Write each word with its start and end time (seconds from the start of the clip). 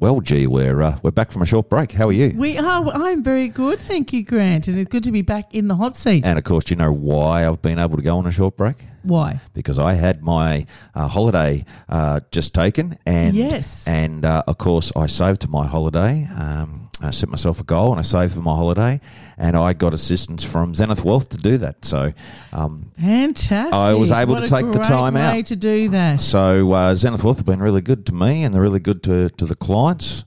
Well, 0.00 0.20
gee, 0.20 0.46
we're 0.46 0.80
uh, 0.80 0.96
we're 1.02 1.10
back 1.10 1.32
from 1.32 1.42
a 1.42 1.46
short 1.46 1.68
break. 1.68 1.90
How 1.90 2.06
are 2.06 2.12
you? 2.12 2.32
We 2.36 2.56
are. 2.56 2.86
I'm 2.86 3.24
very 3.24 3.48
good, 3.48 3.80
thank 3.80 4.12
you, 4.12 4.22
Grant, 4.22 4.68
and 4.68 4.78
it's 4.78 4.88
good 4.88 5.02
to 5.04 5.10
be 5.10 5.22
back 5.22 5.52
in 5.52 5.66
the 5.66 5.74
hot 5.74 5.96
seat. 5.96 6.24
And 6.24 6.38
of 6.38 6.44
course, 6.44 6.66
do 6.66 6.74
you 6.74 6.76
know 6.78 6.92
why 6.92 7.44
I've 7.48 7.60
been 7.62 7.80
able 7.80 7.96
to 7.96 8.02
go 8.02 8.16
on 8.16 8.24
a 8.26 8.30
short 8.30 8.56
break? 8.56 8.76
Why? 9.02 9.40
Because 9.54 9.76
I 9.76 9.94
had 9.94 10.22
my 10.22 10.66
uh, 10.94 11.08
holiday 11.08 11.64
uh, 11.88 12.20
just 12.30 12.54
taken, 12.54 12.96
and 13.06 13.34
Yes. 13.34 13.88
and 13.88 14.24
uh, 14.24 14.44
of 14.46 14.58
course 14.58 14.92
I 14.94 15.06
saved 15.06 15.48
my 15.48 15.66
holiday. 15.66 16.28
Um, 16.32 16.87
I 17.00 17.10
set 17.10 17.28
myself 17.28 17.60
a 17.60 17.64
goal, 17.64 17.92
and 17.92 18.00
I 18.00 18.02
saved 18.02 18.34
for 18.34 18.40
my 18.42 18.54
holiday, 18.54 19.00
and 19.36 19.56
I 19.56 19.72
got 19.72 19.94
assistance 19.94 20.42
from 20.42 20.74
Zenith 20.74 21.04
Wealth 21.04 21.28
to 21.28 21.36
do 21.36 21.56
that. 21.58 21.84
So, 21.84 22.12
um, 22.52 22.90
Fantastic! 22.98 23.72
I 23.72 23.94
was 23.94 24.10
able 24.10 24.34
What 24.34 24.40
to 24.40 24.48
take 24.48 24.72
the 24.72 24.80
time 24.80 25.16
out. 25.16 25.46
to 25.46 25.54
do 25.56 25.90
that. 25.90 26.20
So 26.20 26.72
uh, 26.72 26.94
Zenith 26.96 27.22
Wealth 27.22 27.36
have 27.36 27.46
been 27.46 27.62
really 27.62 27.82
good 27.82 28.04
to 28.06 28.12
me, 28.14 28.42
and 28.42 28.52
they're 28.54 28.62
really 28.62 28.80
good 28.80 29.02
to, 29.04 29.28
to 29.30 29.46
the 29.46 29.54
clients. 29.54 30.24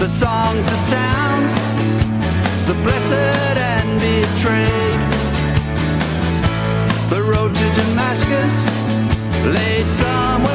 The 0.00 0.08
songs, 0.08 0.64
the 0.68 0.78
sounds, 0.90 1.52
the 2.66 2.74
blessed 2.82 3.56
and 3.72 4.00
betrayed. 4.00 5.00
The 7.08 7.22
road 7.22 7.54
to 7.54 7.66
Damascus 7.80 8.54
lay 9.54 9.84
somewhere 9.84 10.51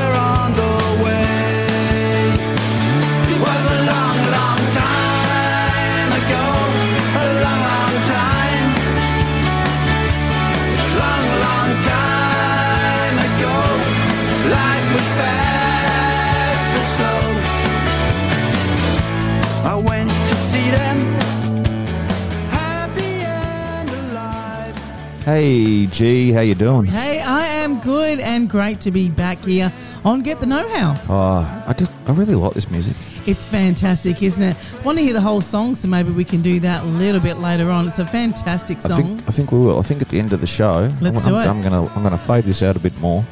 Hey, 25.27 25.87
G, 25.87 26.31
how 26.31 26.39
you 26.39 26.55
doing? 26.55 26.85
Hey, 26.85 27.19
I 27.19 27.45
am 27.47 27.81
good 27.81 28.21
and 28.21 28.49
great 28.49 28.79
to 28.79 28.91
be 28.91 29.09
back 29.09 29.41
here 29.43 29.73
on 30.05 30.21
Get 30.21 30.39
the 30.39 30.45
Know 30.45 30.65
How. 30.69 30.95
Oh, 31.09 31.63
I 31.67 31.73
just, 31.73 31.91
I 32.05 32.13
really 32.13 32.33
like 32.35 32.53
this 32.53 32.71
music. 32.71 32.95
It's 33.25 33.45
fantastic, 33.45 34.23
isn't 34.23 34.41
it? 34.41 34.55
Want 34.85 34.99
to 34.99 35.03
hear 35.03 35.11
the 35.11 35.19
whole 35.19 35.41
song, 35.41 35.75
so 35.75 35.89
maybe 35.89 36.11
we 36.11 36.23
can 36.23 36.41
do 36.41 36.61
that 36.61 36.83
a 36.83 36.85
little 36.85 37.19
bit 37.19 37.39
later 37.39 37.69
on. 37.69 37.89
It's 37.89 37.99
a 37.99 38.05
fantastic 38.05 38.77
I 38.77 38.87
song. 38.87 39.03
think, 39.17 39.27
I 39.27 39.31
think 39.31 39.51
we 39.51 39.59
will. 39.59 39.79
I 39.79 39.81
think 39.81 40.01
at 40.01 40.07
the 40.07 40.17
end 40.17 40.31
of 40.31 40.39
the 40.39 40.47
show, 40.47 40.87
Let's 41.01 41.17
I'm, 41.27 41.33
do 41.33 41.37
it. 41.39 41.45
I'm 41.45 41.61
gonna, 41.61 41.85
I'm 41.87 42.03
gonna 42.03 42.17
fade 42.17 42.45
this 42.45 42.63
out 42.63 42.77
a 42.77 42.79
bit 42.79 42.97
more. 43.01 43.27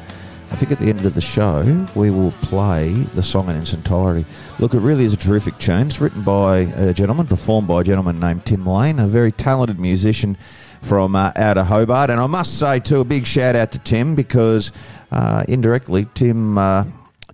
I 0.50 0.56
think 0.56 0.72
at 0.72 0.78
the 0.78 0.90
end 0.90 1.06
of 1.06 1.14
the 1.14 1.22
show, 1.22 1.86
we 1.94 2.10
will 2.10 2.32
play 2.42 2.90
the 2.92 3.22
song 3.22 3.48
in 3.48 3.56
its 3.56 3.72
entirety. 3.72 4.26
Look, 4.58 4.74
it 4.74 4.80
really 4.80 5.06
is 5.06 5.14
a 5.14 5.16
terrific 5.16 5.56
tune. 5.56 5.86
It's 5.86 5.98
written 5.98 6.20
by 6.20 6.58
a 6.76 6.92
gentleman, 6.92 7.26
performed 7.26 7.68
by 7.68 7.80
a 7.80 7.84
gentleman 7.84 8.20
named 8.20 8.44
Tim 8.44 8.66
Lane, 8.66 8.98
a 8.98 9.06
very 9.06 9.32
talented 9.32 9.80
musician 9.80 10.36
from 10.82 11.16
uh, 11.16 11.32
out 11.36 11.58
of 11.58 11.66
Hobart. 11.66 12.10
And 12.10 12.20
I 12.20 12.26
must 12.26 12.58
say, 12.58 12.80
too, 12.80 13.00
a 13.00 13.04
big 13.04 13.26
shout 13.26 13.56
out 13.56 13.72
to 13.72 13.78
Tim 13.78 14.14
because 14.14 14.72
uh, 15.10 15.44
indirectly, 15.48 16.06
Tim. 16.14 16.58
Uh, 16.58 16.84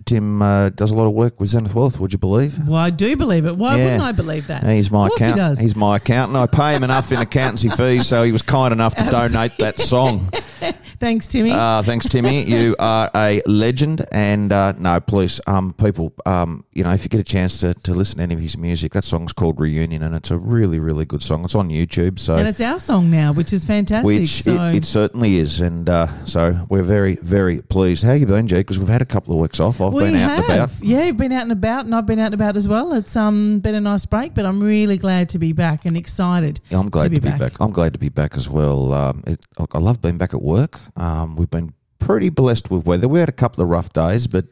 Tim 0.05 0.41
uh, 0.41 0.67
does 0.67 0.91
a 0.91 0.95
lot 0.95 1.05
of 1.07 1.13
work 1.13 1.39
with 1.39 1.47
Zenith 1.47 1.73
Wealth. 1.73 1.97
Would 1.97 2.11
you 2.11 2.19
believe? 2.19 2.67
well, 2.67 2.75
I 2.75 2.89
do 2.89 3.15
believe 3.15 3.45
it. 3.45 3.55
Why 3.55 3.77
Yeah. 3.77 3.83
wouldn't 3.85 4.03
I 4.03 4.11
believe 4.11 4.47
that? 4.47 4.61
He's 4.67 4.91
my 4.91 5.07
accountant. 5.07 5.31
He 5.31 5.35
does. 5.39 5.59
He's 5.59 5.75
my 5.77 5.95
accountant. 5.95 6.37
I 6.37 6.45
pay 6.45 6.75
him 6.75 6.83
enough 6.83 7.13
in 7.13 7.19
accountancy 7.19 7.69
fees, 7.69 8.05
so 8.05 8.21
he 8.23 8.33
was 8.33 8.41
kind 8.41 8.73
enough 8.73 8.95
to 8.95 9.05
donate 9.09 9.57
that 9.59 9.79
song. 9.79 10.29
Thanks, 10.99 11.27
Timmy. 11.27 11.51
Uh, 11.51 11.81
thanks, 11.83 12.07
Timmy. 12.07 12.43
You 12.53 12.75
are 12.77 13.09
a 13.15 13.41
legend. 13.45 14.05
And 14.11 14.51
uh, 14.51 14.73
no, 14.73 14.99
please, 14.99 15.41
um, 15.47 15.73
people, 15.73 16.13
um, 16.25 16.65
you 16.73 16.83
know, 16.83 16.91
if 16.91 17.03
you 17.03 17.09
get 17.09 17.19
a 17.19 17.23
chance 17.23 17.57
to, 17.59 17.73
to 17.73 17.93
listen 17.93 18.17
to 18.17 18.23
any 18.23 18.35
of 18.35 18.41
his 18.41 18.57
music, 18.57 18.93
that 18.93 19.03
song's 19.03 19.33
called 19.33 19.59
Reunion, 19.59 20.03
and 20.03 20.15
it's 20.15 20.29
a 20.29 20.37
really, 20.37 20.79
really 20.79 21.05
good 21.05 21.23
song. 21.23 21.43
It's 21.43 21.55
on 21.55 21.69
YouTube, 21.69 22.19
so 22.19 22.35
and 22.35 22.47
it's 22.47 22.61
our 22.61 22.79
song 22.79 23.09
now, 23.09 23.33
which 23.33 23.53
is 23.53 23.65
fantastic. 23.65 24.05
which 24.05 24.43
so 24.43 24.69
it, 24.69 24.77
it 24.77 24.85
certainly 24.85 25.37
is. 25.37 25.61
And 25.61 25.89
uh, 25.89 26.25
so 26.25 26.65
we're 26.69 26.83
very, 26.83 27.15
very 27.17 27.61
pleased. 27.61 28.03
How 28.03 28.13
you 28.13 28.25
been, 28.25 28.47
Jake? 28.47 28.67
Because 28.67 28.79
we've 28.79 28.89
had 28.89 29.01
a 29.01 29.05
couple 29.05 29.33
of 29.33 29.39
weeks 29.39 29.59
off. 29.59 29.81
I've 29.81 29.93
we 29.93 30.03
been 30.03 30.15
out 30.15 30.29
have. 30.29 30.49
and 30.49 30.61
about. 30.61 30.83
Yeah, 30.83 31.05
you've 31.05 31.17
been 31.17 31.31
out 31.31 31.43
and 31.43 31.51
about, 31.51 31.85
and 31.85 31.95
I've 31.95 32.05
been 32.05 32.19
out 32.19 32.27
and 32.27 32.35
about 32.35 32.55
as 32.55 32.67
well. 32.67 32.93
It's 32.93 33.15
um 33.15 33.59
been 33.59 33.75
a 33.75 33.81
nice 33.81 34.05
break, 34.05 34.33
but 34.33 34.45
I'm 34.45 34.61
really 34.61 34.97
glad 34.97 35.29
to 35.29 35.39
be 35.39 35.53
back 35.53 35.85
and 35.85 35.97
excited. 35.97 36.59
Yeah, 36.69 36.79
I'm 36.79 36.89
glad 36.89 37.13
to 37.15 37.21
be, 37.21 37.29
back. 37.29 37.59
I'm 37.59 37.71
glad 37.71 37.93
to 37.93 37.99
be 37.99 38.09
back 38.09 38.35
as 38.35 38.49
well. 38.49 38.93
Um, 38.93 39.23
it, 39.25 39.43
I 39.73 39.79
love 39.79 40.01
being 40.01 40.17
back 40.17 40.33
at 40.33 40.41
work. 40.41 40.79
Um, 40.95 41.35
we've 41.35 41.49
been 41.49 41.73
pretty 41.99 42.29
blessed 42.29 42.69
with 42.69 42.85
weather. 42.85 43.07
We 43.07 43.19
had 43.19 43.29
a 43.29 43.33
couple 43.33 43.63
of 43.63 43.69
rough 43.69 43.93
days, 43.93 44.27
but 44.27 44.45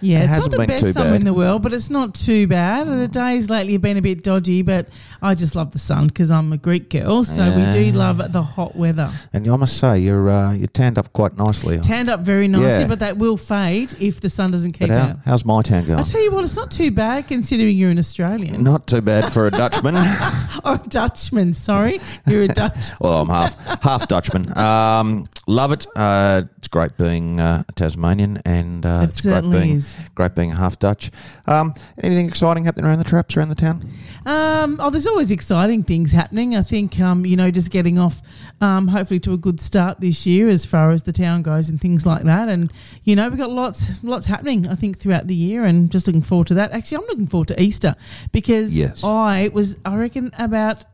Yeah, 0.00 0.20
It 0.24 0.36
it's 0.38 0.48
not 0.48 0.50
the 0.60 0.66
best 0.66 0.92
summer 0.94 1.14
in 1.14 1.24
the 1.24 1.32
world, 1.34 1.62
but 1.62 1.72
it's 1.72 1.90
not 1.90 2.14
too 2.14 2.46
bad. 2.46 2.86
The 2.86 3.08
days 3.08 3.48
lately 3.50 3.72
have 3.72 3.82
been 3.82 3.96
a 3.96 4.02
bit 4.02 4.22
dodgy, 4.22 4.62
but 4.62 4.88
I 5.22 5.34
just 5.34 5.54
love 5.54 5.72
the 5.72 5.78
sun 5.78 6.08
because 6.08 6.30
I'm 6.30 6.52
a 6.52 6.56
Greek 6.58 6.90
girl, 6.90 7.24
so 7.24 7.44
we 7.56 7.72
do 7.72 7.92
love 7.96 8.32
the 8.32 8.42
hot 8.42 8.76
weather. 8.76 9.10
and 9.32 9.48
I 9.50 9.56
must 9.56 9.78
say 9.78 9.98
you're 9.98 10.28
uh, 10.28 10.52
you 10.52 10.66
tanned 10.66 10.98
up 10.98 11.12
quite 11.12 11.36
nicely. 11.36 11.78
Tanned 11.80 12.08
up 12.08 12.20
very 12.20 12.48
nicely, 12.48 12.66
Yeah. 12.82 12.86
but 12.88 12.98
that 13.00 13.16
will 13.18 13.36
fade 13.36 13.94
if 14.00 14.20
the 14.20 14.28
sun 14.28 14.50
doesn't 14.50 14.72
keep 14.72 14.90
how, 14.90 14.96
out. 14.96 15.16
how's 15.24 15.44
my 15.44 15.62
tan 15.62 15.86
going? 15.86 15.98
I 15.98 16.02
tell 16.02 16.22
you 16.22 16.30
what, 16.32 16.44
it's 16.44 16.56
not 16.56 16.70
too 16.70 16.90
bad 16.90 17.26
considering 17.28 17.76
you're 17.76 17.90
an 17.90 17.98
Australian 17.98 18.62
Not 18.62 18.86
too 18.86 19.00
bad 19.00 19.32
for 19.32 19.46
a 19.46 19.50
Dutchman. 19.50 19.96
or 20.64 20.74
a 20.74 20.82
Dutchman. 20.88 21.52
Sorry, 21.54 22.00
you're 22.26 22.42
a 22.44 22.48
Dutch. 22.48 22.76
well, 23.00 23.20
I'm 23.22 23.28
half 23.28 23.82
half 23.82 24.08
Dutchman. 24.08 24.56
Um, 24.56 25.28
love 25.46 25.72
it. 25.72 25.86
Uh, 25.96 26.42
it's 26.58 26.68
great 26.68 26.96
being 26.96 27.40
uh, 27.40 27.62
a 27.68 27.72
Tasmanian, 27.72 28.42
and 28.44 28.84
uh, 28.84 29.00
It 29.04 29.10
it's 29.10 29.20
great 29.22 29.48
being 29.50 29.76
is. 29.76 29.85
Is. 29.86 30.08
Great 30.14 30.34
being 30.34 30.50
half 30.50 30.78
Dutch. 30.78 31.10
Um, 31.46 31.74
anything 32.02 32.26
exciting 32.26 32.64
happening 32.64 32.86
around 32.86 32.98
the 32.98 33.04
traps 33.04 33.36
around 33.36 33.48
the 33.48 33.54
town? 33.54 33.90
Um, 34.24 34.78
oh, 34.80 34.90
there's 34.90 35.06
always 35.06 35.30
exciting 35.30 35.82
things 35.82 36.12
happening. 36.12 36.56
I 36.56 36.62
think, 36.62 36.98
um, 37.00 37.24
you 37.24 37.36
know, 37.36 37.50
just 37.50 37.70
getting 37.70 37.98
off, 37.98 38.22
um, 38.60 38.88
hopefully 38.88 39.20
to 39.20 39.32
a 39.32 39.36
good 39.38 39.60
start 39.60 40.00
this 40.00 40.26
year 40.26 40.48
as 40.48 40.64
far 40.64 40.90
as 40.90 41.02
the 41.04 41.12
town 41.12 41.42
goes 41.42 41.68
and 41.68 41.80
things 41.80 42.06
like 42.06 42.24
that. 42.24 42.48
And 42.48 42.72
you 43.04 43.14
know, 43.16 43.28
we've 43.28 43.38
got 43.38 43.50
lots, 43.50 44.02
lots 44.02 44.26
happening. 44.26 44.66
I 44.68 44.74
think 44.74 44.98
throughout 44.98 45.26
the 45.26 45.34
year, 45.34 45.64
and 45.64 45.90
just 45.90 46.06
looking 46.06 46.22
forward 46.22 46.46
to 46.48 46.54
that. 46.54 46.72
Actually, 46.72 46.98
I'm 46.98 47.08
looking 47.08 47.26
forward 47.26 47.48
to 47.48 47.62
Easter 47.62 47.94
because 48.32 48.76
Yes. 48.76 49.04
I 49.04 49.50
was, 49.52 49.76
I 49.84 49.96
reckon, 49.96 50.32
about. 50.38 50.84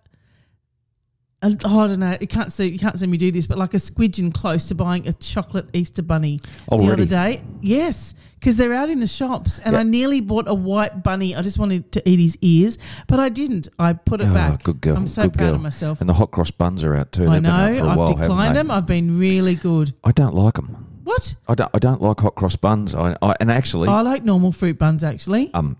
Uh, 1.42 1.50
Oh, 1.64 1.80
I 1.80 1.86
don't 1.88 2.00
know. 2.00 2.16
You 2.20 2.26
can't 2.26 2.52
see. 2.52 2.68
You 2.68 2.78
can't 2.78 2.98
see 2.98 3.06
me 3.06 3.16
do 3.18 3.30
this, 3.30 3.46
but 3.46 3.58
like 3.58 3.74
a 3.74 3.78
squidgen 3.78 4.32
close 4.32 4.68
to 4.68 4.74
buying 4.74 5.06
a 5.08 5.12
chocolate 5.14 5.66
Easter 5.72 6.02
bunny 6.02 6.40
the 6.70 6.76
other 6.76 7.04
day. 7.04 7.42
Yes, 7.60 8.14
because 8.38 8.56
they're 8.56 8.72
out 8.74 8.90
in 8.90 9.00
the 9.00 9.06
shops, 9.06 9.58
and 9.60 9.74
Yeah. 9.74 9.80
I 9.80 9.82
nearly 9.82 10.20
bought 10.20 10.48
a 10.48 10.54
white 10.54 11.02
bunny. 11.02 11.34
I 11.36 11.42
just 11.42 11.58
wanted 11.58 11.90
to 11.92 12.08
eat 12.08 12.18
his 12.18 12.36
ears, 12.40 12.78
but 13.06 13.20
I 13.20 13.28
didn't. 13.28 13.68
I 13.78 13.92
put 13.92 14.20
it 14.20 14.28
Oh, 14.28 14.34
back. 14.34 14.62
good 14.62 14.80
girl. 14.80 14.96
I'm 14.96 15.06
so 15.06 15.22
good 15.24 15.34
proud 15.34 15.46
girl. 15.46 15.54
of 15.56 15.60
myself. 15.62 16.00
And 16.00 16.08
the 16.08 16.14
hot 16.14 16.30
cross 16.30 16.50
buns 16.50 16.82
are 16.84 16.94
out 16.94 17.12
too. 17.12 17.26
I 17.28 17.34
They've 17.34 17.42
know. 17.42 17.50
a 17.86 17.88
I've 17.90 17.96
while, 17.98 18.14
declined 18.14 18.56
them. 18.56 18.70
I've 18.70 18.86
been 18.86 19.16
really 19.18 19.54
good. 19.54 19.94
I 20.04 20.12
don't 20.12 20.34
like 20.34 20.54
them. 20.54 20.86
What? 21.04 21.34
I 21.48 21.54
don't. 21.56 21.70
I 21.74 21.78
don't 21.80 22.00
like 22.00 22.20
hot 22.20 22.36
cross 22.36 22.54
buns. 22.56 22.94
I, 22.94 23.16
I 23.20 23.34
and 23.40 23.50
actually, 23.50 23.88
I 23.88 24.00
like 24.02 24.24
normal 24.24 24.52
fruit 24.52 24.78
buns. 24.78 25.02
Actually. 25.02 25.50
um, 25.54 25.76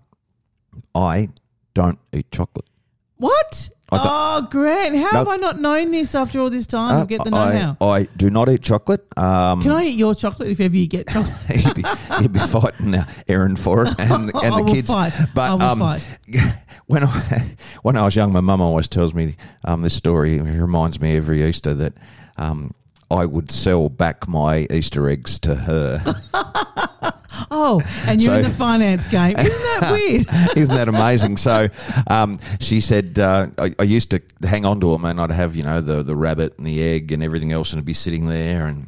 I 0.93 1.29
don't 1.73 1.97
eat 2.11 2.29
chocolate. 2.31 2.65
what? 3.17 3.69
Oh, 4.03 4.47
Grant, 4.49 4.95
how 4.95 5.11
No. 5.11 5.17
have 5.19 5.27
I 5.27 5.35
not 5.37 5.59
known 5.59 5.91
this 5.91 6.15
after 6.15 6.39
all 6.39 6.49
this 6.49 6.65
time? 6.67 7.01
Uh, 7.01 7.05
get 7.05 7.23
the 7.23 7.29
know-how. 7.31 7.77
I, 7.81 7.85
I 7.85 8.03
do 8.17 8.29
not 8.29 8.49
eat 8.49 8.61
chocolate. 8.61 9.05
Um, 9.17 9.61
Can 9.61 9.71
I 9.71 9.83
eat 9.85 9.95
your 9.97 10.15
chocolate 10.15 10.49
if 10.49 10.59
ever 10.59 10.75
you 10.75 10.87
get 10.87 11.07
chocolate? 11.09 11.33
you'd, 11.55 11.75
be, 11.75 11.83
you'd 12.21 12.33
be 12.33 12.39
fighting 12.39 12.95
uh, 12.95 13.05
Aaron 13.27 13.55
for 13.55 13.85
it 13.85 13.93
and, 13.99 14.31
and 14.43 14.53
I 14.55 14.61
the 14.61 14.71
kids. 14.71 14.87
fight. 14.89 15.13
But 15.33 15.61
um, 15.61 15.79
fight. 15.79 16.19
when 16.87 17.03
I 17.03 17.43
when 17.83 17.97
I 17.97 18.03
was 18.05 18.15
young, 18.15 18.31
my 18.31 18.41
mum 18.41 18.61
always 18.61 18.87
tells 18.87 19.13
me 19.13 19.35
um, 19.65 19.81
this 19.81 19.93
story. 19.93 20.37
It 20.37 20.43
reminds 20.43 20.99
me 20.99 21.15
every 21.17 21.43
Easter 21.43 21.73
that 21.73 21.93
um, 22.37 22.71
I 23.11 23.25
would 23.25 23.51
sell 23.51 23.89
back 23.89 24.27
my 24.27 24.65
Easter 24.71 25.07
eggs 25.09 25.37
to 25.39 25.55
her. 25.55 26.01
Oh, 27.51 27.81
and 28.07 28.21
you're 28.21 28.31
So- 28.33 28.37
in 28.37 28.43
the 28.43 28.49
finance 28.49 29.07
game. 29.07 29.37
Isn't 29.37 29.49
that 29.79 29.89
weird? 29.91 30.57
Isn't 30.57 30.75
that 30.75 30.87
amazing? 30.89 31.37
So 31.37 31.67
um, 32.09 32.37
she 32.59 32.79
said, 32.81 33.19
uh, 33.19 33.47
I, 33.57 33.71
I 33.79 33.83
used 33.83 34.11
to 34.11 34.21
hang 34.43 34.65
on 34.65 34.79
to 34.81 34.91
them 34.91 35.05
and 35.05 35.19
I'd 35.21 35.31
have, 35.31 35.55
you 35.55 35.63
know, 35.63 35.81
the, 35.81 36.03
the 36.03 36.15
rabbit 36.15 36.57
and 36.57 36.65
the 36.67 36.81
egg 36.81 37.11
and 37.11 37.21
everything 37.23 37.51
else 37.51 37.71
and 37.73 37.77
it'd 37.79 37.85
be 37.85 37.93
sitting 37.93 38.27
there 38.27 38.67
and 38.67 38.87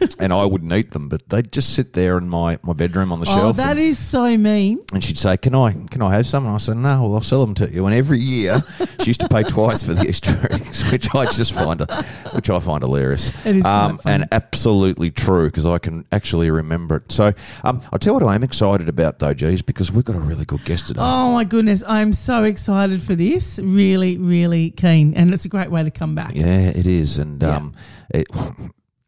and 0.18 0.32
I 0.32 0.44
wouldn't 0.44 0.72
eat 0.72 0.90
them, 0.92 1.08
but 1.08 1.28
they'd 1.28 1.50
just 1.52 1.74
sit 1.74 1.92
there 1.92 2.18
in 2.18 2.28
my, 2.28 2.58
my 2.62 2.72
bedroom 2.72 3.12
on 3.12 3.20
the 3.20 3.26
Oh, 3.28 3.34
shelf. 3.34 3.56
that 3.58 3.70
and, 3.72 3.78
is 3.80 3.98
so 3.98 4.36
mean. 4.36 4.80
and 4.92 5.02
she'd 5.02 5.18
say, 5.18 5.36
"Can 5.36 5.54
I 5.54 5.72
can 5.90 6.02
I 6.02 6.14
have 6.14 6.26
some?" 6.26 6.44
And 6.46 6.54
I 6.54 6.58
said, 6.58 6.76
"No, 6.76 7.02
well, 7.02 7.14
I'll 7.14 7.20
sell 7.20 7.44
them 7.44 7.54
to 7.54 7.72
you." 7.72 7.86
And 7.86 7.94
every 7.94 8.18
year, 8.18 8.62
she 9.00 9.06
used 9.10 9.20
to 9.20 9.28
pay 9.28 9.42
twice 9.42 9.82
for 9.82 9.94
the 9.94 10.02
Easter 10.08 10.36
eggs, 10.52 10.90
which 10.90 11.14
I 11.14 11.24
just 11.26 11.52
find, 11.52 11.80
a, 11.80 12.02
which 12.32 12.50
I 12.50 12.58
find 12.60 12.82
hilarious. 12.82 13.28
It 13.46 13.56
is 13.56 13.64
um, 13.64 14.00
and 14.04 14.26
absolutely 14.32 15.10
true 15.10 15.46
because 15.46 15.66
I 15.66 15.78
can 15.78 16.04
actually 16.12 16.50
remember 16.50 16.96
it. 16.96 17.12
So, 17.12 17.32
um, 17.64 17.80
I'll 17.92 17.98
tell 17.98 18.14
you 18.14 18.20
what 18.20 18.30
I 18.30 18.34
am 18.34 18.42
excited 18.42 18.88
about 18.88 19.18
though, 19.20 19.34
G's, 19.34 19.62
because 19.62 19.92
we've 19.92 20.04
got 20.04 20.16
a 20.16 20.20
really 20.20 20.44
good 20.44 20.64
guest 20.64 20.86
today. 20.86 21.00
Oh 21.02 21.32
my 21.32 21.44
goodness, 21.44 21.82
I'm 21.86 22.12
so 22.12 22.44
excited 22.44 23.00
for 23.00 23.14
this. 23.14 23.58
Really, 23.62 24.18
really 24.18 24.70
keen, 24.70 25.14
and 25.14 25.32
it's 25.32 25.44
a 25.44 25.48
great 25.48 25.70
way 25.70 25.82
to 25.82 25.90
come 25.90 26.14
back. 26.14 26.32
Yeah, 26.34 26.70
it 26.70 26.86
is, 26.86 27.18
and 27.18 27.40
Yeah. 27.40 27.56
um, 27.56 27.72
it 28.10 28.26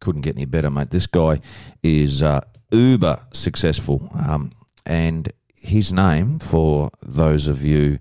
couldn't 0.01 0.23
get 0.23 0.37
any 0.37 0.45
better, 0.47 0.71
mate. 0.71 0.91
This 0.91 1.07
guy 1.07 1.41
is 1.83 2.23
uh, 2.23 2.41
uber 2.71 3.19
successful, 3.33 4.09
um, 4.15 4.53
and 4.87 5.31
his 5.55 5.93
name 5.93 6.39
for 6.39 6.91
those 7.03 7.47
of 7.49 7.65
you, 7.65 7.99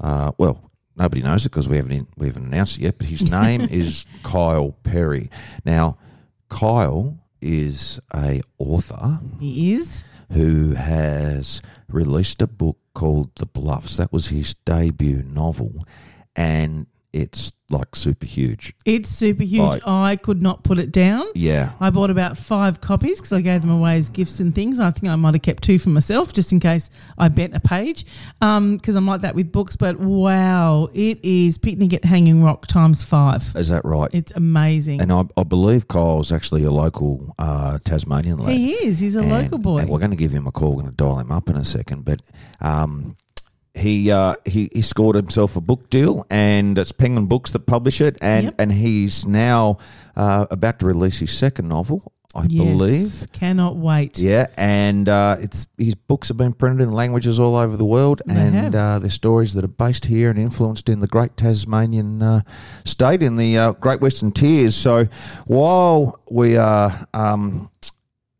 uh, 0.00 0.32
well, 0.38 0.70
nobody 0.96 1.22
knows 1.22 1.46
it 1.46 1.50
because 1.50 1.68
we 1.68 1.76
haven't 1.76 2.08
we 2.16 2.26
haven't 2.26 2.46
announced 2.46 2.78
it 2.78 2.82
yet. 2.82 2.98
But 2.98 3.06
his 3.08 3.22
name 3.28 3.60
is 3.70 4.04
Kyle 4.22 4.72
Perry. 4.82 5.30
Now, 5.64 5.98
Kyle 6.48 7.18
is 7.40 8.00
a 8.14 8.40
author 8.58 9.20
He 9.38 9.74
is. 9.74 10.02
who 10.32 10.72
has 10.72 11.60
released 11.88 12.42
a 12.42 12.46
book 12.46 12.78
called 12.94 13.30
The 13.36 13.46
Bluffs. 13.46 13.98
That 13.98 14.12
was 14.12 14.28
his 14.28 14.54
debut 14.64 15.22
novel, 15.22 15.74
and 16.34 16.86
it's 17.22 17.52
like 17.68 17.96
super 17.96 18.26
huge. 18.26 18.72
It's 18.84 19.08
super 19.08 19.42
huge. 19.42 19.60
Like- 19.60 19.82
I 19.88 20.14
could 20.14 20.40
not 20.40 20.62
put 20.62 20.78
it 20.78 20.92
down. 20.92 21.24
Yeah. 21.34 21.72
I 21.80 21.90
bought 21.90 22.10
about 22.10 22.38
five 22.38 22.80
copies 22.80 23.16
because 23.16 23.32
I 23.32 23.40
gave 23.40 23.62
them 23.62 23.70
away 23.72 23.96
as 23.96 24.08
gifts 24.08 24.38
and 24.38 24.54
things. 24.54 24.78
I 24.78 24.92
think 24.92 25.10
I 25.10 25.16
might 25.16 25.34
have 25.34 25.42
kept 25.42 25.64
two 25.64 25.78
for 25.80 25.88
myself 25.90 26.32
just 26.32 26.52
in 26.52 26.60
case 26.60 26.90
I 27.18 27.26
bent 27.28 27.56
a 27.56 27.60
page 27.60 28.04
because 28.38 28.94
I'm 28.94 29.06
like 29.06 29.22
that 29.22 29.34
with 29.34 29.50
books. 29.50 29.74
But 29.74 29.98
wow, 29.98 30.88
it 30.94 31.18
is 31.24 31.58
Picnic 31.58 31.92
at 31.94 32.04
Hanging 32.04 32.44
Rock 32.44 32.68
times 32.68 33.02
five. 33.02 33.52
Is 33.56 33.68
that 33.68 33.84
right? 33.84 34.10
It's 34.12 34.30
amazing. 34.36 35.00
And 35.00 35.12
I, 35.12 35.24
I 35.36 35.42
believe 35.42 35.88
Kyle's 35.88 36.30
actually 36.30 36.62
a 36.62 36.70
local 36.70 37.34
uh, 37.38 37.78
Tasmanian 37.82 38.38
lad. 38.38 38.54
he 38.54 38.72
is. 38.74 39.00
He's 39.00 39.16
a 39.16 39.20
And- 39.20 39.30
local 39.30 39.58
boy. 39.58 39.78
and 39.78 39.88
we're 39.90 39.98
going 39.98 40.10
to 40.12 40.16
give 40.16 40.30
him 40.32 40.46
a 40.46 40.52
call. 40.52 40.70
We're 40.76 40.82
going 40.82 40.94
to 40.94 40.96
dial 41.04 41.18
him 41.18 41.32
up 41.32 41.50
in 41.50 41.56
a 41.56 41.64
second. 41.64 42.04
But 42.04 42.22
um, 42.60 43.16
he, 43.76 44.10
uh, 44.10 44.34
he 44.44 44.70
he 44.74 44.82
scored 44.82 45.16
himself 45.16 45.56
a 45.56 45.60
book 45.60 45.90
deal, 45.90 46.24
and 46.30 46.78
it's 46.78 46.92
Penguin 46.92 47.26
Books 47.26 47.52
that 47.52 47.66
publish 47.66 48.00
it. 48.00 48.16
And 48.22 48.44
Yep. 48.46 48.54
and 48.58 48.72
he's 48.72 49.26
now 49.26 49.78
uh, 50.16 50.46
about 50.50 50.78
to 50.80 50.86
release 50.86 51.18
his 51.18 51.30
second 51.36 51.68
novel, 51.68 52.12
I 52.34 52.46
Yes. 52.48 52.64
believe. 52.64 53.26
Cannot 53.32 53.76
wait. 53.76 54.18
Yeah, 54.18 54.46
and 54.56 55.08
uh, 55.08 55.36
it's 55.40 55.66
his 55.78 55.94
books 55.94 56.28
have 56.28 56.36
been 56.36 56.52
printed 56.54 56.80
in 56.82 56.90
languages 56.90 57.38
all 57.38 57.54
over 57.56 57.76
the 57.76 57.84
world, 57.84 58.22
They 58.26 58.34
and 58.34 58.54
have. 58.54 58.74
uh, 58.74 58.98
they're 59.00 59.10
stories 59.10 59.52
that 59.54 59.64
are 59.64 59.68
based 59.68 60.06
here 60.06 60.30
and 60.30 60.38
influenced 60.38 60.88
in 60.88 61.00
the 61.00 61.06
great 61.06 61.36
Tasmanian 61.36 62.22
uh, 62.22 62.40
state 62.84 63.22
in 63.22 63.36
the 63.36 63.56
uh, 63.58 63.72
Great 63.72 64.00
Western 64.00 64.32
Tiers. 64.32 64.74
So 64.74 65.06
while 65.46 66.20
we 66.30 66.56
are, 66.56 67.06
um, 67.14 67.70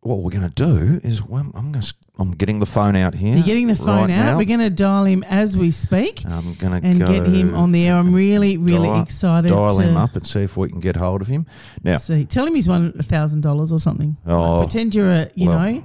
what 0.00 0.18
we're 0.18 0.30
going 0.30 0.48
to 0.48 0.54
do 0.54 1.00
is 1.02 1.22
well, 1.22 1.50
I'm 1.54 1.72
going 1.72 1.80
to 1.80 1.94
I'm 2.18 2.30
getting 2.30 2.60
the 2.60 2.66
phone 2.66 2.96
out 2.96 3.14
here. 3.14 3.34
You're 3.36 3.44
getting 3.44 3.66
the 3.66 3.76
phone 3.76 3.88
right 3.88 4.02
out. 4.04 4.24
now. 4.24 4.38
We're 4.38 4.46
going 4.46 4.60
to 4.60 4.70
dial 4.70 5.04
him 5.04 5.22
as 5.24 5.54
we 5.54 5.70
speak 5.70 6.24
I'm 6.24 6.54
going 6.54 6.80
to 6.80 6.86
and 6.88 6.98
get 6.98 7.26
him 7.26 7.54
on 7.54 7.72
the 7.72 7.86
air. 7.86 7.96
I'm 7.96 8.14
really, 8.14 8.56
really 8.56 8.88
dial- 8.88 9.02
excited 9.02 9.48
Dial 9.48 9.76
to 9.76 9.82
him 9.82 9.96
up 9.98 10.16
and 10.16 10.26
see 10.26 10.40
if 10.40 10.56
we 10.56 10.68
can 10.70 10.80
get 10.80 10.96
hold 10.96 11.20
of 11.20 11.26
him. 11.26 11.44
Now, 11.84 11.98
see. 11.98 12.24
Tell 12.24 12.46
him 12.46 12.54
he's 12.54 12.68
won 12.68 12.94
a 12.98 13.02
thousand 13.02 13.42
dollars 13.42 13.70
or 13.72 13.78
something. 13.78 14.16
Oh, 14.26 14.60
Pretend 14.60 14.94
you're 14.94 15.10
a, 15.10 15.30
you 15.34 15.48
well. 15.50 15.58
know, 15.72 15.84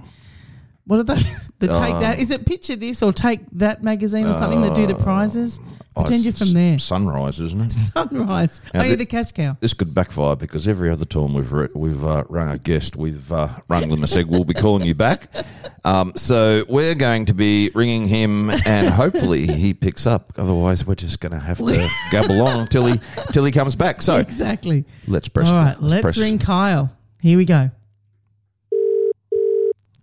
what 0.85 0.99
are 0.99 1.03
they? 1.03 1.21
The 1.59 1.67
take 1.67 1.93
Uh, 1.93 1.99
that 1.99 2.17
is 2.17 2.31
it? 2.31 2.47
Picture 2.47 2.75
this 2.75 3.03
or 3.03 3.13
take 3.13 3.41
that 3.51 3.83
magazine 3.83 4.25
or 4.25 4.33
something 4.33 4.61
that 4.61 4.73
do 4.73 4.87
the 4.87 4.95
prizes. 4.95 5.59
oh, 5.95 6.01
Pretend 6.01 6.23
you're 6.23 6.33
from 6.33 6.53
there. 6.53 6.79
Sunrise, 6.79 7.39
isn't 7.39 7.61
it? 7.61 7.71
Sunrise. 7.93 8.61
Now 8.73 8.79
Are 8.79 8.85
you 8.87 8.95
the- 8.95 9.05
cash 9.05 9.31
cow? 9.31 9.57
this 9.59 9.75
could 9.75 9.93
backfire 9.93 10.35
because 10.35 10.67
every 10.67 10.89
other 10.89 11.05
time 11.05 11.35
we've 11.35 11.53
re- 11.53 11.67
we've 11.75 12.03
uh, 12.03 12.23
rung 12.29 12.49
a 12.49 12.57
guest, 12.57 12.95
we've 12.95 13.31
uh, 13.31 13.49
rung 13.67 13.89
them 13.89 13.99
and 13.99 14.09
said 14.09 14.25
we'll 14.25 14.43
be 14.43 14.55
calling 14.55 14.85
you 14.87 14.95
back. 14.95 15.27
Um, 15.83 16.13
so 16.15 16.63
we're 16.69 16.93
going 16.93 17.25
to 17.25 17.33
be 17.33 17.71
ringing 17.73 18.07
him, 18.07 18.51
and 18.67 18.87
hopefully 18.89 19.47
he 19.47 19.73
picks 19.73 20.05
up. 20.05 20.31
Otherwise, 20.37 20.85
we're 20.85 20.93
just 20.93 21.19
going 21.19 21.31
to 21.31 21.39
have 21.39 21.57
to 21.57 21.89
gabble 22.11 22.39
on 22.43 22.59
until 22.59 22.85
he 22.85 22.99
till 23.31 23.43
he 23.45 23.51
comes 23.51 23.75
back. 23.75 24.03
So 24.03 24.17
Exactly. 24.17 24.85
let's 25.07 25.27
press. 25.27 25.49
All 25.49 25.55
right, 25.55 25.81
let's 25.81 26.01
press- 26.03 26.17
ring 26.19 26.37
Kyle. 26.37 26.95
Here 27.19 27.35
we 27.35 27.45
go. 27.45 27.71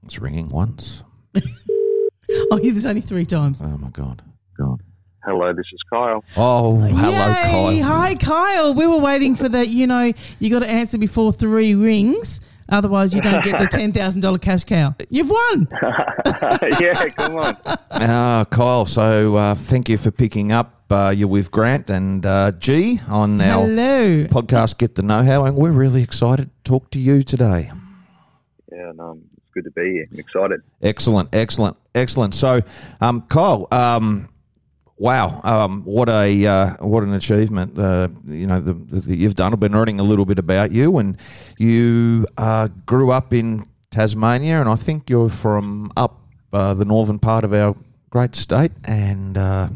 It's 0.08 0.18
ringing 0.18 0.48
once. 0.48 1.04
Oh, 2.50 2.58
yeah, 2.62 2.72
there's 2.72 2.84
only 2.84 3.00
three 3.00 3.24
times. 3.24 3.62
Oh 3.62 3.78
my 3.78 3.88
god. 3.88 4.22
God. 4.58 4.82
Hello, 5.24 5.50
this 5.54 5.64
is 5.72 5.80
Kyle. 5.90 6.22
Oh, 6.36 6.76
hello, 6.76 7.08
Yay! 7.10 7.14
Kyle. 7.14 7.82
Hi, 7.82 8.14
Kyle. 8.16 8.74
We 8.74 8.86
were 8.86 8.98
waiting 8.98 9.34
for 9.34 9.48
the, 9.48 9.66
you 9.66 9.86
know, 9.86 10.12
you 10.38 10.50
got 10.50 10.58
to 10.58 10.68
answer 10.68 10.98
before 10.98 11.32
three 11.32 11.74
rings. 11.74 12.42
Otherwise, 12.68 13.14
you 13.14 13.22
don't 13.22 13.42
get 13.42 13.58
the 13.58 13.64
$10,000 13.78 14.40
cash 14.42 14.64
cow. 14.64 14.94
You've 15.08 15.30
won. 15.30 15.68
yeah, 16.78 17.08
come 17.16 17.36
on. 17.36 17.56
Ah, 17.90 18.44
Kyle. 18.50 18.84
So 18.84 19.36
uh, 19.36 19.54
thank 19.54 19.88
you 19.88 19.96
for 19.96 20.10
picking 20.10 20.52
up. 20.52 20.82
Uh, 20.90 21.14
you're 21.16 21.28
with 21.28 21.50
Grant 21.50 21.88
and 21.88 22.26
uh, 22.26 22.52
G 22.52 23.00
on 23.08 23.40
our 23.40 23.66
Hello. 23.66 24.24
podcast. 24.26 24.76
Get 24.76 24.96
the 24.96 25.02
know 25.02 25.22
how, 25.22 25.46
and 25.46 25.56
we're 25.56 25.70
really 25.72 26.02
excited 26.02 26.50
to 26.50 26.70
talk 26.70 26.90
to 26.90 26.98
you 26.98 27.22
today. 27.22 27.70
Yeah, 28.70 28.92
no, 28.94 29.18
it's 29.24 29.27
good 29.60 29.74
to 29.74 29.80
be 29.80 29.92
here. 29.92 30.08
I'm 30.12 30.18
excited. 30.18 30.62
Excellent, 30.82 31.28
excellent, 31.32 31.76
excellent. 31.94 32.34
So, 32.34 32.60
um, 33.00 33.22
Kyle, 33.22 33.66
um, 33.72 34.28
wow, 34.96 35.40
um, 35.42 35.82
what 35.82 36.08
a 36.08 36.46
uh, 36.46 36.70
what 36.80 37.02
an 37.02 37.14
achievement! 37.14 37.78
Uh, 37.78 38.08
you 38.26 38.46
know, 38.46 38.60
the, 38.60 38.74
the, 38.74 39.16
you've 39.16 39.34
done. 39.34 39.52
I've 39.52 39.60
been 39.60 39.72
learning 39.72 40.00
a 40.00 40.04
little 40.04 40.24
bit 40.24 40.38
about 40.38 40.72
you, 40.72 40.98
and 40.98 41.16
you 41.58 42.26
uh, 42.36 42.68
grew 42.86 43.10
up 43.10 43.32
in 43.32 43.66
Tasmania, 43.90 44.60
and 44.60 44.68
I 44.68 44.76
think 44.76 45.10
you're 45.10 45.28
from 45.28 45.90
up 45.96 46.20
uh, 46.52 46.74
the 46.74 46.84
northern 46.84 47.18
part 47.18 47.44
of 47.44 47.52
our 47.52 47.74
great 48.10 48.34
state, 48.34 48.72
and. 48.84 49.36
Uh, 49.36 49.68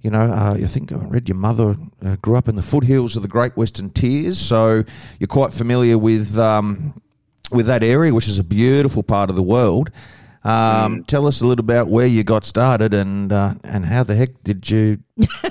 you 0.00 0.10
know, 0.10 0.20
uh, 0.20 0.54
I 0.54 0.66
think 0.66 0.92
I 0.92 0.94
read 0.94 1.28
your 1.28 1.36
mother 1.36 1.74
uh, 2.06 2.14
grew 2.22 2.36
up 2.36 2.46
in 2.48 2.54
the 2.54 2.62
foothills 2.62 3.16
of 3.16 3.22
the 3.22 3.28
Great 3.28 3.56
Western 3.56 3.90
Tiers, 3.90 4.38
so 4.38 4.84
you're 5.18 5.26
quite 5.26 5.52
familiar 5.52 5.98
with 5.98 6.38
um, 6.38 6.94
with 7.50 7.66
that 7.66 7.82
area, 7.84 8.12
which 8.14 8.28
is 8.28 8.38
a 8.38 8.44
beautiful 8.44 9.02
part 9.02 9.30
of 9.30 9.36
the 9.36 9.42
world. 9.42 9.90
Um, 10.44 11.04
Tell 11.04 11.26
us 11.26 11.40
a 11.40 11.46
little 11.46 11.64
about 11.64 11.88
where 11.88 12.06
you 12.06 12.22
got 12.24 12.44
started 12.44 12.94
and 12.94 13.32
uh, 13.32 13.54
and 13.64 13.84
how 13.84 14.04
the 14.04 14.14
heck 14.14 14.30
did 14.44 14.70
you 14.70 14.98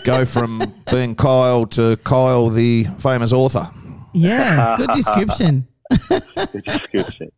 go 0.03 0.25
from 0.35 0.73
being 0.89 1.15
Kyle 1.15 1.65
to 1.67 1.97
Kyle, 2.03 2.49
the 2.49 2.85
famous 2.97 3.31
author? 3.33 3.69
Yeah, 4.13 4.75
good 4.77 4.91
description. 4.93 5.67
Good 6.09 6.63
description. 6.65 7.31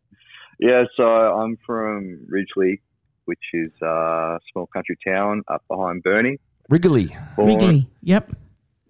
Yeah, 0.58 0.84
so 0.96 1.02
I'm 1.04 1.56
from 1.66 2.20
Ridgley, 2.30 2.80
which 3.24 3.38
is 3.54 3.70
a 3.82 4.38
small 4.52 4.66
country 4.66 4.96
town 5.06 5.42
up 5.48 5.62
behind 5.68 6.02
Burnie. 6.02 6.38
Wrigley. 6.68 7.08
Born- 7.36 7.48
Wrigley. 7.48 7.88
Yep. 8.02 8.32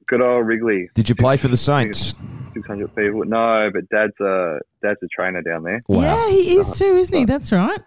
Good 0.07 0.21
old 0.21 0.47
Wrigley. 0.47 0.91
Did 0.95 1.09
you 1.09 1.15
play 1.15 1.37
for 1.37 1.49
the 1.49 1.57
Saints? 1.57 2.15
600 2.71 2.95
people. 2.97 3.25
No, 3.25 3.71
but 3.73 3.89
dad's 3.89 4.19
a 4.21 4.59
dad's 4.83 5.01
a 5.03 5.07
trainer 5.15 5.43
down 5.43 5.63
there, 5.65 5.81
Wow. 5.89 6.01
Yeah, 6.03 6.31
he 6.31 6.57
is 6.57 6.73
too, 6.73 6.97
isn't 6.97 7.17
he? 7.17 7.25
That's 7.25 7.53
right. 7.53 7.81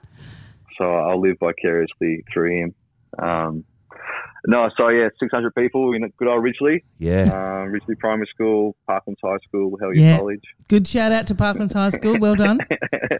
so 0.77 0.85
I'll 0.85 1.21
live 1.21 1.37
vicariously 1.39 2.23
through 2.33 2.61
him. 2.63 2.75
Um, 3.19 3.63
no, 4.45 4.69
so 4.75 4.89
yeah, 4.89 5.07
600 5.19 5.55
people 5.55 5.93
in 5.93 6.01
good 6.17 6.27
old 6.27 6.43
Ridgley, 6.43 6.83
Yeah. 6.99 7.23
um, 7.31 7.71
Ridgley 7.71 7.97
Primary 7.97 8.27
School, 8.33 8.75
Parklands 8.89 9.15
High 9.23 9.37
School, 9.47 9.77
Hellyer 9.79 9.93
Yeah. 9.95 10.17
College. 10.17 10.43
Good 10.67 10.85
shout 10.87 11.11
out 11.13 11.27
to 11.27 11.35
Parklands 11.35 11.73
High 11.73 11.89
School. 11.89 12.17
Well 12.19 12.35
done. 12.35 12.59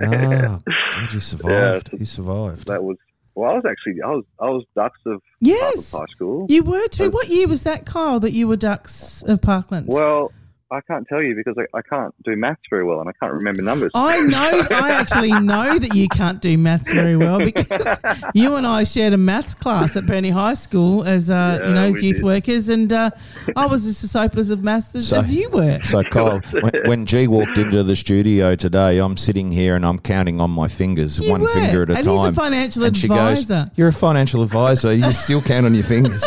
Oh, 0.02 0.62
God, 0.92 1.14
you 1.14 1.20
survived. 1.22 1.92
You 1.98 2.06
survived. 2.06 2.68
That 2.68 2.84
was 2.84 2.98
well. 3.36 3.52
I 3.52 3.54
was 3.56 3.64
actually 3.70 4.02
I 4.02 4.10
was 4.10 4.26
I 4.40 4.46
was 4.50 4.66
Dux 4.76 4.98
of 5.06 5.22
Yes, 5.40 5.92
Parklands 5.92 6.00
High 6.00 6.06
School. 6.12 6.46
you 6.50 6.64
were 6.64 6.88
too. 6.90 7.10
What 7.10 7.30
year 7.30 7.48
was 7.48 7.64
that, 7.64 7.86
Kyle, 7.86 8.20
that 8.20 8.32
you 8.34 8.48
were 8.48 8.58
Dux 8.58 9.24
of 9.24 9.40
Parklands? 9.42 9.86
Well, 9.88 10.32
I 10.74 10.82
can't 10.82 11.08
tell 11.08 11.22
you 11.22 11.36
because 11.36 11.56
I, 11.58 11.78
I 11.78 11.82
can't 11.84 12.14
do 12.24 12.36
maths 12.36 12.62
very 12.70 12.84
well 12.84 13.00
and 13.00 13.08
I 13.08 13.14
can't 13.20 13.32
remember 13.32 13.62
numbers. 13.62 13.92
I 13.94 14.22
know. 14.22 14.66
I 14.72 14.90
actually 14.92 15.32
know 15.40 15.78
that 15.78 15.94
you 15.94 16.10
can't 16.10 16.42
do 16.42 16.58
maths 16.58 16.92
very 16.92 17.16
well 17.16 17.38
because 17.52 17.86
you 18.34 18.56
and 18.56 18.66
I 18.66 18.84
shared 18.84 19.14
a 19.14 19.18
maths 19.18 19.54
class 19.54 19.96
at 19.96 20.06
Burnie 20.08 20.30
High 20.32 20.56
School 20.56 21.04
as 21.04 21.30
uh, 21.30 21.60
you 21.66 21.74
know 21.74 21.88
as 21.90 22.02
youth 22.02 22.16
did. 22.18 22.26
workers, 22.26 22.70
and 22.70 22.92
uh, 22.92 23.12
I 23.56 23.68
was 23.68 23.84
just 23.86 24.04
as 24.04 24.14
hopeless 24.14 24.50
of 24.50 24.64
maths 24.64 24.96
as, 24.96 25.08
So- 25.10 25.20
as 25.20 25.32
you 25.32 25.50
were. 25.52 25.80
So, 25.84 26.04
Kyle, 26.04 26.40
when, 26.52 26.72
when 26.86 27.06
G 27.06 27.28
walked 27.28 27.58
into 27.60 27.84
the 27.84 27.96
studio 27.96 28.56
today, 28.56 28.98
I'm 28.98 29.16
sitting 29.16 29.52
here 29.52 29.76
and 29.76 29.86
I'm 29.86 30.00
counting 30.00 30.42
on 30.42 30.50
my 30.52 30.68
fingers, 30.68 31.20
You 31.20 31.30
one 31.32 31.42
were. 31.42 31.50
finger 31.50 31.84
at 31.84 31.92
a 31.92 31.96
And 31.98 32.04
time. 32.06 32.18
he's 32.18 32.28
a 32.28 32.34
financial 32.34 32.84
and 32.86 32.98
she 32.98 33.06
advisor. 33.08 33.66
goes, 33.66 33.72
"You're 33.78 33.90
a 33.90 33.94
financial 33.94 34.42
advisor. 34.42 34.92
You 34.94 35.12
still 35.12 35.42
count 35.42 35.66
on 35.68 35.76
your 35.76 35.84
fingers." 35.84 36.24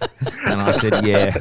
and 0.46 0.60
I 0.60 0.72
said, 0.72 1.04
"Yeah, 1.06 1.32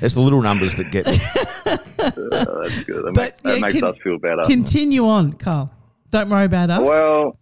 it's 0.00 0.14
the 0.14 0.20
little 0.20 0.42
numbers 0.42 0.74
that 0.76 0.90
get 0.90 1.06
me." 1.06 1.18
Uh, 1.66 1.76
that's 1.98 2.84
good. 2.84 3.04
That, 3.04 3.12
But, 3.14 3.16
makes, 3.16 3.42
that 3.42 3.60
makes 3.60 3.74
can- 3.74 3.84
us 3.84 3.96
feel 4.02 4.18
better. 4.18 4.42
Continue 4.46 5.06
on, 5.06 5.32
Carl. 5.34 5.70
Don't 6.10 6.28
worry 6.30 6.44
about 6.46 6.70
us. 6.70 6.80
Well, 6.82 7.38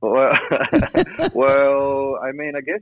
well, 0.00 0.32
well, 1.34 2.18
I 2.22 2.32
mean, 2.32 2.52
I 2.56 2.60
guess 2.60 2.80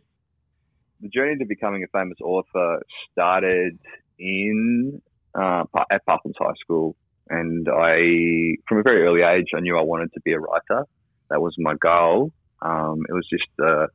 the 1.00 1.08
journey 1.08 1.36
to 1.38 1.44
becoming 1.46 1.82
a 1.84 1.86
famous 1.98 2.18
author 2.22 2.82
started 3.12 3.78
in 4.18 5.00
uh, 5.34 5.64
at 5.90 6.04
Parklands 6.06 6.34
High 6.38 6.52
School, 6.60 6.96
and 7.28 7.66
I, 7.68 8.56
from 8.68 8.78
a 8.78 8.82
very 8.82 9.02
early 9.06 9.22
age, 9.22 9.46
I 9.56 9.60
knew 9.60 9.78
I 9.78 9.82
wanted 9.82 10.12
to 10.14 10.20
be 10.20 10.32
a 10.32 10.38
writer. 10.38 10.86
That 11.30 11.40
was 11.40 11.54
my 11.58 11.74
goal. 11.80 12.32
Um, 12.62 13.04
it 13.08 13.12
was 13.12 13.26
just 13.30 13.48
uh, 13.62 13.86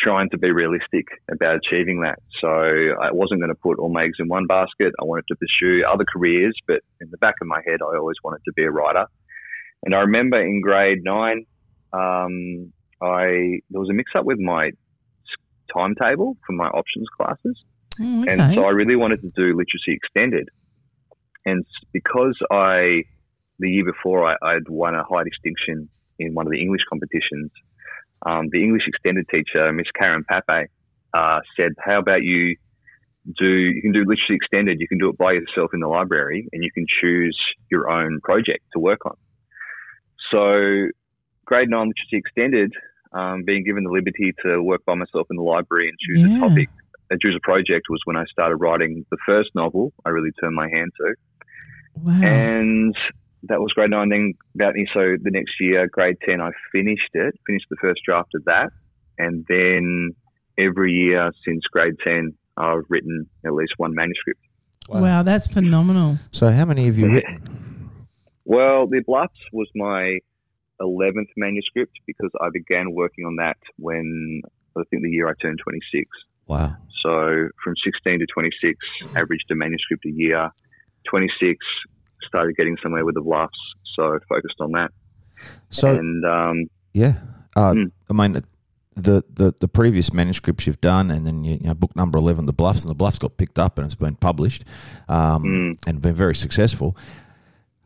trying 0.00 0.30
to 0.30 0.38
be 0.38 0.50
realistic 0.50 1.06
about 1.30 1.56
achieving 1.56 2.02
that. 2.02 2.18
So 2.40 2.48
I 2.48 3.10
wasn't 3.12 3.40
going 3.40 3.50
to 3.50 3.60
put 3.60 3.78
all 3.78 3.92
my 3.92 4.04
eggs 4.04 4.18
in 4.18 4.28
one 4.28 4.46
basket. 4.46 4.92
I 5.00 5.04
wanted 5.04 5.24
to 5.28 5.36
pursue 5.36 5.84
other 5.84 6.04
careers, 6.10 6.56
but 6.66 6.80
in 7.00 7.08
the 7.10 7.18
back 7.18 7.34
of 7.40 7.48
my 7.48 7.60
head, 7.66 7.80
I 7.82 7.96
always 7.96 8.16
wanted 8.22 8.40
to 8.44 8.52
be 8.52 8.64
a 8.64 8.70
writer. 8.70 9.06
And 9.84 9.94
I 9.94 10.00
remember 10.00 10.40
in 10.40 10.60
grade 10.60 10.98
nine, 11.02 11.46
um, 11.92 12.72
I 13.00 13.60
there 13.70 13.80
was 13.80 13.90
a 13.90 13.94
mix 13.94 14.12
up 14.16 14.24
with 14.24 14.38
my 14.38 14.70
timetable 15.72 16.36
for 16.46 16.52
my 16.52 16.66
options 16.66 17.06
classes, 17.16 17.56
Mm, 18.00 18.30
and 18.30 18.54
so 18.54 18.64
I 18.64 18.70
really 18.70 18.96
wanted 18.96 19.20
to 19.22 19.30
do 19.34 19.56
literacy 19.56 19.92
extended. 19.92 20.48
And 21.44 21.64
because 21.92 22.38
I 22.50 23.02
the 23.58 23.70
year 23.70 23.84
before 23.84 24.24
I, 24.24 24.36
I'd 24.42 24.68
won 24.68 24.94
a 24.94 25.02
high 25.02 25.24
distinction 25.24 25.88
in 26.18 26.34
one 26.34 26.46
of 26.46 26.52
the 26.52 26.60
English 26.60 26.82
competitions, 26.88 27.50
um, 28.26 28.48
the 28.50 28.62
English 28.62 28.82
extended 28.86 29.26
teacher, 29.28 29.72
Miss 29.72 29.86
Karen 29.98 30.24
Pape, 30.24 30.68
uh, 31.14 31.40
said, 31.56 31.72
"How 31.78 31.98
about 31.98 32.22
you 32.22 32.56
do 33.38 33.46
you 33.46 33.82
can 33.82 33.92
do 33.92 34.00
literacy 34.00 34.34
extended? 34.34 34.80
You 34.80 34.88
can 34.88 34.98
do 34.98 35.08
it 35.08 35.18
by 35.18 35.32
yourself 35.32 35.70
in 35.74 35.80
the 35.80 35.88
library, 35.88 36.48
and 36.52 36.62
you 36.64 36.70
can 36.72 36.86
choose 37.00 37.38
your 37.70 37.90
own 37.90 38.20
project 38.22 38.64
to 38.72 38.78
work 38.78 39.04
on." 39.06 39.16
So, 40.30 40.88
grade 41.44 41.70
nine 41.70 41.88
literacy 41.88 42.16
extended, 42.16 42.72
um, 43.12 43.44
being 43.44 43.64
given 43.64 43.84
the 43.84 43.90
liberty 43.90 44.34
to 44.44 44.62
work 44.62 44.84
by 44.84 44.94
myself 44.94 45.26
in 45.30 45.36
the 45.36 45.42
library 45.42 45.88
and 45.88 45.98
choose 45.98 46.30
Yeah. 46.30 46.36
a 46.36 46.48
topic, 46.48 46.68
and 47.10 47.20
choose 47.20 47.36
a 47.36 47.40
project 47.40 47.86
was 47.88 48.00
when 48.04 48.16
I 48.16 48.24
started 48.26 48.56
writing 48.56 49.04
the 49.10 49.16
first 49.24 49.50
novel. 49.54 49.92
I 50.04 50.10
really 50.10 50.32
turned 50.40 50.54
my 50.54 50.68
hand 50.68 50.90
to, 51.00 51.14
wow. 51.96 52.20
and 52.22 52.96
that 53.44 53.60
was 53.60 53.72
grade 53.72 53.90
nine. 53.90 54.08
Then 54.08 54.34
about 54.54 54.74
so 54.92 55.16
the 55.22 55.30
next 55.30 55.52
year, 55.60 55.86
grade 55.86 56.16
ten, 56.24 56.40
I 56.40 56.50
finished 56.72 57.10
it, 57.14 57.34
finished 57.46 57.66
the 57.70 57.76
first 57.80 58.00
draft 58.04 58.34
of 58.34 58.44
that, 58.44 58.70
and 59.18 59.44
then 59.48 60.14
every 60.58 60.92
year 60.92 61.30
since 61.46 61.62
grade 61.72 61.96
ten, 62.02 62.34
I've 62.56 62.84
written 62.88 63.28
at 63.44 63.52
least 63.52 63.74
one 63.76 63.94
manuscript. 63.94 64.40
wow. 64.88 65.22
that's 65.22 65.46
phenomenal. 65.46 66.18
So, 66.30 66.50
how 66.50 66.64
many 66.64 66.86
have 66.86 66.98
you 66.98 67.12
written? 67.12 67.42
Well, 68.44 68.86
The 68.86 69.02
Bluffs 69.06 69.34
was 69.52 69.68
my 69.74 70.20
11th 70.80 71.28
manuscript 71.36 71.92
because 72.06 72.30
I 72.40 72.48
began 72.50 72.94
working 72.94 73.26
on 73.26 73.36
that 73.36 73.58
when 73.78 74.40
I 74.76 74.82
think 74.90 75.02
the 75.02 75.10
year 75.10 75.28
I 75.28 75.34
turned 75.40 75.58
26. 75.62 76.08
Wow. 76.46 76.76
So 77.02 77.48
from 77.62 77.74
16 77.84 78.20
to 78.20 78.26
26, 78.32 78.78
averaged 79.16 79.50
a 79.50 79.54
manuscript 79.54 80.04
a 80.06 80.10
year. 80.10 80.50
26, 81.10 81.58
started 82.26 82.56
getting 82.56 82.76
somewhere 82.82 83.04
with 83.04 83.14
The 83.14 83.20
Bluffs, 83.20 83.56
so 83.96 84.18
focused 84.28 84.56
on 84.60 84.72
that. 84.72 84.90
So, 85.70 85.94
and 85.94 86.24
um, 86.24 86.64
yeah, 86.92 87.14
uh, 87.56 87.72
Mm. 87.72 87.92
I 88.10 88.12
mean, 88.12 88.42
the, 88.96 89.22
the 89.32 89.54
the 89.60 89.68
previous 89.68 90.12
manuscripts 90.12 90.66
you've 90.66 90.80
done, 90.80 91.10
and 91.12 91.24
then 91.26 91.44
you, 91.44 91.58
you 91.60 91.66
know, 91.68 91.74
book 91.74 91.94
number 91.94 92.18
eleven, 92.18 92.46
the 92.46 92.52
Bluffs, 92.52 92.82
and 92.82 92.90
the 92.90 92.94
Bluffs 92.96 93.18
got 93.18 93.36
picked 93.36 93.58
up 93.58 93.78
and 93.78 93.84
it's 93.84 93.94
been 93.94 94.16
published, 94.16 94.64
um, 95.08 95.44
Mm. 95.44 95.78
and 95.86 96.02
been 96.02 96.14
very 96.16 96.34
successful. 96.34 96.96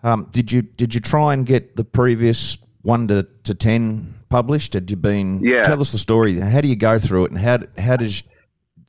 Um, 0.02 0.28
did 0.32 0.50
you 0.50 0.62
did 0.62 0.94
you 0.94 1.00
try 1.00 1.32
and 1.34 1.44
get 1.46 1.76
the 1.76 1.84
previous 1.84 2.56
one 2.80 3.08
to, 3.08 3.26
to 3.44 3.54
ten 3.54 4.14
published? 4.30 4.72
Had 4.72 4.90
you 4.90 4.96
been? 4.96 5.40
Yeah. 5.44 5.62
Tell 5.62 5.80
us 5.80 5.92
the 5.92 5.98
story. 5.98 6.40
How 6.40 6.60
do 6.62 6.68
you 6.68 6.76
go 6.76 6.98
through 6.98 7.26
it, 7.26 7.30
and 7.32 7.38
how 7.40 7.58
how 7.78 7.96
does 7.96 8.24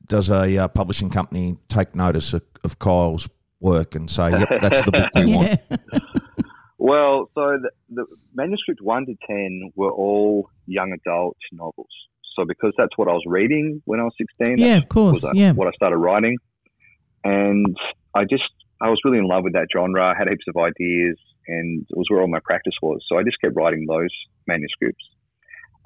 does 0.06 0.30
a 0.30 0.56
uh, 0.58 0.68
publishing 0.68 1.10
company 1.10 1.56
take 1.68 1.94
notice 1.94 2.32
of, 2.34 2.42
of 2.64 2.78
Kyle's 2.78 3.28
work 3.64 3.94
and 3.94 4.10
say, 4.10 4.30
"Yep, 4.30 4.48
that's 4.60 4.82
the 4.82 4.92
book 4.92 5.08
we 5.14 5.34
want"? 5.34 5.60
Well, 6.78 7.30
so 7.34 7.58
the, 7.62 7.70
the 7.90 8.04
manuscript 8.34 8.80
one 8.82 9.06
to 9.06 9.14
ten 9.26 9.72
were 9.74 9.90
all 9.90 10.50
young 10.66 10.92
adult 10.92 11.36
novels. 11.50 11.88
So 12.36 12.44
because 12.44 12.72
that's 12.76 12.96
what 12.96 13.08
I 13.08 13.12
was 13.12 13.22
reading 13.26 13.80
when 13.86 14.00
I 14.00 14.04
was 14.04 14.12
sixteen, 14.18 14.58
Yeah, 14.58 14.76
of 14.76 14.88
course, 14.88 15.22
was, 15.22 15.32
yeah. 15.34 15.52
what 15.52 15.66
I 15.66 15.70
started 15.72 15.96
writing, 15.96 16.36
and 17.24 17.74
I 18.14 18.24
just 18.24 18.44
I 18.80 18.90
was 18.90 19.00
really 19.04 19.18
in 19.18 19.26
love 19.26 19.44
with 19.44 19.54
that 19.54 19.68
genre. 19.74 20.04
I 20.04 20.14
had 20.16 20.28
heaps 20.28 20.44
of 20.46 20.56
ideas, 20.56 21.16
and 21.48 21.86
it 21.88 21.96
was 21.96 22.06
where 22.10 22.20
all 22.20 22.28
my 22.28 22.40
practice 22.44 22.74
was. 22.82 23.02
So 23.08 23.18
I 23.18 23.22
just 23.22 23.40
kept 23.40 23.56
writing 23.56 23.86
those 23.88 24.10
manuscripts. 24.46 25.04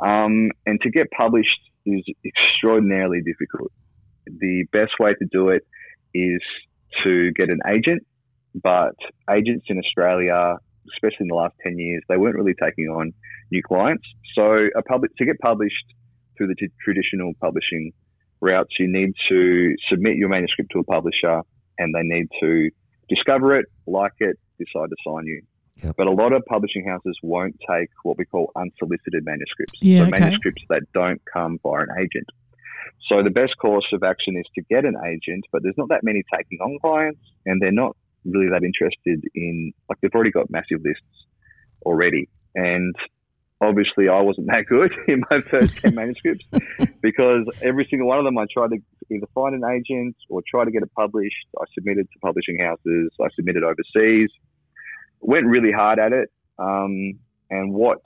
Um, 0.00 0.50
and 0.66 0.80
to 0.80 0.90
get 0.90 1.10
published 1.10 1.60
is 1.86 2.04
extraordinarily 2.24 3.20
difficult. 3.22 3.72
The 4.26 4.64
best 4.72 4.92
way 4.98 5.14
to 5.14 5.26
do 5.30 5.50
it 5.50 5.62
is 6.14 6.40
to 7.04 7.32
get 7.32 7.48
an 7.50 7.60
agent, 7.68 8.06
but 8.54 8.94
agents 9.30 9.66
in 9.68 9.78
Australia, 9.78 10.56
especially 10.94 11.24
in 11.24 11.28
the 11.28 11.34
last 11.34 11.54
10 11.62 11.78
years, 11.78 12.02
they 12.08 12.16
weren't 12.16 12.36
really 12.36 12.54
taking 12.60 12.86
on 12.86 13.12
new 13.50 13.62
clients. 13.62 14.04
So 14.34 14.68
a 14.76 14.82
public, 14.82 15.14
to 15.16 15.24
get 15.24 15.38
published 15.40 15.84
through 16.36 16.48
the 16.48 16.54
t- 16.54 16.72
traditional 16.84 17.32
publishing 17.40 17.92
routes, 18.40 18.74
you 18.78 18.86
need 18.90 19.12
to 19.28 19.74
submit 19.90 20.16
your 20.16 20.28
manuscript 20.28 20.70
to 20.72 20.80
a 20.80 20.84
publisher 20.84 21.42
and 21.78 21.94
they 21.94 22.02
need 22.02 22.28
to 22.40 22.70
discover 23.08 23.58
it, 23.58 23.66
like 23.86 24.12
it, 24.20 24.38
decide 24.58 24.88
to 24.90 24.96
sign 25.06 25.26
you. 25.26 25.42
Yep. 25.82 25.94
But 25.96 26.06
a 26.08 26.10
lot 26.10 26.32
of 26.32 26.44
publishing 26.46 26.84
houses 26.86 27.16
won't 27.22 27.54
take 27.70 27.88
what 28.02 28.18
we 28.18 28.24
call 28.24 28.50
unsolicited 28.56 29.24
manuscripts. 29.24 29.78
Yeah, 29.80 30.00
so 30.00 30.08
okay. 30.08 30.20
manuscripts 30.20 30.62
that 30.68 30.82
don't 30.92 31.20
come 31.32 31.58
via 31.62 31.82
an 31.82 31.88
agent. 31.98 32.26
So 33.06 33.22
the 33.22 33.30
best 33.30 33.56
course 33.58 33.86
of 33.92 34.02
action 34.02 34.36
is 34.36 34.44
to 34.54 34.62
get 34.62 34.84
an 34.84 34.94
agent, 35.06 35.44
but 35.52 35.62
there's 35.62 35.78
not 35.78 35.88
that 35.88 36.02
many 36.02 36.22
taking 36.34 36.58
on 36.60 36.78
clients 36.80 37.20
and 37.46 37.60
they're 37.60 37.72
not 37.72 37.96
really 38.24 38.50
that 38.50 38.62
interested 38.64 39.24
in, 39.34 39.72
like 39.88 39.98
they've 40.00 40.14
already 40.14 40.30
got 40.30 40.50
massive 40.50 40.80
lists 40.84 41.26
already. 41.86 42.28
And 42.54 42.94
obviously 43.60 44.08
I 44.08 44.20
wasn't 44.20 44.48
that 44.48 44.66
good 44.68 44.92
in 45.08 45.22
my 45.30 45.40
first 45.50 45.76
10 45.78 45.94
manuscripts 45.94 46.46
because 47.00 47.46
every 47.62 47.86
single 47.88 48.08
one 48.08 48.18
of 48.18 48.24
them 48.24 48.36
I 48.38 48.46
tried 48.52 48.70
to 48.70 48.78
either 49.10 49.26
find 49.34 49.54
an 49.54 49.64
agent 49.64 50.16
or 50.28 50.42
try 50.48 50.64
to 50.64 50.70
get 50.70 50.82
it 50.82 50.92
published. 50.94 51.46
I 51.58 51.64
submitted 51.74 52.08
to 52.12 52.18
publishing 52.20 52.58
houses. 52.60 53.10
I 53.20 53.28
submitted 53.34 53.62
overseas. 53.62 54.30
Went 55.20 55.46
really 55.46 55.72
hard 55.72 55.98
at 55.98 56.12
it. 56.12 56.30
Um, 56.58 57.18
and 57.50 57.72
what 57.72 57.98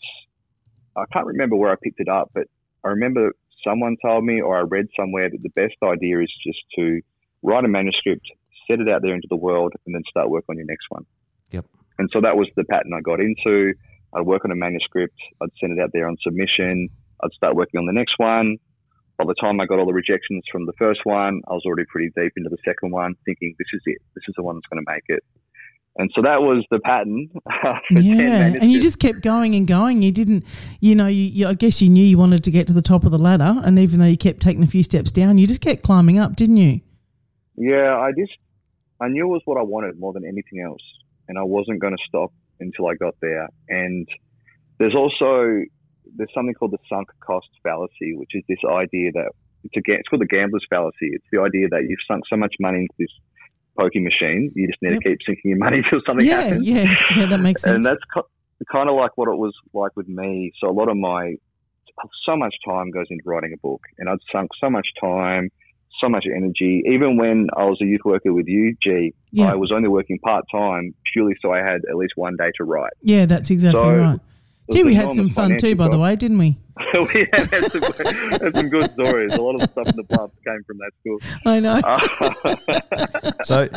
I 0.96 1.04
can't 1.12 1.26
remember 1.26 1.56
where 1.56 1.72
I 1.72 1.76
picked 1.82 2.00
it 2.00 2.08
up, 2.08 2.30
but 2.34 2.46
I 2.84 2.88
remember 2.88 3.32
someone 3.64 3.96
told 4.04 4.24
me 4.24 4.40
or 4.40 4.58
I 4.58 4.62
read 4.62 4.86
somewhere 4.98 5.30
that 5.30 5.42
the 5.42 5.50
best 5.50 5.76
idea 5.82 6.20
is 6.20 6.32
just 6.44 6.58
to 6.76 7.00
write 7.42 7.64
a 7.64 7.68
manuscript, 7.68 8.26
set 8.68 8.80
it 8.80 8.88
out 8.88 9.02
there 9.02 9.14
into 9.14 9.28
the 9.28 9.36
world, 9.36 9.72
and 9.86 9.94
then 9.94 10.02
start 10.08 10.30
work 10.30 10.44
on 10.48 10.56
your 10.56 10.66
next 10.66 10.86
one. 10.88 11.04
Yep. 11.50 11.66
And 11.98 12.08
so 12.12 12.20
that 12.20 12.36
was 12.36 12.48
the 12.56 12.64
pattern 12.64 12.92
I 12.96 13.00
got 13.00 13.20
into. 13.20 13.74
I'd 14.14 14.26
work 14.26 14.44
on 14.44 14.50
a 14.50 14.56
manuscript, 14.56 15.16
I'd 15.42 15.48
send 15.58 15.78
it 15.78 15.82
out 15.82 15.90
there 15.92 16.06
on 16.06 16.16
submission, 16.22 16.88
I'd 17.22 17.32
start 17.32 17.56
working 17.56 17.78
on 17.78 17.86
the 17.86 17.92
next 17.92 18.14
one. 18.18 18.58
By 19.16 19.24
the 19.24 19.34
time 19.40 19.60
I 19.60 19.66
got 19.66 19.78
all 19.78 19.86
the 19.86 19.92
rejections 19.92 20.42
from 20.50 20.66
the 20.66 20.72
first 20.78 21.00
one, 21.04 21.40
I 21.48 21.52
was 21.52 21.62
already 21.64 21.84
pretty 21.88 22.10
deep 22.16 22.32
into 22.36 22.50
the 22.50 22.58
second 22.64 22.90
one, 22.90 23.14
thinking 23.24 23.54
this 23.58 23.68
is 23.72 23.80
it. 23.86 23.98
This 24.14 24.24
is 24.28 24.34
the 24.36 24.42
one 24.42 24.56
that's 24.56 24.66
going 24.66 24.84
to 24.84 24.90
make 24.90 25.04
it. 25.08 25.22
And 25.96 26.10
so 26.14 26.22
that 26.22 26.40
was 26.40 26.64
the 26.70 26.80
pattern. 26.80 27.28
Yeah, 27.90 28.52
and 28.60 28.72
you 28.72 28.80
just 28.80 28.98
kept 28.98 29.20
going 29.20 29.54
and 29.54 29.66
going. 29.66 30.02
You 30.02 30.10
didn't, 30.10 30.44
you 30.80 30.94
know, 30.94 31.06
you, 31.06 31.24
you, 31.24 31.48
I 31.48 31.54
guess 31.54 31.82
you 31.82 31.88
knew 31.88 32.04
you 32.04 32.16
wanted 32.16 32.42
to 32.44 32.50
get 32.50 32.66
to 32.68 32.72
the 32.72 32.82
top 32.82 33.04
of 33.04 33.10
the 33.10 33.18
ladder, 33.18 33.60
and 33.64 33.78
even 33.78 34.00
though 34.00 34.06
you 34.06 34.16
kept 34.16 34.40
taking 34.40 34.62
a 34.62 34.66
few 34.66 34.82
steps 34.82 35.12
down, 35.12 35.38
you 35.38 35.46
just 35.46 35.60
kept 35.60 35.82
climbing 35.82 36.18
up, 36.18 36.34
didn't 36.36 36.56
you? 36.56 36.80
Yeah, 37.56 37.96
I 37.96 38.10
just 38.12 38.32
I 39.00 39.08
knew 39.08 39.26
it 39.26 39.30
was 39.30 39.42
what 39.44 39.58
I 39.58 39.62
wanted 39.62 39.98
more 39.98 40.12
than 40.12 40.24
anything 40.24 40.60
else, 40.64 40.82
and 41.28 41.38
I 41.38 41.42
wasn't 41.42 41.80
going 41.80 41.94
to 41.94 42.02
stop 42.08 42.32
until 42.60 42.86
I 42.86 42.94
got 42.94 43.14
there. 43.20 43.48
And 43.68 44.08
there's 44.78 44.94
also 44.94 45.62
there's 46.16 46.30
something 46.34 46.54
called 46.54 46.72
the 46.72 46.78
sunk 46.88 47.08
cost 47.20 47.48
fallacy, 47.62 48.14
which 48.14 48.30
is 48.34 48.42
this 48.48 48.58
idea 48.68 49.12
that 49.12 49.30
it's 49.64 49.76
a 49.76 49.92
it's 49.92 50.08
called 50.08 50.22
the 50.22 50.26
gambler's 50.26 50.66
fallacy. 50.70 51.10
It's 51.12 51.26
the 51.32 51.40
idea 51.40 51.68
that 51.68 51.84
you've 51.88 52.00
sunk 52.08 52.24
so 52.28 52.36
much 52.36 52.54
money 52.60 52.80
into 52.80 52.94
this 52.98 53.12
pokie 53.78 54.02
machine, 54.02 54.52
you 54.54 54.66
just 54.66 54.80
need 54.82 54.92
Yep. 54.92 55.00
to 55.02 55.08
keep 55.10 55.18
sinking 55.26 55.50
your 55.50 55.58
money 55.58 55.78
until 55.84 56.00
something 56.06 56.26
yeah, 56.26 56.42
happens. 56.42 56.66
yeah, 56.66 56.94
yeah. 57.16 57.26
That 57.26 57.40
makes 57.40 57.62
sense. 57.62 57.74
And 57.76 57.84
that's 57.84 58.00
kind 58.70 58.88
of 58.88 58.96
like 58.96 59.16
what 59.16 59.28
it 59.28 59.36
was 59.36 59.54
like 59.72 59.92
with 59.96 60.08
me. 60.08 60.52
So 60.60 60.68
a 60.68 60.72
lot 60.72 60.88
of 60.88 60.96
my, 60.96 61.34
so 62.24 62.36
much 62.36 62.54
time 62.64 62.90
goes 62.90 63.06
into 63.10 63.22
writing 63.26 63.52
a 63.52 63.56
book, 63.58 63.82
and 63.98 64.08
I'd 64.08 64.18
sunk 64.30 64.50
so 64.60 64.68
much 64.70 64.86
time, 65.00 65.50
so 66.00 66.08
much 66.08 66.24
energy. 66.26 66.82
Even 66.86 67.16
when 67.16 67.48
I 67.56 67.64
was 67.64 67.78
a 67.82 67.84
youth 67.84 68.00
worker 68.04 68.32
with 68.32 68.46
you, 68.48 68.74
G, 68.82 69.14
Yeah. 69.30 69.52
I 69.52 69.54
was 69.54 69.70
only 69.72 69.88
working 69.88 70.18
part 70.20 70.44
time 70.50 70.94
purely 71.12 71.34
so 71.42 71.52
I 71.52 71.58
had 71.58 71.80
at 71.88 71.96
least 71.96 72.12
one 72.16 72.36
day 72.36 72.50
to 72.56 72.64
write. 72.64 72.92
yeah, 73.02 73.26
that's 73.26 73.50
exactly 73.50 73.80
So, 73.82 73.90
right. 73.96 74.20
It 74.68 74.72
Gee, 74.72 74.82
we 74.84 74.94
had 74.94 75.12
some 75.12 75.30
fun 75.30 75.50
too, 75.50 75.74
financial 75.74 75.74
by 75.76 75.88
the 75.88 75.98
way, 75.98 76.16
didn't 76.16 76.38
we? 76.38 76.58
we 76.94 77.28
had 77.32 77.50
some, 77.50 77.82
had 78.32 78.54
some 78.54 78.68
good 78.68 78.92
stories. 78.92 79.32
A 79.34 79.40
lot 79.40 79.54
of 79.56 79.60
the 79.60 79.68
stuff 79.72 79.88
in 79.88 79.96
the 79.96 80.02
bluffs 80.04 80.34
came 80.44 80.62
from 80.66 80.78
that 80.78 80.92
school. 81.00 81.18
I 81.46 81.60
know. 81.60 81.80
Uh, 81.84 83.32
So 83.44 83.68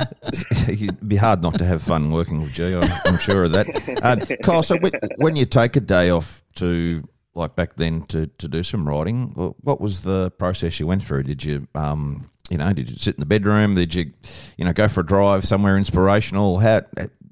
it'd 0.71 1.07
be 1.07 1.15
hard 1.15 1.41
not 1.41 1.57
to 1.59 1.65
have 1.65 1.81
fun 1.81 2.11
working 2.11 2.41
with 2.41 2.53
G. 2.53 2.75
I'm, 2.75 2.91
I'm 3.05 3.17
sure 3.17 3.45
of 3.45 3.51
that. 3.51 3.67
Uh, 4.01 4.35
Kyle, 4.43 4.63
so 4.63 4.77
when, 4.77 4.91
when 5.17 5.35
you 5.35 5.45
take 5.45 5.75
a 5.75 5.81
day 5.81 6.09
off 6.09 6.43
to 6.55 7.07
like 7.33 7.55
back 7.55 7.75
then 7.75 8.03
to, 8.03 8.27
to 8.27 8.47
do 8.47 8.63
some 8.63 8.87
writing, 8.87 9.27
what 9.35 9.81
was 9.81 10.01
the 10.01 10.31
process 10.31 10.79
you 10.79 10.87
went 10.87 11.03
through? 11.03 11.23
Did 11.23 11.43
you 11.43 11.67
um 11.75 12.29
you 12.49 12.57
know 12.57 12.71
did 12.73 12.89
you 12.89 12.95
sit 12.95 13.15
in 13.15 13.19
the 13.19 13.25
bedroom? 13.25 13.75
Did 13.75 13.93
you 13.93 14.13
you 14.57 14.65
know 14.65 14.73
go 14.73 14.87
for 14.87 15.01
a 15.01 15.05
drive 15.05 15.43
somewhere 15.43 15.77
inspirational? 15.77 16.59
How 16.59 16.81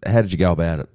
how 0.06 0.22
did 0.22 0.32
you 0.32 0.38
go 0.38 0.52
about 0.52 0.80
it? 0.80 0.90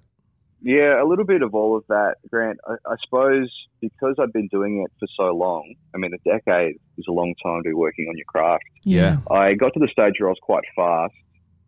Yeah, 0.61 1.03
a 1.03 1.07
little 1.07 1.25
bit 1.25 1.43
of 1.43 1.55
all 1.55 1.77
of 1.77 1.85
that, 1.89 2.17
Grant. 2.31 2.59
I, 2.67 2.75
I 2.87 2.97
suppose 3.05 3.49
because 3.81 4.17
I've 4.19 4.33
been 4.33 4.49
doing 4.49 4.85
it 4.85 4.93
for 4.99 5.07
so 5.17 5.35
long, 5.35 5.75
I 5.95 5.99
mean, 5.99 6.13
a 6.13 6.29
decade 6.29 6.77
is 6.97 7.05
a 7.09 7.13
long 7.13 7.35
time 7.43 7.63
to 7.63 7.69
be 7.69 7.75
working 7.75 8.07
on 8.09 8.17
your 8.17 8.25
craft. 8.27 8.65
Yeah. 8.85 9.19
I 9.31 9.55
got 9.55 9.73
to 9.75 9.81
the 9.81 9.89
stage 9.89 10.15
where 10.19 10.29
I 10.29 10.31
was 10.31 10.39
quite 10.43 10.65
fast, 10.75 11.15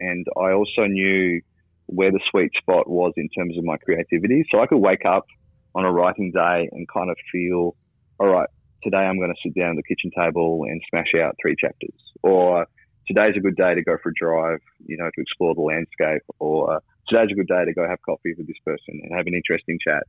and 0.00 0.26
I 0.36 0.52
also 0.52 0.86
knew 0.86 1.40
where 1.86 2.10
the 2.10 2.20
sweet 2.30 2.52
spot 2.58 2.88
was 2.88 3.12
in 3.16 3.28
terms 3.36 3.56
of 3.58 3.64
my 3.64 3.76
creativity. 3.76 4.44
So 4.50 4.60
I 4.60 4.66
could 4.66 4.78
wake 4.78 5.04
up 5.04 5.26
on 5.74 5.84
a 5.84 5.92
writing 5.92 6.32
day 6.32 6.68
and 6.72 6.88
kind 6.88 7.10
of 7.10 7.16
feel, 7.30 7.76
all 8.18 8.28
right, 8.28 8.48
today 8.82 8.98
I'm 8.98 9.18
going 9.18 9.32
to 9.32 9.40
sit 9.42 9.54
down 9.54 9.70
at 9.70 9.76
the 9.76 9.82
kitchen 9.82 10.10
table 10.16 10.64
and 10.64 10.80
smash 10.90 11.14
out 11.20 11.36
three 11.40 11.54
chapters, 11.60 11.94
or 12.22 12.66
today's 13.06 13.34
a 13.36 13.40
good 13.40 13.56
day 13.56 13.74
to 13.74 13.82
go 13.82 13.96
for 14.02 14.10
a 14.10 14.14
drive, 14.14 14.60
you 14.84 14.96
know, 14.96 15.10
to 15.14 15.20
explore 15.20 15.54
the 15.54 15.60
landscape, 15.60 16.22
or 16.38 16.80
today's 17.10 17.30
a 17.32 17.34
good 17.34 17.48
day 17.48 17.64
to 17.64 17.74
go 17.74 17.86
have 17.86 18.00
coffee 18.02 18.34
with 18.38 18.46
this 18.46 18.56
person 18.64 19.00
and 19.02 19.12
have 19.14 19.26
an 19.26 19.34
interesting 19.34 19.78
chat. 19.84 20.04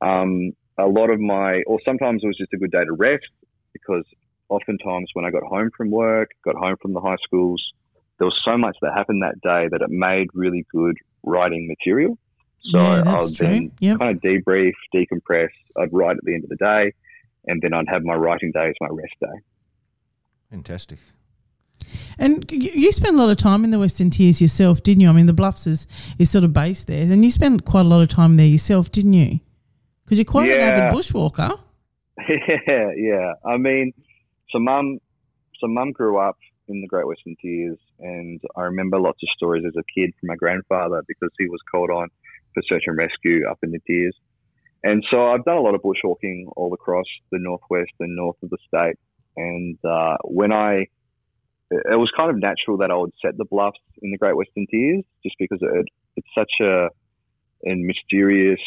Um, 0.00 0.52
a 0.78 0.86
lot 0.86 1.10
of 1.10 1.20
my, 1.20 1.62
or 1.66 1.78
sometimes 1.84 2.22
it 2.22 2.26
was 2.26 2.36
just 2.36 2.52
a 2.52 2.58
good 2.58 2.70
day 2.70 2.84
to 2.84 2.92
rest 2.92 3.26
because 3.72 4.04
oftentimes 4.48 5.10
when 5.14 5.24
I 5.24 5.30
got 5.30 5.42
home 5.42 5.70
from 5.76 5.90
work, 5.90 6.30
got 6.44 6.56
home 6.56 6.76
from 6.80 6.92
the 6.92 7.00
high 7.00 7.16
schools, 7.22 7.62
there 8.18 8.26
was 8.26 8.38
so 8.44 8.56
much 8.58 8.76
that 8.82 8.92
happened 8.94 9.22
that 9.22 9.40
day 9.40 9.68
that 9.70 9.80
it 9.80 9.90
made 9.90 10.28
really 10.34 10.66
good 10.72 10.96
writing 11.22 11.68
material. 11.68 12.18
So 12.72 12.78
Yeah, 12.80 12.88
I 12.88 13.02
that's 13.02 13.24
would 13.24 13.34
true. 13.36 13.46
then 13.46 13.72
Yep. 13.80 13.98
kind 13.98 14.16
of 14.16 14.22
debrief, 14.22 14.72
decompress. 14.94 15.50
I'd 15.78 15.92
write 15.92 16.16
at 16.16 16.24
the 16.24 16.34
end 16.34 16.44
of 16.44 16.50
the 16.50 16.56
day, 16.56 16.92
and 17.46 17.62
then 17.62 17.72
I'd 17.72 17.88
have 17.88 18.02
my 18.02 18.14
writing 18.14 18.50
day 18.52 18.68
as 18.68 18.74
my 18.80 18.88
rest 18.90 19.14
day. 19.20 19.40
Fantastic. 20.50 20.98
And 22.18 22.50
you 22.50 22.90
spent 22.92 23.14
a 23.16 23.18
lot 23.18 23.30
of 23.30 23.36
time 23.36 23.64
in 23.64 23.70
the 23.70 23.78
Western 23.78 24.10
Tiers 24.10 24.40
yourself, 24.40 24.82
didn't 24.82 25.00
you? 25.02 25.08
I 25.08 25.12
mean, 25.12 25.26
the 25.26 25.32
Bluffs 25.32 25.66
is, 25.66 25.86
is 26.18 26.30
sort 26.30 26.44
of 26.44 26.52
based 26.52 26.86
there, 26.86 27.02
and 27.02 27.24
you 27.24 27.30
spent 27.30 27.64
quite 27.64 27.82
a 27.86 27.88
lot 27.88 28.02
of 28.02 28.08
time 28.08 28.36
there 28.36 28.46
yourself, 28.46 28.90
didn't 28.90 29.12
you? 29.12 29.40
Because 30.04 30.18
you're 30.18 30.24
quite 30.24 30.50
an 30.50 30.60
Yeah. 30.60 30.66
avid 30.68 30.92
bushwalker. 30.92 31.58
yeah, 32.28 32.90
yeah. 32.96 33.32
I 33.46 33.56
mean, 33.56 33.92
so 34.50 34.58
mum, 34.58 34.98
so 35.60 35.68
mum 35.68 35.92
grew 35.92 36.18
up 36.18 36.36
in 36.66 36.80
the 36.80 36.86
Great 36.88 37.06
Western 37.06 37.36
Tiers, 37.40 37.78
and 38.00 38.40
I 38.56 38.62
remember 38.62 38.98
lots 38.98 39.22
of 39.22 39.28
stories 39.36 39.64
as 39.66 39.74
a 39.76 39.84
kid 39.94 40.10
from 40.20 40.26
my 40.28 40.34
grandfather 40.36 41.02
because 41.06 41.30
he 41.38 41.46
was 41.48 41.60
called 41.70 41.90
on 41.90 42.08
for 42.54 42.62
search 42.68 42.82
and 42.86 42.96
rescue 42.98 43.46
up 43.48 43.58
in 43.62 43.70
the 43.70 43.78
Tiers. 43.86 44.16
And 44.82 45.04
so 45.10 45.28
I've 45.28 45.44
done 45.44 45.56
a 45.56 45.60
lot 45.60 45.74
of 45.74 45.82
bushwalking 45.82 46.52
all 46.56 46.72
across 46.74 47.06
the 47.32 47.38
northwest 47.40 47.90
and 48.00 48.14
north 48.16 48.36
of 48.42 48.50
the 48.50 48.58
state. 48.66 48.96
And 49.36 49.76
uh, 49.84 50.16
when 50.24 50.52
I, 50.52 50.86
it 51.70 51.98
was 51.98 52.10
kind 52.16 52.30
of 52.30 52.38
natural 52.38 52.78
that 52.78 52.90
I 52.90 52.96
would 52.96 53.12
set 53.24 53.36
the 53.36 53.44
bluffs 53.44 53.78
in 54.02 54.10
the 54.10 54.18
Great 54.18 54.36
Western 54.36 54.66
Tiers, 54.70 55.04
just 55.22 55.36
because 55.38 55.58
it, 55.60 55.86
it's 56.16 56.28
such 56.34 56.52
a, 56.60 56.86
a 57.66 57.74
mysterious, 57.74 58.60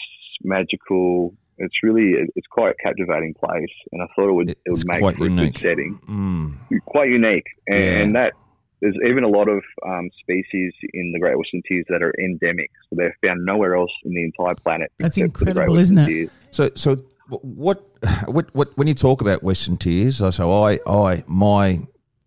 magical. 0.44 1.34
It's 1.58 1.76
really, 1.84 2.14
it's 2.36 2.48
quite 2.48 2.72
a 2.72 2.84
captivating 2.84 3.34
place, 3.36 3.70
and 3.92 4.02
I 4.02 4.08
thought 4.16 4.30
it 4.30 4.34
would, 4.34 4.50
it 4.50 4.58
would 4.68 4.88
make 4.88 5.00
quite 5.00 5.16
for 5.18 5.26
a 5.26 5.28
good 5.28 5.38
unique. 5.38 5.58
setting 5.60 6.00
Mm. 6.10 6.56
quite 6.86 7.10
unique, 7.10 7.46
and, 7.68 7.78
Yeah. 7.78 7.84
and 8.02 8.16
that 8.16 8.34
there's 8.82 8.96
even 9.08 9.24
a 9.24 9.28
lot 9.28 9.48
of 9.48 9.62
um, 9.88 10.10
species 10.20 10.74
in 10.94 11.12
the 11.12 11.20
Great 11.20 11.38
Western 11.38 11.62
Tiers 11.68 11.86
that 11.90 12.02
are 12.02 12.14
endemic, 12.20 12.72
so 12.90 12.96
they're 12.96 13.16
found 13.24 13.46
nowhere 13.46 13.76
else 13.76 13.92
in 14.04 14.14
the 14.14 14.24
entire 14.24 14.56
planet. 14.56 14.92
That's 14.98 15.18
except 15.18 15.38
for 15.38 15.46
the 15.46 15.54
Great 15.54 15.64
incredible, 15.70 15.78
isn't 15.78 15.98
it? 16.00 16.06
Tiers. 16.08 16.30
So, 16.50 16.72
so 16.76 16.98
what, 17.30 17.84
what, 18.26 18.54
what, 18.56 18.76
when 18.78 18.88
you 18.88 18.96
talk 18.96 19.22
about 19.22 19.44
Western 19.44 19.78
Tiers, 19.78 20.20
I 20.22 20.32
so 20.32 20.52
I, 20.52 20.80
I, 20.88 21.24
my, 21.28 21.80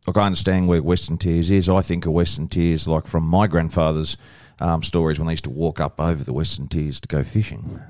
like 0.06 0.16
I 0.16 0.26
understand 0.26 0.68
where 0.68 0.82
Western 0.82 1.18
Tiers 1.18 1.50
is. 1.50 1.68
I 1.68 1.80
think 1.82 2.06
of 2.06 2.12
Western 2.12 2.48
Tiers 2.48 2.86
like 2.88 3.06
from 3.06 3.24
my 3.24 3.46
grandfather's 3.46 4.16
um, 4.60 4.82
stories 4.82 5.18
when 5.18 5.26
they 5.26 5.32
used 5.32 5.44
to 5.44 5.50
walk 5.50 5.80
up 5.80 6.00
over 6.00 6.22
the 6.22 6.32
Western 6.32 6.68
Tiers 6.68 7.00
to 7.00 7.08
go 7.08 7.22
fishing, 7.24 7.80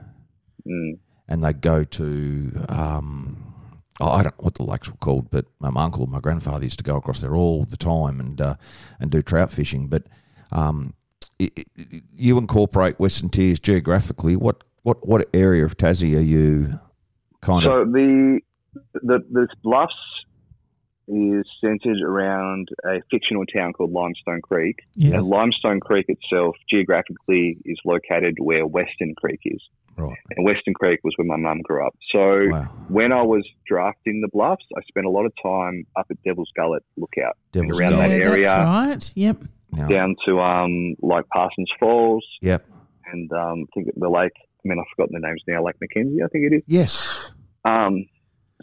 Mm. 0.66 0.98
and 1.28 1.44
they 1.44 1.52
go 1.52 1.84
to, 1.84 2.50
um, 2.70 3.54
oh, 4.00 4.08
I 4.08 4.22
don't 4.22 4.38
know 4.38 4.44
what 4.44 4.54
the 4.54 4.62
lakes 4.62 4.88
were 4.88 4.96
called, 4.96 5.30
but 5.30 5.44
my 5.60 5.68
uncle 5.76 6.04
and 6.04 6.12
my 6.12 6.20
grandfather 6.20 6.64
used 6.64 6.78
to 6.78 6.84
go 6.84 6.96
across 6.96 7.20
there 7.20 7.34
all 7.34 7.64
the 7.64 7.76
time 7.76 8.18
and 8.18 8.40
uh, 8.40 8.54
and 8.98 9.10
do 9.10 9.20
trout 9.20 9.52
fishing. 9.52 9.88
But 9.88 10.04
um, 10.52 10.94
i 11.40 11.50
i 11.56 12.02
you 12.16 12.38
incorporate 12.38 12.98
Western 12.98 13.28
Tiers 13.28 13.60
geographically. 13.60 14.36
What, 14.36 14.64
what, 14.84 15.06
what 15.06 15.26
area 15.34 15.64
of 15.66 15.76
Tassie 15.76 16.16
are 16.16 16.20
you 16.20 16.68
kind 17.42 17.66
of? 17.66 17.70
So 17.72 17.84
the 17.84 18.40
the 19.02 19.18
the 19.30 19.48
bluffs 19.62 19.92
is 21.08 21.46
centered 21.60 22.00
around 22.02 22.68
a 22.84 23.00
fictional 23.10 23.44
town 23.46 23.72
called 23.72 23.92
Limestone 23.92 24.40
Creek, 24.42 24.76
Yes. 24.94 25.14
and 25.14 25.24
Limestone 25.24 25.80
Creek 25.80 26.06
itself 26.08 26.56
geographically 26.70 27.58
is 27.64 27.78
located 27.84 28.36
where 28.40 28.66
Western 28.66 29.14
Creek 29.16 29.40
is, 29.44 29.60
Right. 29.96 30.16
and 30.36 30.44
Western 30.44 30.74
Creek 30.74 31.00
was 31.04 31.12
where 31.16 31.26
my 31.26 31.36
mum 31.36 31.60
grew 31.62 31.86
up. 31.86 31.94
So. 32.10 32.48
Wow. 32.50 32.64
when 32.88 33.12
I 33.12 33.22
was 33.22 33.46
drafting 33.66 34.20
the 34.20 34.28
bluffs, 34.28 34.64
I 34.76 34.80
spent 34.88 35.06
a 35.06 35.10
lot 35.10 35.24
of 35.26 35.32
time 35.42 35.86
up 35.96 36.06
at 36.10 36.22
Devil's 36.22 36.50
Gullet 36.56 36.82
Lookout 36.96 37.36
Devil's 37.52 37.78
around 37.80 37.92
yeah, 37.92 38.08
that 38.08 38.10
area. 38.10 38.44
that's 38.44 39.08
right. 39.08 39.12
Yep. 39.14 39.36
Now, 39.72 39.88
down 39.88 40.16
to 40.26 40.40
um 40.40 40.94
like 41.02 41.26
Parsons 41.28 41.70
Falls 41.80 42.24
Yep. 42.42 42.64
and 43.12 43.32
um 43.32 43.64
I 43.64 43.66
think 43.74 43.88
the 43.96 44.08
lake. 44.08 44.32
I 44.36 44.68
mean, 44.68 44.78
I've 44.78 44.86
forgotten 44.96 45.20
the 45.20 45.26
names 45.26 45.42
now. 45.48 45.62
Lake 45.64 45.74
Mackenzie, 45.80 46.22
I 46.22 46.28
think 46.28 46.52
it 46.52 46.56
is. 46.56 46.62
Yes. 46.66 47.30
Um, 47.66 48.06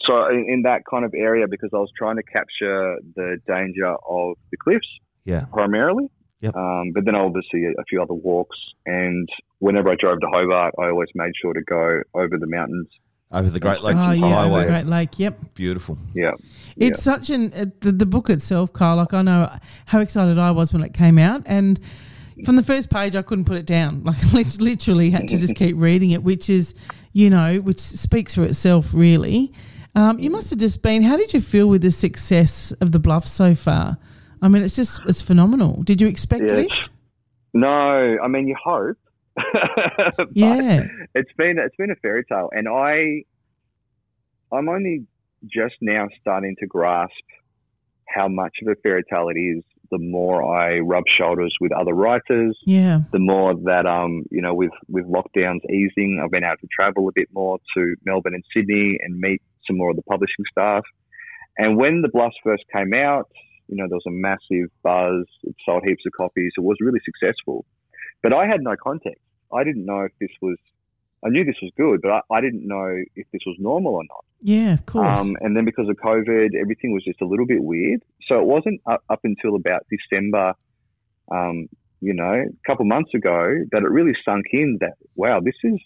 so 0.01 0.27
in, 0.29 0.45
in 0.49 0.61
that 0.63 0.81
kind 0.89 1.05
of 1.05 1.13
area, 1.15 1.45
because 1.49 1.69
I 1.73 1.77
was 1.77 1.89
trying 1.97 2.15
to 2.17 2.23
capture 2.23 2.97
the 3.15 3.37
danger 3.47 3.87
of 3.87 4.35
the 4.51 4.57
cliffs 4.57 4.87
Yeah. 5.25 5.45
primarily. 5.51 6.09
Yep. 6.41 6.55
Um, 6.55 6.91
but 6.93 7.05
then 7.05 7.13
obviously 7.15 7.65
a, 7.65 7.69
a 7.79 7.83
few 7.87 8.01
other 8.01 8.15
walks, 8.15 8.57
and 8.85 9.29
whenever 9.59 9.89
I 9.89 9.95
drove 9.99 10.19
to 10.21 10.27
Hobart, 10.27 10.73
I 10.79 10.87
always 10.87 11.09
made 11.13 11.33
sure 11.39 11.53
to 11.53 11.61
go 11.61 12.01
over 12.15 12.37
the 12.39 12.47
mountains. 12.47 12.87
Over 13.31 13.49
the 13.49 13.59
Great 13.59 13.81
Lake 13.81 13.95
Oh, 13.95 14.11
yeah, 14.11 14.25
over 14.25 14.33
Highway. 14.55 14.67
Great 14.67 14.85
Lake. 14.87 15.19
Yep. 15.19 15.39
Beautiful. 15.53 15.97
Yeah, 16.13 16.31
It's 16.75 17.01
such 17.01 17.29
an 17.29 17.53
uh, 17.53 17.65
the, 17.79 17.91
the 17.93 18.05
book 18.05 18.29
itself, 18.29 18.73
Carl. 18.73 18.97
Like 18.97 19.13
I 19.13 19.21
know 19.21 19.49
how 19.85 19.99
excited 19.99 20.37
I 20.39 20.51
was 20.51 20.73
when 20.73 20.83
it 20.83 20.93
came 20.93 21.17
out, 21.19 21.43
and 21.45 21.79
from 22.43 22.55
the 22.55 22.63
first 22.63 22.89
page, 22.89 23.15
I 23.15 23.21
couldn't 23.21 23.45
put 23.45 23.57
it 23.57 23.65
down. 23.67 24.03
Like 24.03 24.17
I 24.33 24.43
literally 24.59 25.11
had 25.11 25.27
to 25.27 25.37
just 25.37 25.55
keep 25.55 25.75
reading 25.79 26.09
it, 26.11 26.23
which 26.23 26.49
is, 26.49 26.73
you 27.13 27.29
know, 27.29 27.57
which 27.59 27.79
speaks 27.79 28.33
for 28.33 28.41
itself, 28.43 28.93
really. 28.95 29.53
Um, 29.95 30.19
you 30.19 30.29
must 30.29 30.49
have 30.51 30.59
just 30.59 30.81
been. 30.81 31.01
How 31.01 31.17
did 31.17 31.33
you 31.33 31.41
feel 31.41 31.67
with 31.67 31.81
the 31.81 31.91
success 31.91 32.71
of 32.81 32.91
the 32.91 32.99
bluff 32.99 33.27
so 33.27 33.55
far? 33.55 33.97
I 34.41 34.47
mean, 34.47 34.63
it's 34.63 34.75
just 34.75 35.01
it's 35.05 35.21
phenomenal. 35.21 35.83
Did 35.83 36.01
you 36.01 36.07
expect 36.07 36.43
Yeah, 36.43 36.55
this? 36.55 36.89
No, 37.53 38.17
I 38.23 38.27
mean 38.27 38.47
you 38.47 38.55
hope. 38.63 38.97
But 40.17 40.27
Yeah, 40.33 40.87
it's 41.13 41.31
been 41.37 41.57
it's 41.59 41.75
been 41.75 41.91
a 41.91 41.95
fairy 41.95 42.23
tale, 42.25 42.49
and 42.53 42.67
I 42.67 43.23
I'm 44.55 44.69
only 44.69 45.05
just 45.45 45.75
now 45.81 46.07
starting 46.19 46.55
to 46.59 46.67
grasp 46.67 47.11
how 48.07 48.27
much 48.27 48.57
of 48.61 48.67
a 48.71 48.75
fairy 48.81 49.03
tale 49.09 49.29
it 49.29 49.39
is. 49.39 49.63
The 49.89 49.97
more 49.99 50.41
I 50.57 50.79
rub 50.79 51.03
shoulders 51.17 51.53
with 51.59 51.73
other 51.73 51.93
writers, 51.93 52.57
yeah, 52.65 53.01
the 53.11 53.19
more 53.19 53.53
that 53.65 53.85
um 53.85 54.23
you 54.31 54.41
know 54.41 54.53
with 54.53 54.71
with 54.87 55.05
lockdowns 55.05 55.65
easing, 55.69 56.21
I've 56.23 56.31
been 56.31 56.45
able 56.45 56.55
to 56.61 56.67
travel 56.73 57.09
a 57.09 57.11
bit 57.13 57.27
more 57.33 57.59
to 57.75 57.95
Melbourne 58.05 58.33
and 58.33 58.43
Sydney 58.55 58.97
and 59.01 59.19
meet 59.19 59.41
some 59.71 59.77
more 59.77 59.89
of 59.91 59.95
the 59.95 60.03
publishing 60.03 60.45
staff. 60.51 60.83
And 61.57 61.77
when 61.77 62.01
the 62.01 62.09
Bluffs 62.09 62.35
first 62.43 62.63
came 62.73 62.93
out, 62.93 63.29
you 63.67 63.77
know 63.77 63.85
there 63.87 63.97
was 63.97 64.07
a 64.07 64.11
massive 64.11 64.69
buzz. 64.83 65.25
It 65.43 65.55
sold 65.65 65.83
heaps 65.85 66.03
of 66.05 66.11
copies. 66.17 66.51
It 66.57 66.61
was 66.61 66.77
really 66.81 66.99
successful, 67.05 67.65
but 68.21 68.33
I 68.33 68.45
had 68.45 68.61
no 68.61 68.75
context. 68.81 69.21
I 69.53 69.63
didn't 69.63 69.85
know 69.85 70.01
if 70.01 70.11
this 70.19 70.31
was. 70.41 70.57
I 71.23 71.29
knew 71.29 71.45
this 71.45 71.61
was 71.61 71.71
good, 71.77 72.01
but 72.01 72.11
I, 72.11 72.21
I 72.37 72.41
didn't 72.41 72.67
know 72.67 72.97
if 73.15 73.27
this 73.31 73.41
was 73.45 73.55
normal 73.59 73.93
or 73.93 74.03
not. 74.03 74.25
yeah. 74.41 74.73
Of 74.73 74.87
course. 74.87 75.19
Um, 75.19 75.37
and 75.41 75.55
then 75.55 75.65
because 75.65 75.87
of 75.87 75.95
COVID, 75.97 76.55
everything 76.59 76.93
was 76.93 77.03
just 77.03 77.21
a 77.21 77.27
little 77.27 77.45
bit 77.45 77.63
weird. 77.63 78.01
So 78.27 78.39
it 78.39 78.47
wasn't 78.47 78.81
up, 78.89 79.03
up 79.07 79.19
until 79.23 79.55
about 79.55 79.85
December, 79.87 80.55
um, 81.31 81.69
you 81.99 82.15
know, 82.15 82.33
a 82.33 82.67
couple 82.67 82.85
months 82.85 83.13
ago, 83.13 83.53
that 83.71 83.83
it 83.83 83.91
really 83.91 84.15
sunk 84.25 84.47
in 84.51 84.79
that 84.81 84.95
wow, 85.15 85.41
this 85.41 85.53
is 85.63 85.79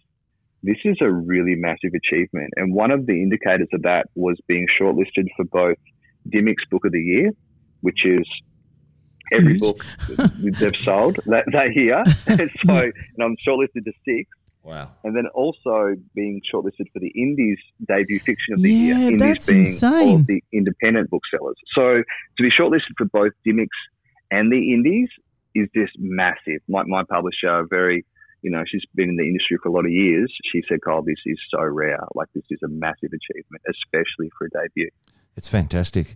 this 0.66 0.78
is 0.84 0.98
a 1.02 1.12
really 1.12 1.56
massive 1.56 1.92
achievement. 1.96 2.52
And 2.56 2.74
one 2.74 2.92
of 2.92 3.06
the 3.06 3.14
indicators 3.22 3.68
of 3.74 3.82
that 3.84 4.08
was 4.16 4.38
being 4.48 4.66
shortlisted 4.80 5.28
for 5.36 5.46
both 5.46 5.78
Dymocks 6.30 6.68
Book 6.72 6.86
of 6.86 6.92
the 6.92 7.02
Year, 7.02 7.32
which 7.82 8.06
is 8.06 8.28
every 9.32 9.54
Huge. 9.54 9.62
book 9.62 9.86
they've 10.60 10.72
sold 10.84 11.18
that, 11.26 11.46
that 11.52 11.76
year. 11.76 12.04
And 12.28 12.50
so, 12.66 12.74
and 12.76 13.22
I'm 13.22 13.36
shortlisted 13.48 13.86
to 13.86 13.94
six 14.08 14.30
Wow. 14.64 14.90
and 15.04 15.16
then 15.16 15.28
also 15.36 15.96
being 16.16 16.42
shortlisted 16.52 16.88
for 16.92 17.00
the 17.00 17.10
Indies 17.16 17.60
debut 17.88 18.20
fiction 18.20 18.56
of 18.56 18.64
the 18.64 18.72
Yeah, 18.74 18.98
year. 18.98 19.08
Indies 19.12 19.20
that's 19.20 19.46
being 19.48 19.66
insane. 19.68 19.94
all 20.10 20.16
of 20.16 20.26
the 20.28 20.44
independent 20.52 21.10
booksellers. 21.12 21.56
So 21.76 22.02
to 22.38 22.44
be 22.44 22.50
shortlisted 22.50 22.94
for 22.98 23.06
both 23.06 23.34
Dymocks 23.48 23.68
and 24.32 24.52
the 24.52 24.74
Indies 24.74 25.10
is 25.54 25.70
just 25.76 25.94
massive. 26.00 26.62
My, 26.68 26.82
my 26.88 27.04
publisher, 27.04 27.66
very, 27.70 28.04
you 28.46 28.52
know, 28.52 28.64
she's 28.70 28.84
been 28.94 29.10
in 29.10 29.16
the 29.18 29.24
industry 29.24 29.58
for 29.62 29.70
a 29.70 29.72
lot 29.72 29.86
of 29.86 29.92
years. 29.92 30.32
She 30.52 30.62
said, 30.70 30.80
"Carl, 30.86 31.02
this 31.02 31.18
is 31.26 31.38
so 31.50 31.62
rare. 31.64 32.00
Like 32.14 32.30
this 32.36 32.44
is 32.52 32.60
a 32.64 32.68
massive 32.68 33.12
achievement, 33.20 33.64
especially 33.76 34.30
for 34.38 34.46
a 34.46 34.50
debut." 34.52 34.90
It's 35.36 35.48
fantastic, 35.50 36.16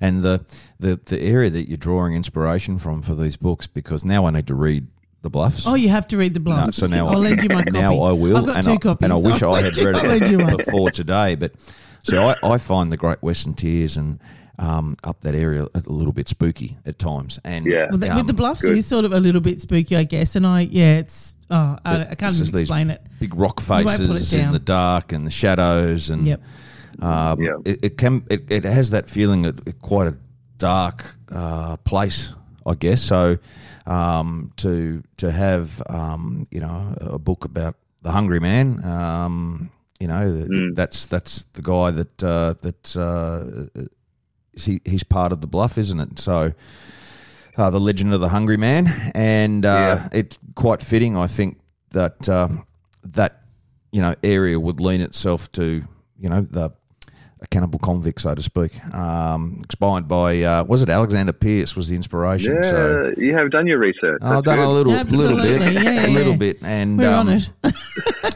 and 0.00 0.22
the, 0.22 0.44
the 0.78 1.00
the 1.04 1.20
area 1.20 1.50
that 1.50 1.68
you're 1.68 1.76
drawing 1.76 2.14
inspiration 2.14 2.78
from 2.78 3.02
for 3.02 3.14
these 3.16 3.36
books 3.36 3.66
because 3.66 4.04
now 4.04 4.24
I 4.26 4.30
need 4.30 4.46
to 4.46 4.54
read 4.54 4.86
the 5.22 5.30
bluffs. 5.30 5.66
oh, 5.66 5.74
you 5.74 5.88
have 5.88 6.06
to 6.08 6.16
read 6.16 6.32
the 6.34 6.40
No, 6.40 6.44
bluffs. 6.44 6.76
so 6.76 6.86
now 6.86 7.08
I'll 7.08 7.18
lend 7.18 7.42
you 7.42 7.48
my 7.48 7.62
copy. 7.70 7.70
Now 7.72 7.98
I 7.98 8.12
will, 8.12 8.36
I've 8.36 8.46
got 8.46 8.56
and, 8.56 8.64
two 8.66 8.72
I, 8.72 8.76
copies. 8.76 9.04
and 9.04 9.12
I 9.12 9.16
wish 9.16 9.42
I'll 9.42 9.54
I 9.54 9.62
had 9.62 9.76
read 9.86 9.96
I'll 9.96 10.06
lend 10.06 10.28
you 10.28 10.40
it 10.40 10.58
before 10.64 10.90
today. 10.92 11.34
But 11.34 11.52
so 12.04 12.22
I, 12.22 12.34
I 12.54 12.58
find 12.58 12.92
the 12.92 12.96
Great 12.96 13.20
Western 13.22 13.54
Tiers 13.54 13.96
and 13.96 14.20
um, 14.58 14.96
up 15.04 15.20
that 15.22 15.34
area 15.34 15.66
a 15.74 15.80
little 15.86 16.12
bit 16.12 16.28
spooky 16.28 16.76
at 16.86 16.98
times. 16.98 17.38
And 17.44 17.66
Yeah. 17.66 17.86
Well, 17.90 17.98
the, 17.98 18.10
um, 18.10 18.16
with 18.18 18.26
the 18.28 18.32
bluffs, 18.34 18.62
good. 18.62 18.76
is 18.78 18.86
sort 18.86 19.04
of 19.04 19.12
a 19.12 19.20
little 19.20 19.40
bit 19.40 19.60
spooky, 19.60 19.96
I 19.96 20.04
guess. 20.04 20.36
And 20.36 20.46
I, 20.46 20.60
yeah, 20.62 20.98
it's 20.98 21.34
oh, 21.50 21.78
I, 21.84 22.00
I 22.10 22.14
can't 22.14 22.32
even 22.34 22.38
these 22.52 22.54
explain 22.60 22.90
it. 22.90 23.00
big 23.20 23.34
rock 23.34 23.60
won't 23.68 23.84
put 23.86 23.94
it 23.94 24.08
faces 24.08 24.32
in 24.34 24.52
the 24.52 24.58
dark 24.58 25.12
and 25.12 25.26
the 25.26 25.30
shadows 25.30 26.10
and 26.10 26.26
Yep. 26.26 26.42
um, 27.00 27.40
Yeah. 27.42 27.50
it, 27.64 27.84
it 27.84 27.98
can 27.98 28.24
it, 28.30 28.50
it 28.50 28.64
has 28.64 28.90
that 28.90 29.10
feeling 29.10 29.42
that 29.42 29.66
it, 29.66 29.80
quite 29.82 30.08
a 30.08 30.16
dark 30.58 31.16
uh, 31.32 31.76
place 31.78 32.32
I 32.66 32.74
guess 32.74 33.02
so 33.02 33.36
um, 33.86 34.52
to 34.58 35.02
to 35.18 35.30
have 35.30 35.82
um, 35.88 36.46
you 36.50 36.60
know 36.60 36.94
a 37.00 37.18
book 37.18 37.44
about 37.44 37.74
the 38.02 38.10
hungry 38.12 38.40
man 38.40 38.82
um, 38.84 39.70
you 40.00 40.06
know 40.08 40.46
Mm. 40.48 40.74
that's 40.74 41.06
that's 41.06 41.44
the 41.54 41.62
guy 41.62 41.90
that 41.90 42.22
uh, 42.22 42.54
that 42.62 42.96
uh, 42.96 43.82
he, 44.56 44.80
he's 44.84 45.04
part 45.04 45.32
of 45.32 45.40
the 45.40 45.46
bluff 45.46 45.76
isn't 45.78 46.00
it 46.00 46.18
so 46.18 46.52
uh, 47.56 47.70
the 47.70 47.80
legend 47.80 48.12
of 48.12 48.20
the 48.20 48.28
hungry 48.30 48.56
man 48.56 48.86
and 49.14 49.64
uh, 49.64 49.68
Yeah. 49.68 50.08
it's 50.12 50.38
quite 50.54 50.82
fitting 50.82 51.16
I 51.16 51.26
think 51.26 51.58
that 51.90 52.28
uh, 52.28 52.48
that 53.04 53.42
you 53.92 54.00
know 54.02 54.14
area 54.24 54.58
would 54.58 54.80
lean 54.80 55.00
itself 55.00 55.50
to 55.52 55.84
you 56.18 56.28
know 56.28 56.40
the 56.40 56.72
a 57.42 57.46
cannibal 57.48 57.78
convict, 57.78 58.22
so 58.22 58.34
to 58.34 58.40
speak. 58.40 58.72
Um, 58.94 59.56
inspired 59.58 60.08
by 60.08 60.40
uh, 60.42 60.64
was 60.64 60.80
it 60.82 60.88
Alexander 60.88 61.32
Pearce 61.34 61.76
was 61.76 61.88
the 61.88 61.94
inspiration? 61.94 62.54
Yeah, 62.54 62.62
So 62.62 63.12
you 63.18 63.34
have 63.36 63.50
done 63.50 63.66
your 63.66 63.78
research. 63.78 64.20
I've 64.22 64.42
That's 64.42 64.56
done 64.56 64.58
a 64.60 64.62
good. 64.62 64.86
little, 64.86 64.92
little 65.18 65.36
bit, 65.36 65.60
yeah, 65.60 65.80
yeah, 65.82 66.06
a 66.06 66.08
little 66.08 66.32
yeah. 66.32 66.38
bit, 66.38 66.58
and 66.62 66.98
We're 66.98 67.14
um, 67.14 67.28
it. 67.28 67.48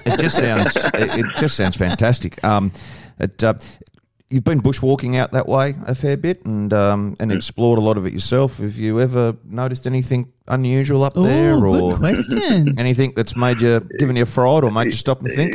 it 0.05 0.21
just 0.21 0.37
sounds 0.37 0.77
it, 0.77 1.21
it 1.21 1.27
just 1.39 1.57
sounds 1.57 1.75
fantastic. 1.77 2.43
Um, 2.45 2.71
it, 3.19 3.43
uh, 3.43 3.55
you've 4.31 4.45
been 4.45 4.61
bushwalking 4.61 5.17
out 5.17 5.33
that 5.33 5.49
way 5.49 5.75
a 5.87 5.95
fair 5.95 6.17
bit 6.17 6.45
and 6.45 6.73
um, 6.73 7.15
and 7.21 7.33
explored 7.33 7.79
a 7.79 7.83
lot 7.83 7.97
of 7.97 8.07
it 8.07 8.13
yourself. 8.13 8.59
Have 8.59 8.77
you 8.77 9.01
ever 9.01 9.37
noticed 9.45 9.87
anything 9.87 10.33
unusual 10.47 11.03
up 11.05 11.15
there, 11.15 11.55
Oh, 11.55 11.65
or 11.93 11.97
good 11.97 11.99
question. 11.99 12.79
anything 12.85 13.13
that's 13.17 13.37
made 13.37 13.61
you 13.61 13.81
given 13.99 14.17
you 14.17 14.23
a 14.25 14.27
fright 14.27 14.65
or 14.65 14.71
made 14.71 14.87
you 14.87 14.91
stop 14.93 15.21
and 15.23 15.33
think? 15.35 15.55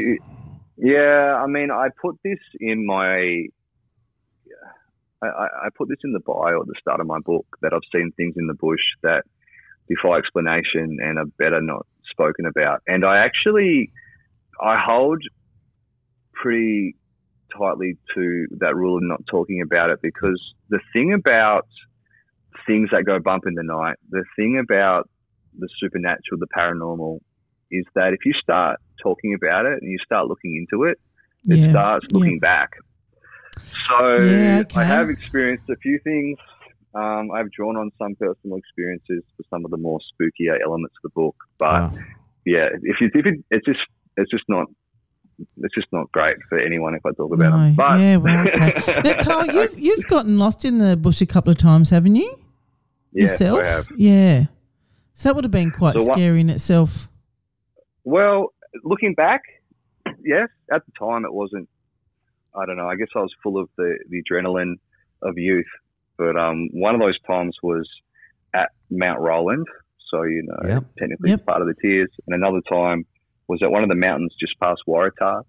Yeah, 0.77 1.41
I 1.41 1.47
mean, 1.47 1.69
I 1.71 1.89
put 2.01 2.17
this 2.23 2.39
in 2.59 2.86
my. 2.86 3.45
I, 5.21 5.27
I 5.27 5.45
I 5.65 5.69
put 5.77 5.88
this 5.88 5.99
in 6.03 6.12
the 6.13 6.19
bio 6.19 6.62
at 6.62 6.67
the 6.67 6.73
start 6.79 6.99
of 6.99 7.07
my 7.07 7.19
book 7.19 7.45
that 7.62 7.73
I've 7.73 7.88
seen 7.93 8.12
things 8.17 8.36
in 8.38 8.47
the 8.47 8.53
bush 8.55 8.81
that 9.03 9.23
defy 9.88 10.17
explanation 10.17 10.97
and 11.01 11.17
are 11.19 11.25
better 11.38 11.62
not 11.62 11.86
spoken 12.09 12.45
about. 12.45 12.81
And 12.88 13.05
I 13.05 13.23
actually, 13.23 13.91
I 14.62 14.77
hold 14.83 15.21
pretty 16.33 16.95
tightly 17.58 17.98
to 18.16 18.48
that 18.60 18.76
rule 18.76 18.98
of 18.98 19.04
not 19.04 19.22
talking 19.30 19.62
about 19.62 19.89
it 19.89 20.00
because 20.02 20.42
the 20.70 20.80
thing 20.94 21.13
about 21.13 21.68
things 22.68 22.89
that 22.92 23.06
go 23.06 23.20
bump 23.20 23.44
in 23.48 23.56
the 23.56 23.63
night, 23.63 23.96
the 24.10 24.24
thing 24.36 24.60
about 24.60 25.10
the 25.58 25.68
supernatural, 25.80 26.39
the 26.39 26.48
paranormal, 26.56 27.20
is 27.72 27.86
that 27.96 28.13
if 28.13 28.20
you 28.26 28.34
start 28.34 28.80
talking 29.02 29.34
about 29.34 29.66
it 29.66 29.82
and 29.82 29.92
you 29.92 29.98
start 30.04 30.28
looking 30.28 30.56
into 30.56 30.86
it, 30.86 30.98
it 31.50 31.60
Yeah, 31.60 31.70
starts 31.70 32.06
looking 32.12 32.39
back. 32.39 32.70
So 33.89 34.22
Yeah, 34.24 34.62
okay. 34.62 34.82
I 34.82 34.84
have 34.86 35.10
experienced 35.10 35.70
a 35.70 35.76
few 35.78 36.00
things. 36.04 36.38
Um, 36.96 37.32
I've 37.32 37.52
drawn 37.52 37.76
on 37.76 37.89
some 37.98 38.16
personal 38.16 38.58
experiences 38.58 39.24
for 39.36 39.44
some 39.50 39.66
of 39.66 39.72
the 39.72 39.78
more 39.78 40.00
spookier 40.00 40.58
elements 40.63 40.96
of 41.04 41.12
the 41.12 41.22
book, 41.22 41.36
but 41.60 41.82
Wow. 41.82 41.98
yeah, 42.46 42.70
if 42.84 43.02
you 43.02 43.10
if 43.13 43.26
it, 43.26 43.44
it's 43.50 43.66
just 43.66 43.80
it's 44.18 44.30
just 44.30 44.44
not 44.48 44.68
it's 45.58 45.73
just 45.75 45.88
not 45.91 46.12
great 46.12 46.38
for 46.49 46.58
anyone 46.60 46.95
if 46.95 47.06
I 47.06 47.12
talk 47.12 47.34
about 47.34 47.51
No, 47.51 47.58
them. 47.63 47.75
But 47.75 47.99
yeah, 47.99 48.17
well, 48.17 48.47
okay. 48.47 49.01
Now, 49.03 49.21
Carl, 49.23 49.45
you've, 49.47 49.77
you've 49.79 50.08
gotten 50.08 50.38
lost 50.38 50.65
in 50.65 50.77
the 50.79 50.95
bush 50.97 51.21
a 51.21 51.25
couple 51.25 51.51
of 51.51 51.58
times, 51.58 51.89
haven't 51.89 52.15
you? 52.15 52.39
yeah, 53.12 53.23
Yourself? 53.23 53.60
I 53.62 53.65
have. 53.65 53.88
Yeah. 53.95 54.45
So 55.15 55.29
that 55.29 55.36
would 55.36 55.43
have 55.43 55.51
been 55.51 55.71
quite 55.71 55.95
So 55.95 56.03
what- 56.03 56.13
scary 56.17 56.41
in 56.41 56.49
itself. 56.49 57.08
Well, 58.03 58.53
looking 58.84 59.13
back, 59.13 59.41
yes, 60.23 60.49
at 60.71 60.84
the 60.86 60.91
time 60.99 61.25
it 61.25 61.34
wasn't. 61.34 61.69
I 62.56 62.65
don't 62.65 62.77
know. 62.77 62.88
I 62.88 62.95
guess 62.95 63.08
I 63.15 63.19
was 63.19 63.32
full 63.41 63.58
of 63.60 63.69
the, 63.77 63.97
the 64.10 64.21
adrenaline 64.21 64.75
of 65.21 65.38
youth. 65.38 65.65
But 66.17 66.36
um, 66.38 66.69
one 66.73 66.93
of 66.93 67.01
those 67.01 67.17
times 67.25 67.58
was 67.63 67.89
at 68.53 68.69
Mount 68.91 69.19
Roland. 69.19 69.65
So, 70.12 70.21
you 70.23 70.43
know, 70.43 70.58
Yep. 70.69 70.84
technically 70.99 71.29
Yep. 71.32 71.39
it's 71.39 71.45
part 71.45 71.62
of 71.62 71.67
the 71.67 71.73
Tiers. 71.82 72.10
And 72.27 72.36
another 72.36 72.62
time 72.69 73.06
was 73.47 73.60
at 73.63 73.71
one 73.71 73.84
of 73.84 73.89
the 73.89 73.95
mountains 73.95 74.34
just 74.39 74.53
past 74.60 74.82
Waratah. 74.88 75.43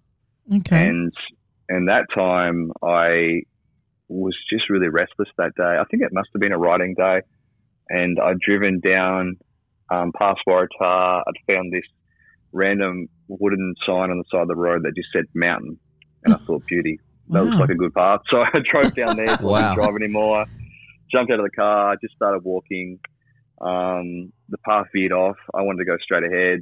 Okay. 0.57 0.87
And 0.87 1.11
and 1.69 1.87
that 1.89 2.05
time 2.13 2.71
I 2.83 3.41
was 4.07 4.35
just 4.51 4.69
really 4.69 4.89
restless 4.89 5.29
that 5.37 5.51
day. 5.57 5.63
I 5.79 5.83
think 5.89 6.03
it 6.03 6.09
must 6.13 6.29
have 6.33 6.39
been 6.39 6.51
a 6.51 6.57
riding 6.57 6.93
day. 6.95 7.21
And 7.89 8.19
I'd 8.19 8.39
driven 8.39 8.79
down 8.79 9.37
um, 9.91 10.11
past 10.17 10.41
Waratah. 10.47 11.23
I'd 11.27 11.53
found 11.53 11.71
this 11.73 11.83
random 12.51 13.07
wooden 13.27 13.73
sign 13.85 14.11
on 14.11 14.17
the 14.17 14.23
side 14.31 14.41
of 14.43 14.47
the 14.47 14.55
road 14.55 14.83
that 14.83 14.93
just 14.95 15.09
said 15.11 15.25
mountain. 15.33 15.79
And 16.23 16.33
I 16.33 16.37
thought, 16.37 16.63
beauty, 16.67 16.99
that 17.29 17.43
looks 17.43 17.57
like 17.59 17.69
a 17.69 17.75
good 17.75 17.93
path. 17.93 18.21
So 18.29 18.37
I 18.41 18.59
drove 18.71 18.95
down 18.95 19.17
there, 19.17 19.25
Wow. 19.41 19.49
wasn't 19.49 19.75
drive 19.75 19.95
anymore, 19.95 20.45
jumped 21.11 21.31
out 21.31 21.39
of 21.39 21.45
the 21.45 21.51
car, 21.55 21.95
just 22.01 22.15
started 22.15 22.43
walking. 22.43 22.99
Um, 23.61 24.31
the 24.49 24.57
path 24.65 24.87
veered 24.93 25.11
off. 25.11 25.37
I 25.53 25.61
wanted 25.61 25.79
to 25.79 25.85
go 25.85 25.97
straight 26.01 26.23
ahead. 26.23 26.61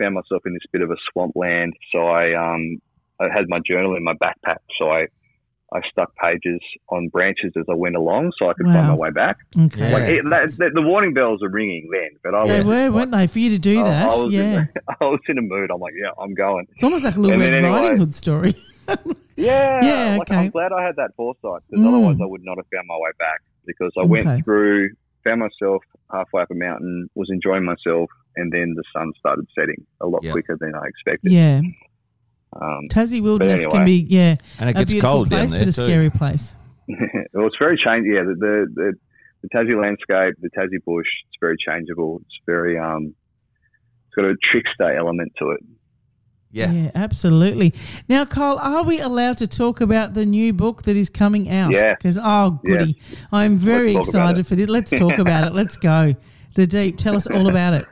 Found 0.00 0.14
myself 0.14 0.42
in 0.46 0.52
this 0.54 0.62
bit 0.72 0.82
of 0.82 0.90
a 0.90 0.96
swampland. 1.12 1.74
So 1.92 2.06
I, 2.08 2.34
um, 2.34 2.78
I 3.20 3.24
had 3.32 3.48
my 3.48 3.60
journal 3.66 3.94
in 3.96 4.02
my 4.04 4.14
backpack. 4.14 4.56
So 4.78 4.90
I, 4.90 5.06
I 5.72 5.80
stuck 5.90 6.12
pages 6.16 6.58
on 6.88 7.08
branches 7.08 7.52
as 7.56 7.64
I 7.70 7.74
went 7.74 7.94
along, 7.94 8.32
so 8.38 8.48
I 8.50 8.54
could 8.54 8.66
find 8.66 8.88
my 8.88 8.94
way 8.94 9.10
back. 9.10 9.36
Okay. 9.56 9.92
Like 9.92 10.02
it, 10.08 10.24
that, 10.30 10.50
the, 10.58 10.70
the 10.74 10.82
warning 10.82 11.14
bells 11.14 11.42
are 11.44 11.48
ringing 11.48 11.88
then, 11.92 12.08
but 12.24 12.34
I 12.34 12.44
They 12.48 12.64
were, 12.64 12.90
weren't 12.90 13.12
they, 13.12 13.26
for 13.28 13.38
you 13.38 13.50
to 13.50 13.58
do 13.58 13.80
I- 13.80 13.84
that? 13.84 14.10
I, 14.10 14.16
was 14.16 14.32
yeah. 14.32 14.42
in, 14.60 14.68
I 15.00 15.04
was 15.04 15.20
in 15.28 15.38
a 15.38 15.42
mood. 15.42 15.70
I'm 15.70 15.78
like, 15.80 15.94
yeah, 15.96 16.10
I'm 16.20 16.34
going. 16.34 16.66
It's 16.74 16.82
almost 16.82 17.04
like 17.04 17.16
a 17.16 17.20
little 17.20 17.38
Red 17.38 17.52
anyway- 17.54 17.70
Riding 17.80 17.98
Hood 17.98 18.14
story. 18.14 18.54
Yeah, 19.36 19.82
Yeah, 19.82 20.16
like, 20.18 20.30
okay. 20.30 20.40
I'm 20.40 20.50
glad 20.50 20.72
I 20.72 20.84
had 20.84 20.96
that 20.96 21.12
foresight 21.16 21.62
because 21.70 21.84
Mm. 21.84 21.88
otherwise 21.88 22.16
I 22.20 22.26
would 22.26 22.42
not 22.44 22.58
have 22.58 22.66
found 22.74 22.86
my 22.88 22.96
way 22.96 23.10
back. 23.18 23.40
Because 23.66 23.92
I 23.98 24.04
went 24.04 24.44
through, 24.44 24.90
found 25.24 25.40
myself 25.40 25.82
halfway 26.12 26.42
up 26.42 26.50
a 26.50 26.54
mountain, 26.54 27.08
was 27.14 27.28
enjoying 27.30 27.64
myself, 27.64 28.10
and 28.36 28.52
then 28.52 28.74
the 28.76 28.82
sun 28.92 29.12
started 29.18 29.46
setting 29.58 29.86
a 30.00 30.06
lot 30.06 30.22
Yeah. 30.22 30.32
quicker 30.32 30.56
than 30.60 30.74
I 30.74 30.86
expected. 30.86 31.32
yeah. 31.32 31.60
Um, 32.52 32.88
Tassie 32.90 33.22
Wilderness 33.22 33.60
anyway. 33.60 33.72
can 33.72 33.84
be, 33.84 34.06
yeah, 34.08 34.34
And 34.58 34.68
it 34.70 34.74
a 34.76 34.78
gets 34.80 34.92
beautiful 34.92 35.10
cold 35.18 35.30
down 35.30 35.38
place, 35.48 35.52
there 35.52 35.60
but 35.60 35.68
a 35.68 35.72
too. 35.72 35.84
scary 35.84 36.10
place. 36.10 36.54
well, 37.32 37.46
it's 37.46 37.56
very 37.60 37.76
changed. 37.76 38.08
Yeah, 38.12 38.24
the, 38.24 38.34
the 38.34 38.66
the 38.74 38.92
the 39.42 39.48
Tassie 39.54 39.80
landscape, 39.80 40.34
the 40.42 40.50
Tassie 40.50 40.82
bush, 40.84 41.06
it's 41.28 41.36
very 41.40 41.56
changeable. 41.64 42.18
It's 42.26 42.40
very 42.46 42.76
um, 42.76 43.14
it's 44.08 44.14
got 44.16 44.24
a 44.24 44.34
trickster 44.50 44.92
element 44.96 45.30
to 45.38 45.50
it. 45.50 45.60
Yeah. 46.52 46.70
Yeah, 46.72 46.90
absolutely. 46.94 47.74
Now, 48.08 48.24
Cole, 48.24 48.58
are 48.58 48.82
we 48.82 49.00
allowed 49.00 49.38
to 49.38 49.46
talk 49.46 49.80
about 49.80 50.14
the 50.14 50.26
new 50.26 50.52
book 50.52 50.82
that 50.82 50.96
is 50.96 51.08
coming 51.08 51.48
out? 51.48 51.70
Yeah. 51.72 51.94
Because, 51.94 52.18
oh, 52.20 52.58
goody. 52.64 52.98
I'm 53.30 53.56
very 53.56 53.94
Let's 53.94 54.06
talk 54.08 54.14
about 54.14 54.30
excited 54.30 54.46
for 54.48 54.54
this. 54.56 54.68
Let's 54.68 54.90
talk 54.90 55.18
about 55.18 55.46
it. 55.46 55.54
Let's 55.54 55.76
go. 55.76 56.14
The 56.56 56.66
Deep. 56.66 56.98
Tell 56.98 57.14
us 57.16 57.26
all 57.28 57.48
about 57.48 57.74
it. 57.74 57.86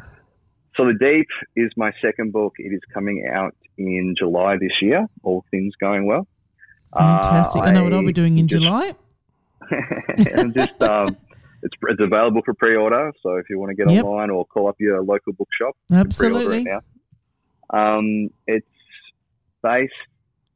So 0.76 0.84
the 0.86 0.94
Deep 0.94 1.26
is 1.56 1.70
my 1.76 1.92
second 2.02 2.32
book. 2.32 2.54
It 2.58 2.72
is 2.72 2.80
coming 2.92 3.28
out 3.32 3.54
in 3.76 4.14
July 4.18 4.56
this 4.60 4.72
year. 4.82 5.06
All 5.22 5.44
things 5.50 5.74
going 5.80 6.06
well. 6.06 6.26
Fantastic. 6.96 7.62
Uh, 7.62 7.66
I 7.66 7.72
know 7.72 7.84
what 7.84 7.92
I'll 7.92 8.04
be 8.04 8.12
doing 8.12 8.38
in 8.38 8.48
just- 8.48 8.62
July. 8.62 8.92
and 9.70 10.54
just 10.54 10.80
um, 10.80 11.16
it's 11.62 11.74
it's 11.82 12.00
available 12.00 12.40
for 12.44 12.54
pre-order. 12.54 13.12
So 13.22 13.36
if 13.36 13.50
you 13.50 13.58
want 13.58 13.70
to 13.70 13.74
get 13.76 13.92
Yep. 13.92 14.04
online 14.04 14.30
or 14.30 14.46
call 14.46 14.68
up 14.68 14.76
your 14.80 15.02
local 15.02 15.32
bookshop, 15.34 15.76
you 15.90 15.96
can 15.96 16.08
pre-order 16.08 16.08
Absolutely. 16.08 16.66
Um, 17.72 18.30
it's 18.46 18.66
based 19.62 19.92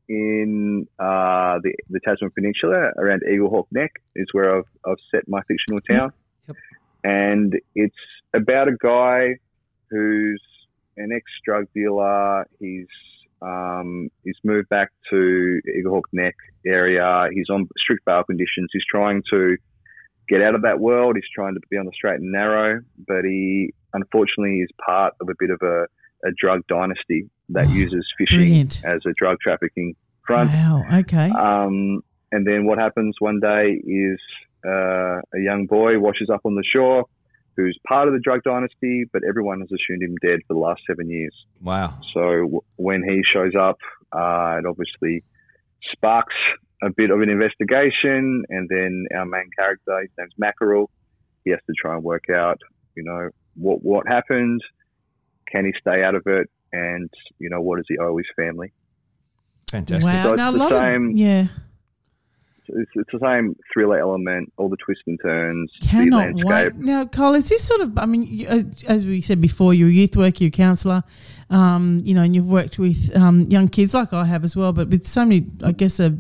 in 0.09 0.87
uh, 0.99 1.59
the 1.63 1.75
the 1.91 2.01
Tasman 2.05 2.31
Peninsula 2.35 2.93
around 2.99 3.23
Eaglehawk 3.29 3.67
Neck 3.71 3.93
is 4.17 4.27
where 4.33 4.59
I've 4.59 4.65
I've 4.87 4.97
set 5.11 5.29
my 5.29 5.41
fictional 5.49 5.81
town, 5.91 6.13
Yep. 6.49 6.57
and 7.05 7.55
it's 7.75 7.95
about 8.35 8.69
a 8.69 8.77
guy 8.83 9.37
who's 9.91 10.43
an 10.97 11.11
ex 11.15 11.25
drug 11.45 11.67
dealer. 11.75 12.47
He's 12.59 12.87
um, 13.41 14.09
he's 14.25 14.37
moved 14.45 14.69
back 14.69 14.91
to 15.11 15.61
Eaglehawk 15.77 16.05
Neck 16.13 16.35
area. 16.67 17.29
He's 17.33 17.51
on 17.51 17.69
strict 17.79 18.05
bail 18.05 18.23
conditions. 18.25 18.69
He's 18.73 18.85
trying 18.91 19.23
to 19.31 19.57
get 20.29 20.43
out 20.43 20.55
of 20.55 20.63
that 20.63 20.79
world. 20.81 21.17
He's 21.17 21.25
trying 21.35 21.55
to 21.55 21.61
be 21.71 21.77
on 21.77 21.87
the 21.87 21.93
straight 21.95 22.21
and 22.21 22.31
narrow, 22.33 22.81
but 23.07 23.25
he 23.25 23.75
unfortunately 23.93 24.61
is 24.61 24.71
part 24.85 25.15
of 25.21 25.29
a 25.29 25.35
bit 25.39 25.51
of 25.51 25.61
a, 25.63 25.87
a 26.25 26.31
drug 26.39 26.63
dynasty 26.69 27.29
that 27.51 27.69
uses 27.71 28.07
fishing 28.17 28.39
Brilliant. 28.39 28.83
as 28.85 29.01
a 29.07 29.13
drug 29.17 29.39
trafficking 29.41 29.95
front. 30.27 30.51
Wow. 30.51 30.85
Okay. 31.01 31.31
Um, 31.31 32.03
and 32.31 32.47
then 32.47 32.65
what 32.65 32.79
happens 32.79 33.17
one 33.19 33.41
day 33.41 33.81
is 33.85 34.19
uh, 34.67 35.21
a 35.35 35.41
young 35.41 35.67
boy 35.67 35.99
washes 35.99 36.31
up 36.31 36.41
on 36.45 36.55
the 36.55 36.65
shore 36.65 37.05
who's 37.57 37.79
part 37.87 38.09
of 38.09 38.15
the 38.15 38.21
drug 38.21 38.43
dynasty, 38.43 39.05
but 39.13 39.23
everyone 39.29 39.61
has 39.61 39.69
assumed 39.71 40.03
him 40.03 40.17
dead 40.23 40.41
for 40.49 40.55
the 40.55 40.61
last 40.61 40.81
seven 40.87 41.11
years. 41.11 41.35
Wow. 41.61 41.99
So 42.15 42.21
w- 42.21 42.61
when 42.77 43.03
he 43.03 43.23
shows 43.31 43.53
up, 43.59 43.77
uh, 44.13 44.59
it 44.59 44.67
obviously 44.67 45.23
sparks 45.93 46.35
a 46.83 46.91
bit 46.91 47.11
of 47.11 47.21
an 47.21 47.29
investigation. 47.29 48.45
And 48.49 48.69
then 48.69 49.07
our 49.15 49.27
main 49.27 49.51
character, 49.59 50.01
his 50.01 50.11
name's 50.19 50.33
Mackerel, 50.39 50.91
he 51.45 51.51
has 51.51 51.61
to 51.67 51.75
try 51.79 51.95
and 51.95 52.03
work 52.03 52.31
out, 52.31 52.59
you 52.95 53.03
know, 53.03 53.29
what 53.55 53.83
what 53.83 54.09
happened, 54.09 54.63
can 55.51 55.65
he 55.65 55.73
stay 55.81 56.03
out 56.03 56.15
of 56.15 56.23
it, 56.27 56.49
and 56.73 57.11
you 57.39 57.49
know, 57.51 57.61
what 57.61 57.77
does 57.77 57.87
he 57.89 57.99
owe 57.99 58.17
his 58.17 58.27
family? 58.37 58.73
Fantastic. 59.71 60.05
wow. 60.13 60.23
So 60.23 60.33
it's 60.33 60.39
now, 60.39 60.49
a 60.49 60.53
the 60.53 60.59
lot 60.59 60.73
same- 60.73 61.09
of, 61.11 61.17
yeah. 61.17 61.47
It's, 62.69 62.91
it's 62.95 63.11
the 63.13 63.19
same 63.21 63.57
thriller 63.73 63.99
element, 63.99 64.51
all 64.57 64.69
the 64.69 64.77
twists 64.77 65.03
and 65.07 65.19
turns, 65.21 65.71
Cannot 65.83 66.35
landscape. 66.37 66.75
wait. 66.75 66.77
Now, 66.77 67.05
Cole, 67.05 67.35
is 67.35 67.49
this 67.49 67.63
sort 67.65 67.81
of, 67.81 67.99
I 67.99 68.07
mean, 68.07 68.23
you, 68.23 68.47
as, 68.47 68.65
as 68.87 69.05
we 69.05 69.21
said 69.21 69.41
before, 69.41 69.75
you're 69.75 69.89
a 69.89 69.93
youth 69.93 70.17
worker, 70.17 70.39
you're 70.45 70.49
a 70.49 70.51
counsellor, 70.53 71.03
um, 71.51 72.01
you 72.05 72.15
know, 72.15 72.23
and 72.23 72.35
you've 72.37 72.49
worked 72.49 72.79
with 72.79 73.15
um, 73.17 73.43
young 73.51 73.69
kids 73.69 73.95
like 73.95 74.13
I 74.13 74.25
have 74.27 74.45
as 74.45 74.55
well, 74.57 74.73
but 74.73 74.89
with 74.89 75.07
so 75.07 75.25
many, 75.25 75.47
I 75.65 75.73
guess, 75.73 75.99
a 76.01 76.17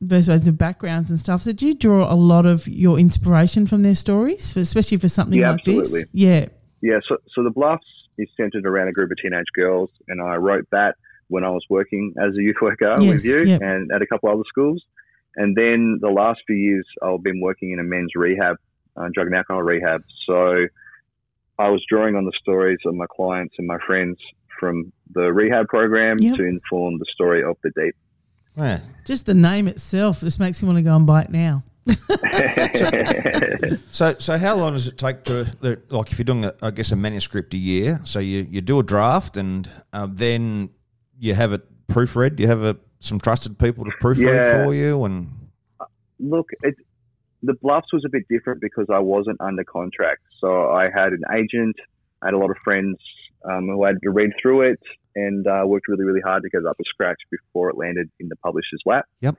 various 0.00 0.28
of 0.28 0.56
backgrounds 0.58 1.10
and 1.10 1.18
stuff. 1.18 1.42
So 1.42 1.52
do 1.52 1.66
you 1.66 1.74
draw 1.74 2.12
a 2.12 2.16
lot 2.16 2.46
of 2.46 2.66
your 2.66 2.98
inspiration 2.98 3.66
from 3.66 3.82
their 3.82 3.94
stories, 3.94 4.56
especially 4.56 4.96
for 4.96 5.08
something 5.08 5.38
Yeah, 5.38 5.50
like 5.50 5.60
absolutely. 5.60 6.00
this? 6.00 6.10
Yeah. 6.14 6.46
Yeah, 6.80 6.98
so, 7.06 7.18
so 7.34 7.44
the 7.44 7.50
Bluffs 7.50 7.84
is 8.18 8.28
centered 8.36 8.66
around 8.66 8.88
a 8.88 8.92
group 8.92 9.10
of 9.10 9.16
teenage 9.18 9.46
girls, 9.54 9.90
and 10.08 10.20
I 10.22 10.36
wrote 10.36 10.66
that 10.72 10.96
when 11.28 11.44
I 11.44 11.50
was 11.50 11.64
working 11.70 12.14
as 12.20 12.34
a 12.36 12.42
youth 12.42 12.56
worker 12.60 12.94
Yes, 13.00 13.12
with 13.12 13.24
you 13.24 13.42
yep. 13.44 13.60
and 13.62 13.90
at 13.92 14.02
a 14.02 14.06
couple 14.06 14.28
other 14.28 14.42
schools. 14.46 14.82
And 15.36 15.56
then 15.56 15.98
the 16.02 16.10
last 16.10 16.40
few 16.46 16.56
years, 16.56 16.86
I've 17.02 17.22
been 17.22 17.40
working 17.40 17.70
in 17.72 17.78
a 17.78 17.82
men's 17.82 18.12
rehab, 18.14 18.56
uh, 18.96 19.08
drug 19.14 19.28
and 19.28 19.36
alcohol 19.36 19.62
rehab. 19.62 20.02
So 20.26 20.66
I 21.58 21.68
was 21.70 21.82
drawing 21.88 22.16
on 22.16 22.24
the 22.26 22.32
stories 22.38 22.78
of 22.84 22.94
my 22.94 23.06
clients 23.14 23.54
and 23.58 23.66
my 23.66 23.78
friends 23.86 24.18
from 24.60 24.92
the 25.14 25.32
rehab 25.32 25.68
program 25.68 26.18
Yep. 26.20 26.36
to 26.36 26.44
inform 26.44 26.98
the 26.98 27.06
story 27.12 27.42
of 27.42 27.56
the 27.64 27.70
deep. 27.70 27.94
Yeah. 28.56 28.80
Just 29.06 29.24
the 29.24 29.34
name 29.34 29.68
itself 29.68 30.20
just 30.20 30.38
makes 30.38 30.62
me 30.62 30.66
want 30.66 30.76
to 30.78 30.82
go 30.82 30.94
and 30.94 31.06
buy 31.06 31.22
it 31.22 31.30
now. 31.30 31.62
So, 33.90 34.14
so 34.18 34.38
how 34.38 34.56
long 34.56 34.72
does 34.72 34.86
it 34.88 34.98
take 34.98 35.24
to 35.24 35.46
like 35.90 36.10
if 36.12 36.18
you're 36.18 36.24
doing, 36.24 36.44
a, 36.44 36.54
I 36.62 36.70
guess, 36.70 36.92
a 36.92 36.96
manuscript 36.96 37.54
a 37.54 37.58
year? 37.58 38.00
So 38.04 38.18
you, 38.18 38.46
you 38.50 38.60
do 38.60 38.78
a 38.78 38.82
draft 38.82 39.36
and 39.36 39.68
uh, 39.92 40.08
then 40.10 40.70
you 41.18 41.34
have 41.34 41.52
it 41.52 41.62
proofread. 41.88 42.40
You 42.40 42.46
have 42.48 42.62
a, 42.62 42.76
some 43.00 43.18
trusted 43.18 43.58
people 43.58 43.84
to 43.84 43.90
proofread 44.02 44.34
Yeah. 44.34 44.64
for 44.64 44.74
you, 44.74 45.04
and 45.04 45.30
Look, 46.18 46.50
it, 46.62 46.76
the 47.42 47.54
Bluffs 47.54 47.92
was 47.92 48.04
a 48.06 48.08
bit 48.08 48.22
different 48.28 48.60
because 48.60 48.86
I 48.92 49.00
wasn't 49.00 49.40
under 49.40 49.64
contract. 49.64 50.22
So 50.40 50.70
I 50.70 50.84
had 50.84 51.12
an 51.12 51.22
agent, 51.34 51.76
I 52.22 52.26
had 52.28 52.34
a 52.34 52.38
lot 52.38 52.50
of 52.50 52.56
friends 52.64 52.96
um, 53.44 53.66
who 53.66 53.84
had 53.84 53.96
to 54.04 54.10
read 54.10 54.30
through 54.40 54.70
it 54.70 54.80
and 55.16 55.46
uh, 55.46 55.62
worked 55.66 55.88
really, 55.88 56.04
really 56.04 56.20
hard 56.20 56.42
to 56.44 56.48
get 56.48 56.58
it 56.58 56.66
up 56.66 56.76
to 56.76 56.84
scratch 56.86 57.18
before 57.30 57.70
it 57.70 57.76
landed 57.76 58.08
in 58.20 58.28
the 58.28 58.36
publisher's 58.36 58.80
lap. 58.86 59.04
Yep. 59.20 59.36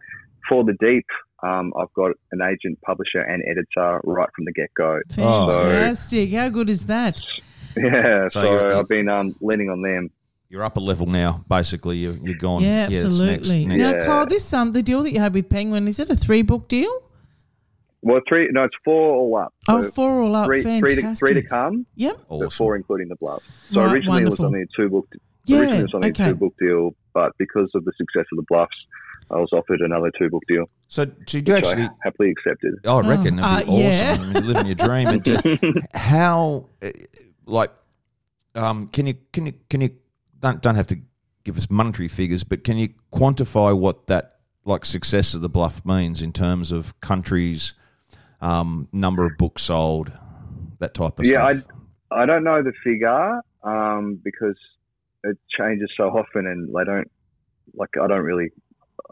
For 0.50 0.64
the 0.66 0.74
deep, 0.74 1.06
um, 1.46 1.74
I've 1.78 1.94
got 1.94 2.12
an 2.32 2.42
agent, 2.42 2.80
publisher, 2.82 3.20
and 3.22 3.44
editor 3.50 4.00
right 4.04 4.30
from 4.36 4.46
the 4.46 4.52
get 4.54 4.70
go. 4.76 5.00
Oh. 5.18 5.48
Fantastic. 5.50 6.32
How 6.34 6.50
good 6.50 6.70
is 6.70 6.86
that? 6.88 7.22
Yeah, 7.76 8.30
So 8.30 8.42
so, 8.44 8.80
I've 8.80 8.88
been 8.88 9.10
um, 9.10 9.36
leaning 9.42 9.70
on 9.72 9.82
them. 9.82 10.12
you're 10.48 10.64
up 10.64 10.78
a 10.78 10.80
level 10.80 11.08
now. 11.08 11.44
Basically, 11.50 11.98
you, 11.98 12.20
you're 12.22 12.36
gone. 12.38 12.62
Yeah, 12.62 12.86
it's 12.88 13.04
absolutely. 13.04 13.66
next- 13.66 13.80
next- 13.80 13.94
Now, 13.94 14.00
Yeah. 14.00 14.06
Carl, 14.06 14.26
this 14.28 14.54
um 14.54 14.74
the 14.74 14.84
deal 14.84 15.02
that 15.02 15.12
you 15.12 15.20
have 15.20 15.34
with 15.34 15.50
Penguin 15.50 15.88
is 15.88 16.00
it 16.00 16.08
a 16.10 16.16
three 16.16 16.44
book 16.44 16.68
deal? 16.68 16.92
Well, 18.04 18.20
three, 18.30 18.48
no, 18.52 18.66
it's 18.66 18.76
four 18.86 19.16
all 19.16 19.36
up. 19.38 19.54
Oh, 19.68 19.82
So 19.82 19.90
four 19.92 20.22
all 20.22 20.36
up. 20.36 20.46
three, 20.46 20.62
three, 20.62 20.82
Fantastic. 20.82 21.04
to, 21.16 21.16
three 21.16 21.34
to 21.42 21.48
come, 21.48 21.86
Yep. 21.96 22.18
but 22.30 22.36
Awesome. 22.36 22.50
four 22.52 22.76
including 22.76 23.08
the 23.08 23.16
Bluffs. 23.16 23.46
So 23.72 23.82
Right, 23.82 23.94
originally 23.94 24.24
wonderful. 24.26 24.46
it 24.46 24.48
was 24.50 24.54
only 24.54 24.62
a 24.62 24.66
two 24.78 24.90
book 24.90 25.08
Yeah. 25.46 25.58
Originally, 25.60 25.80
it 25.80 25.84
was 25.84 25.94
only 25.96 26.10
Okay. 26.10 26.24
a 26.26 26.28
two 26.28 26.36
book 26.36 26.54
deal, 26.60 26.96
but 27.16 27.32
because 27.40 27.72
of 27.74 27.86
the 27.86 27.94
success 27.98 28.26
of 28.32 28.36
the 28.38 28.46
Bluffs, 28.50 28.76
I 29.34 29.38
was 29.40 29.50
offered 29.54 29.82
another 29.82 30.12
two 30.18 30.30
book 30.30 30.44
deal, 30.48 30.66
So, 30.88 31.06
so 31.28 31.38
you 31.38 31.44
which 31.48 31.66
actually. 31.66 31.84
I 31.84 31.90
happily 32.04 32.30
accepted. 32.32 32.76
Oh, 32.86 33.02
I 33.04 33.08
reckon 33.08 33.40
Oh, 33.40 33.42
that'd 33.42 33.68
be 33.68 33.72
uh, 33.72 33.76
awesome. 33.76 33.90
yeah. 33.92 34.14
I 34.14 34.18
mean, 34.18 34.34
you're 34.34 34.54
living 34.54 34.66
your 34.68 34.76
dream. 34.76 35.08
And 35.08 35.26
to- 35.26 35.82
how, 35.94 36.70
uh, 36.82 36.90
like, 37.46 37.72
um, 38.56 38.88
can 38.90 39.08
you 39.08 39.16
can 39.32 39.48
you 39.48 39.54
can 39.70 39.82
you 39.82 39.90
don't 40.40 40.62
don't 40.62 40.76
have 40.76 40.88
to 40.88 40.98
give 41.44 41.58
us 41.58 41.70
monetary 41.70 42.08
figures, 42.08 42.44
but 42.44 42.64
can 42.64 42.78
you 42.78 42.90
quantify 43.12 43.78
what 43.78 44.08
that 44.08 44.36
like 44.66 44.86
success 44.86 45.34
of 45.34 45.42
the 45.42 45.50
bluff 45.50 45.84
means 45.86 46.22
in 46.22 46.32
terms 46.32 46.72
of 46.72 46.98
countries, 47.02 47.74
um, 48.42 48.88
number 48.94 49.26
of 49.26 49.38
books 49.38 49.64
sold, 49.64 50.12
that 50.80 50.94
type 50.94 51.20
of 51.20 51.26
stuff. 51.26 51.54
Yeah, 51.56 51.60
stuff? 51.60 51.78
I 52.12 52.26
don't 52.26 52.44
know 52.44 52.62
the 52.62 52.74
figure 52.84 53.42
um, 53.64 54.20
because 54.24 54.56
it 55.24 55.38
changes 55.58 55.90
so 55.98 56.04
often, 56.10 56.46
and 56.46 56.68
they 56.74 56.84
don't 56.86 57.10
like. 57.74 57.90
I 58.02 58.08
don't 58.08 58.22
really, 58.24 58.52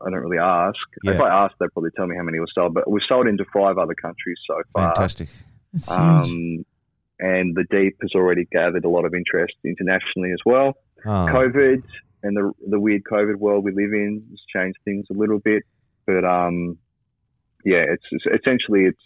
I 0.06 0.10
don't 0.10 0.20
really 0.20 0.40
ask. 0.40 0.80
If 1.04 1.20
I 1.20 1.30
asked, 1.46 1.56
they'd 1.60 1.72
probably 1.74 1.92
tell 1.96 2.08
me 2.08 2.16
how 2.16 2.24
many 2.24 2.40
were 2.40 2.48
sold. 2.54 2.74
But 2.74 2.90
we've 2.90 3.04
sold 3.08 3.28
into 3.28 3.46
five 3.54 3.78
other 3.78 3.96
countries 3.96 4.38
so 4.48 4.62
far. 4.74 4.96
Fantastic. 4.96 5.30
That's 5.74 5.90
huge. 5.90 6.00
Um, 6.00 6.66
and 7.20 7.56
the 7.56 7.66
deep 7.70 7.98
has 8.02 8.12
already 8.16 8.46
gathered 8.52 8.84
a 8.84 8.90
lot 8.90 9.06
of 9.06 9.14
interest 9.14 9.54
internationally 9.64 10.32
as 10.32 10.40
well. 10.46 10.74
Oh, 11.06 11.28
COVID 11.30 11.84
and 12.24 12.38
the 12.38 12.52
the 12.70 12.80
weird 12.80 13.04
COVID 13.04 13.36
world 13.36 13.64
we 13.64 13.72
live 13.72 13.94
in 13.94 14.24
has 14.30 14.40
changed 14.54 14.78
things 14.86 15.06
a 15.12 15.14
little 15.14 15.40
bit, 15.40 15.64
but 16.06 16.24
um, 16.26 16.78
yeah, 17.66 17.84
it's, 17.88 18.04
it's 18.12 18.26
essentially 18.42 18.86
it's 18.86 19.02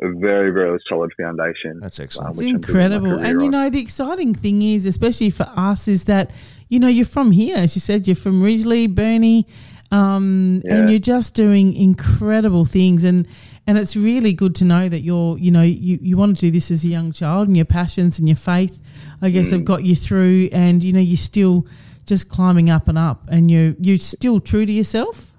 a 0.00 0.12
very 0.18 0.50
very 0.50 0.78
solid 0.88 1.12
foundation. 1.20 1.80
that's 1.80 1.98
um, 1.98 2.04
excellent. 2.04 2.30
It's 2.30 2.38
which 2.38 2.46
I'm 2.46 2.60
building 2.60 2.76
my 2.76 2.84
incredible. 2.84 3.16
career 3.16 3.24
And 3.24 3.40
you 3.40 3.46
on. 3.46 3.50
know, 3.52 3.70
the 3.70 3.80
exciting 3.80 4.34
thing 4.34 4.62
is, 4.62 4.86
especially 4.86 5.30
for 5.30 5.50
us, 5.56 5.88
is 5.88 6.04
that, 6.04 6.30
you 6.68 6.78
know, 6.78 6.88
you're 6.88 7.06
from 7.06 7.30
here. 7.30 7.56
As 7.56 7.74
you 7.74 7.80
said, 7.80 8.06
you're 8.06 8.16
from 8.16 8.42
Ridgley, 8.42 8.92
Burnie. 8.92 9.46
Um, 9.90 10.62
Yeah. 10.64 10.74
and 10.76 10.90
you're 10.90 10.98
just 10.98 11.34
doing 11.34 11.74
incredible 11.74 12.64
things. 12.64 13.04
And 13.04 13.26
and 13.68 13.78
it's 13.78 13.96
really 13.96 14.32
good 14.32 14.54
to 14.56 14.64
know 14.64 14.88
that 14.88 15.00
you're, 15.00 15.36
you 15.38 15.50
know, 15.50 15.62
you, 15.62 15.98
you 16.00 16.16
want 16.16 16.36
to 16.36 16.40
do 16.42 16.50
this 16.52 16.70
as 16.70 16.84
a 16.84 16.88
young 16.88 17.10
child, 17.10 17.48
and 17.48 17.56
your 17.56 17.66
passions 17.66 18.18
and 18.20 18.28
your 18.28 18.36
faith, 18.36 18.80
I 19.20 19.30
guess, 19.30 19.48
Mm. 19.48 19.52
have 19.52 19.64
got 19.64 19.82
you 19.84 19.96
through. 19.96 20.48
And 20.52 20.84
you 20.84 20.92
know, 20.92 21.00
you're 21.00 21.16
still 21.16 21.66
just 22.06 22.28
climbing 22.28 22.70
up 22.70 22.86
and 22.88 22.96
up, 22.98 23.24
and 23.28 23.50
you 23.50 23.74
you're 23.80 23.98
still 23.98 24.38
true 24.40 24.66
to 24.66 24.72
yourself. 24.72 25.32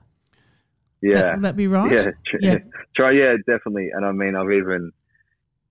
Yeah. 1.02 1.14
That, 1.22 1.34
would 1.36 1.44
that 1.44 1.56
be 1.56 1.68
right? 1.68 1.92
Yeah, 1.92 2.06
tr- 2.26 2.38
Yeah. 2.42 2.58
try. 2.96 3.12
Yeah, 3.12 3.36
definitely. 3.46 3.92
And 3.94 4.06
I 4.06 4.12
mean, 4.12 4.36
I've 4.36 4.52
even 4.52 4.92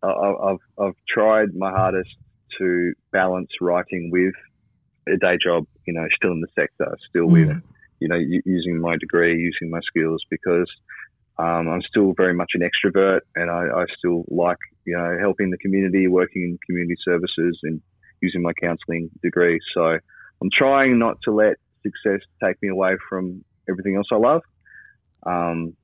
I've 0.03 0.59
I've 0.81 0.95
tried 1.09 1.55
my 1.55 1.71
hardest 1.71 2.11
to 2.59 2.93
balance 3.13 3.51
writing 3.61 4.11
with 4.11 4.35
a 5.13 5.17
day 5.19 5.37
job. 5.43 5.67
You 5.87 5.95
know, 5.95 6.07
still 6.17 6.33
in 6.33 6.41
the 6.41 6.49
sector, 6.55 6.97
still 7.11 7.27
with 7.27 7.49
Mm. 7.49 7.63
You 8.01 8.09
know 8.09 8.17
using 8.45 8.81
my 8.81 8.97
degree, 8.97 9.39
using 9.39 9.71
my 9.71 9.81
skills 9.87 10.23
because. 10.31 10.71
Um, 11.39 11.69
I'm 11.69 11.83
still 11.83 12.15
very 12.17 12.33
much 12.33 12.53
an 12.55 12.63
extrovert, 12.63 13.21
and 13.35 13.51
I, 13.51 13.67
I 13.67 13.85
still 13.99 14.25
like 14.29 14.57
you 14.87 14.97
know 14.97 15.19
helping 15.21 15.51
the 15.51 15.59
community, 15.59 16.09
working 16.09 16.43
in 16.45 16.59
community 16.67 16.97
services, 17.05 17.59
and 17.63 17.83
using 18.23 18.43
my 18.43 18.53
counselling 18.55 19.11
degree. 19.23 19.61
So 19.75 19.99
I'm 20.41 20.51
trying 20.51 20.99
not 20.99 21.19
to 21.25 21.33
let 21.33 21.57
success 21.83 22.21
take 22.43 22.61
me 22.63 22.69
away 22.69 22.97
from 23.09 23.45
everything 23.69 23.97
else 23.97 24.07
I 24.13 24.17
love. 24.17 24.43
Um, 25.25 25.77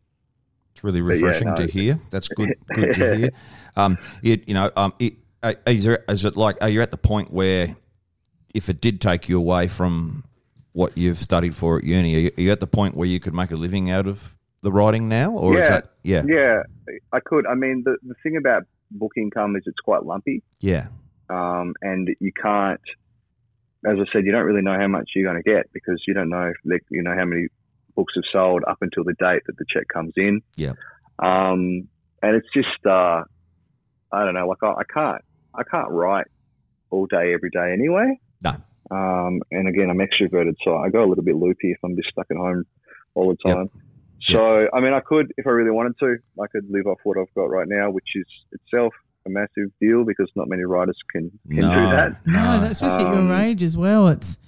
It's 0.75 0.85
really 0.85 1.01
But 1.01 1.19
yeah, 1.19 1.27
refreshing 1.27 1.49
no, 1.49 1.55
to 1.57 1.67
hear. 1.67 1.99
That's 2.11 2.29
good. 2.29 2.55
Good 2.75 2.95
to 2.95 3.17
hear. 3.17 3.31
Um, 3.77 3.99
it, 4.23 4.49
you 4.49 4.55
know, 4.55 4.71
um, 4.77 4.95
it, 4.99 5.15
uh, 5.43 5.55
is, 5.67 5.85
there, 5.85 6.05
is 6.09 6.25
it 6.25 6.37
like 6.37 6.57
are 6.61 6.69
you 6.69 6.83
at 6.83 6.91
the 6.91 6.97
point 6.97 7.33
where 7.33 7.77
if 8.55 8.69
it 8.69 8.81
did 8.81 9.01
take 9.01 9.29
you 9.29 9.39
away 9.39 9.67
from 9.67 10.25
what 10.73 10.97
you've 10.97 11.19
studied 11.19 11.55
for 11.55 11.79
at 11.79 11.85
uni, 11.85 12.15
are 12.15 12.19
you, 12.19 12.31
are 12.39 12.41
you 12.41 12.53
at 12.53 12.61
the 12.61 12.67
point 12.67 12.97
where 12.97 13.09
you 13.09 13.21
could 13.21 13.35
make 13.35 13.51
a 13.51 13.57
living 13.57 13.91
out 13.91 14.07
of 14.07 14.37
the 14.63 14.73
writing 14.73 15.09
now, 15.09 15.33
or 15.33 15.59
is 15.59 15.65
Yeah. 15.65 15.71
that 15.71 15.91
yeah, 16.03 16.23
Yeah, 16.27 16.63
I 17.13 17.21
could. 17.21 17.47
I 17.47 17.55
mean, 17.55 17.83
the, 17.85 17.97
the 18.03 18.15
thing 18.23 18.37
about 18.37 18.65
book 18.91 19.13
income 19.17 19.57
is 19.57 19.63
it's 19.67 19.81
quite 19.81 20.05
lumpy, 20.05 20.43
yeah, 20.61 20.89
um, 21.29 21.75
and 21.83 22.09
you 22.21 22.33
can't. 22.33 22.81
As 23.85 23.97
I 23.99 24.05
said, 24.13 24.25
you 24.25 24.31
don't 24.31 24.45
really 24.45 24.63
know 24.63 24.79
how 24.79 24.87
much 24.87 25.11
you're 25.17 25.29
going 25.31 25.43
to 25.43 25.49
get 25.49 25.73
because 25.73 26.01
you 26.07 26.15
don't 26.15 26.29
know, 26.29 26.45
if, 26.51 26.57
like, 26.65 26.85
you 26.91 27.03
know, 27.03 27.17
how 27.17 27.25
many 27.25 27.49
books 27.97 28.13
have 28.15 28.23
sold 28.33 28.63
up 28.69 28.79
until 28.81 29.03
the 29.03 29.15
date 29.15 29.43
that 29.47 29.57
the 29.59 29.65
check 29.69 29.89
comes 29.93 30.13
in. 30.17 30.41
Yeah. 30.55 30.75
Um, 31.19 31.89
and 32.23 32.37
it's 32.37 32.47
just, 32.55 32.87
uh, 32.87 33.25
I 34.13 34.25
don't 34.25 34.35
know, 34.35 34.47
like 34.47 34.63
I, 34.63 34.69
I 34.69 34.85
can't, 34.85 35.23
I 35.53 35.63
can't 35.65 35.91
write 35.91 36.29
all 36.91 37.07
day 37.07 37.35
every 37.35 37.51
day 37.51 37.73
anyway. 37.73 38.21
No. 38.41 38.53
Um, 38.91 39.41
and 39.51 39.69
again, 39.69 39.91
I'm 39.91 39.99
extroverted, 39.99 40.55
so 40.65 40.77
I 40.77 40.89
go 40.91 41.05
a 41.05 41.09
little 41.09 41.25
bit 41.25 41.37
loopy 41.37 41.73
if 41.73 41.79
I'm 41.85 41.97
just 41.97 42.09
stuck 42.11 42.27
at 42.31 42.37
home 42.37 42.65
all 43.15 43.29
the 43.31 43.37
Yep. 43.45 43.57
time. 43.57 43.71
So, 44.25 44.69
I 44.73 44.81
mean, 44.81 44.93
I 44.93 45.01
could, 45.01 45.33
if 45.37 45.47
I 45.47 45.51
really 45.51 45.71
wanted 45.73 45.99
to, 45.99 46.17
I 46.41 46.47
could 46.47 46.65
live 46.71 46.87
off 46.87 46.99
what 47.05 47.19
I've 47.19 47.33
got 47.35 47.47
right 47.51 47.67
now, 47.67 47.91
which 47.91 48.09
is 48.15 48.25
itself 48.53 48.95
a 49.27 49.31
massive 49.31 49.71
deal 49.81 50.05
because 50.05 50.31
not 50.37 50.49
many 50.49 50.63
writers 50.63 50.97
can, 51.11 51.31
can 51.51 51.61
no, 51.61 51.75
do 51.75 51.81
that. 51.97 52.27
No, 52.27 52.43
no. 52.45 52.61
that's 52.61 52.81
especially 52.81 53.07
at 53.07 53.15
Um, 53.15 53.29
your 53.29 53.39
age 53.39 53.63
as 53.63 53.77
well. 53.77 54.09
It's 54.09 54.39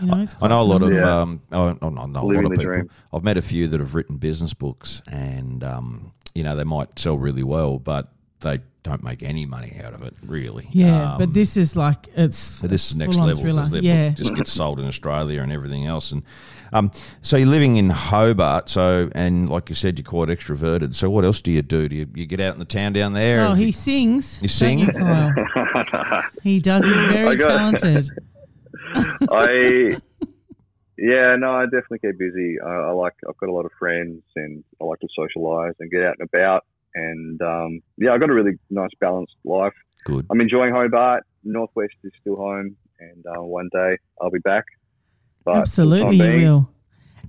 you 0.00 0.06
know, 0.06 0.18
it's 0.20 0.34
I 0.40 0.48
know 0.48 0.60
a 0.60 0.62
lot 0.62 0.82
of 0.82 0.92
Yeah. 0.92 1.20
um, 1.20 1.42
oh, 1.52 1.76
oh, 1.82 1.88
no, 1.90 2.04
no, 2.06 2.20
a 2.20 2.26
lot 2.26 2.44
of 2.44 2.50
people. 2.52 2.64
dream. 2.64 2.90
I've 3.12 3.24
met 3.24 3.36
a 3.36 3.42
few 3.42 3.66
that 3.68 3.80
have 3.80 3.94
written 3.94 4.16
business 4.18 4.54
books, 4.54 5.02
and 5.10 5.62
um, 5.64 6.12
you 6.34 6.42
know 6.42 6.54
they 6.56 6.64
might 6.64 6.98
sell 6.98 7.16
really 7.16 7.42
well, 7.44 7.78
but 7.78 8.08
they 8.40 8.58
don't 8.82 9.02
make 9.02 9.22
any 9.22 9.46
money 9.46 9.80
out 9.82 9.94
of 9.94 10.02
it, 10.02 10.12
really. 10.26 10.66
yeah. 10.70 11.12
Um, 11.12 11.18
but 11.18 11.32
this 11.32 11.56
is 11.56 11.74
like 11.76 12.08
it's 12.16 12.36
So 12.36 12.66
this 12.66 12.86
is 12.88 12.94
next 12.94 13.16
level 13.16 13.28
because 13.28 13.40
thriller. 13.40 13.64
their 13.64 13.82
Yeah. 13.82 14.08
book 14.10 14.16
just 14.18 14.34
gets 14.34 14.52
sold 14.52 14.78
in 14.78 14.86
Australia 14.86 15.40
and 15.40 15.50
everything 15.50 15.86
else. 15.86 16.12
And 16.12 16.22
um, 16.72 16.90
so 17.22 17.36
you're 17.38 17.48
living 17.48 17.76
in 17.76 17.88
Hobart, 17.88 18.68
so 18.68 19.08
and 19.14 19.48
like 19.48 19.68
you 19.70 19.74
said, 19.74 19.98
you're 19.98 20.04
quite 20.04 20.28
extroverted. 20.28 20.94
So 20.94 21.08
what 21.08 21.24
else 21.24 21.40
do 21.40 21.50
you 21.52 21.62
do? 21.62 21.88
Do 21.88 21.96
you, 21.96 22.06
you 22.14 22.26
get 22.26 22.40
out 22.40 22.52
in 22.52 22.58
the 22.58 22.64
town 22.66 22.92
down 22.92 23.14
there? 23.14 23.46
Oh, 23.46 23.54
he 23.54 23.66
you- 23.66 23.72
sings. 23.72 24.36
You 24.42 24.48
don't 24.48 24.50
sing? 24.50 24.78
you, 24.80 24.92
Kyle? 24.92 26.24
He 26.42 26.60
does. 26.60 26.84
He's 26.84 27.00
very 27.10 27.36
got- 27.36 27.48
talented. 27.80 28.10
I, 29.30 29.96
yeah, 30.98 31.36
no, 31.36 31.52
I 31.52 31.64
definitely 31.64 32.00
keep 32.00 32.18
busy. 32.18 32.56
I, 32.60 32.68
I 32.70 32.90
like, 32.92 33.14
I've 33.28 33.36
got 33.38 33.48
a 33.48 33.52
lot 33.52 33.64
of 33.64 33.72
friends 33.78 34.22
and 34.36 34.62
I 34.80 34.84
like 34.84 35.00
to 35.00 35.08
socialise 35.18 35.72
and 35.80 35.90
get 35.90 36.02
out 36.02 36.16
and 36.18 36.28
about. 36.32 36.64
And 36.94 37.40
um, 37.42 37.80
yeah, 37.98 38.12
I've 38.12 38.20
got 38.20 38.30
a 38.30 38.34
really 38.34 38.58
nice 38.70 38.90
balanced 39.00 39.34
life. 39.44 39.72
Good. 40.04 40.26
I'm 40.30 40.40
enjoying 40.40 40.72
Hobart. 40.72 41.24
Northwest 41.44 41.94
is 42.04 42.12
still 42.20 42.36
home, 42.36 42.76
and 43.00 43.24
uh, 43.26 43.42
one 43.42 43.68
day 43.72 43.96
I'll 44.20 44.30
be 44.30 44.38
back. 44.38 44.64
But 45.44 45.56
Absolutely, 45.56 46.16
you 46.16 46.22
being, 46.22 46.42
will. 46.44 46.70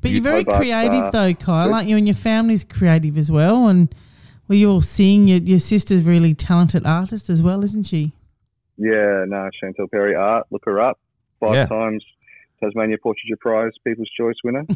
But 0.01 0.12
you- 0.12 0.15
you're 0.15 0.23
very 0.23 0.43
Hobart, 0.43 0.58
creative, 0.62 1.04
uh, 1.04 1.10
though, 1.12 1.34
Kyle, 1.34 1.67
good. 1.67 1.73
aren't 1.73 1.89
you? 1.89 1.97
And 1.97 2.08
your 2.08 2.15
family's 2.15 2.63
creative 2.63 3.17
as 3.17 3.32
well. 3.32 3.67
And 3.67 3.93
well, 4.47 4.58
you 4.58 4.69
all 4.69 4.82
seeing 4.82 5.28
Your, 5.28 5.39
your 5.39 5.60
sister's 5.60 6.04
really 6.04 6.34
talented 6.34 6.86
artist 6.86 7.30
as 7.30 7.41
well, 7.41 7.63
isn't 7.63 7.84
she? 7.88 8.13
Yeah, 8.78 9.25
no, 9.28 9.49
Chantel 9.62 9.89
Perry 9.91 10.15
art. 10.15 10.45
Look 10.51 10.63
her 10.65 10.80
up. 10.82 10.99
Five 11.39 11.56
Yeah. 11.56 11.65
times 11.65 12.06
Tasmania 12.65 12.97
Portraiture 12.97 13.38
Prize 13.39 13.71
People's 13.86 14.10
Choice 14.17 14.36
winner. 14.43 14.65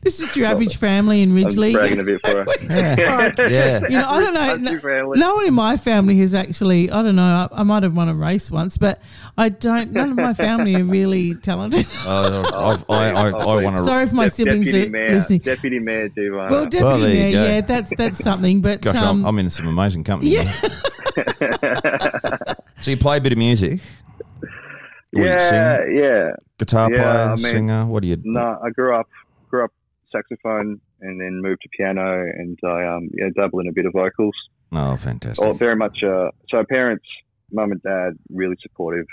This 0.00 0.18
is 0.20 0.34
your 0.36 0.46
average 0.46 0.76
family 0.76 1.22
in 1.22 1.30
I'm 1.30 1.36
Ridgley. 1.44 1.72
bragging 1.72 2.00
a 2.00 2.02
bit 2.02 2.20
for 2.20 2.28
her. 2.44 2.44
It's 2.60 3.38
like- 3.38 3.38
Yeah. 3.50 3.80
you 3.82 3.90
know, 3.98 4.08
I 4.08 4.20
don't 4.20 4.34
know. 4.34 4.56
No, 4.56 5.12
no 5.14 5.34
one 5.36 5.46
in 5.46 5.54
my 5.54 5.76
family 5.76 6.18
has 6.18 6.34
actually. 6.34 6.90
I 6.90 7.00
don't 7.02 7.14
know. 7.14 7.48
I, 7.52 7.60
I 7.60 7.62
might 7.62 7.84
have 7.84 7.94
won 7.94 8.08
a 8.08 8.14
race 8.14 8.50
once, 8.50 8.76
but 8.76 9.00
I 9.38 9.50
don't. 9.50 9.92
None 9.92 10.10
of 10.10 10.16
my 10.16 10.34
family 10.34 10.74
are 10.74 10.82
really 10.84 11.34
talented. 11.36 11.86
Uh, 12.04 12.42
I've, 12.52 12.84
I, 12.90 13.10
I, 13.10 13.28
I 13.30 13.62
want 13.62 13.76
to. 13.78 13.84
Sorry 13.84 14.02
if 14.04 14.12
my 14.12 14.24
Dep- 14.24 14.32
siblings 14.32 14.66
Deputy 14.66 14.86
are 14.88 14.90
Mayor, 14.90 15.12
listening. 15.12 15.38
Deputy 15.40 15.78
Mayor 15.78 16.08
Divana. 16.08 16.50
Well, 16.50 16.64
deputy 16.64 16.84
Well, 16.84 16.98
mayor, 16.98 17.32
go. 17.32 17.44
yeah, 17.44 17.60
that's 17.60 17.92
that's 17.96 18.18
something. 18.18 18.60
But 18.62 18.80
Gosh, 18.82 18.96
um, 18.96 19.20
I'm, 19.20 19.26
I'm 19.26 19.38
in 19.38 19.50
some 19.50 19.66
amazing 19.68 20.04
company. 20.04 20.32
Yeah. 20.32 20.52
so 22.80 22.90
you 22.90 22.96
play 22.96 23.18
a 23.18 23.20
bit 23.20 23.32
of 23.32 23.38
music? 23.38 23.80
Yeah, 25.12 25.84
yeah. 25.86 26.32
Guitar 26.64 26.88
Yeah, 26.90 26.96
player, 26.96 27.08
I 27.08 27.28
mean, 27.30 27.36
singer? 27.38 27.86
What 27.86 28.02
do 28.02 28.08
you? 28.08 28.16
No, 28.24 28.58
I 28.64 28.70
grew 28.70 28.94
up 28.98 29.08
grew 29.50 29.64
up 29.64 29.72
saxophone 30.10 30.80
and 31.00 31.20
then 31.20 31.40
moved 31.42 31.60
to 31.62 31.68
piano 31.76 32.22
and 32.22 32.58
I 32.64 32.86
um 32.86 33.08
yeah 33.12 33.28
dabble 33.36 33.60
in 33.60 33.68
a 33.68 33.72
bit 33.72 33.86
of 33.86 33.92
vocals. 33.92 34.34
Oh, 34.72 34.96
fantastic. 34.96 35.44
Oh, 35.46 35.52
very 35.52 35.76
much. 35.76 36.02
Uh, 36.02 36.30
so 36.50 36.64
parents, 36.68 37.04
mum 37.52 37.70
and 37.72 37.82
dad, 37.82 38.12
really 38.30 38.56
supportive 38.60 39.06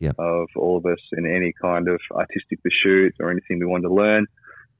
Yep. 0.00 0.16
of 0.18 0.48
all 0.56 0.76
of 0.76 0.84
us 0.86 0.98
in 1.16 1.24
any 1.24 1.52
kind 1.62 1.86
of 1.88 2.00
artistic 2.12 2.58
pursuit 2.64 3.14
or 3.20 3.30
anything 3.30 3.60
we 3.60 3.66
wanted 3.66 3.88
to 3.88 3.94
learn. 3.94 4.26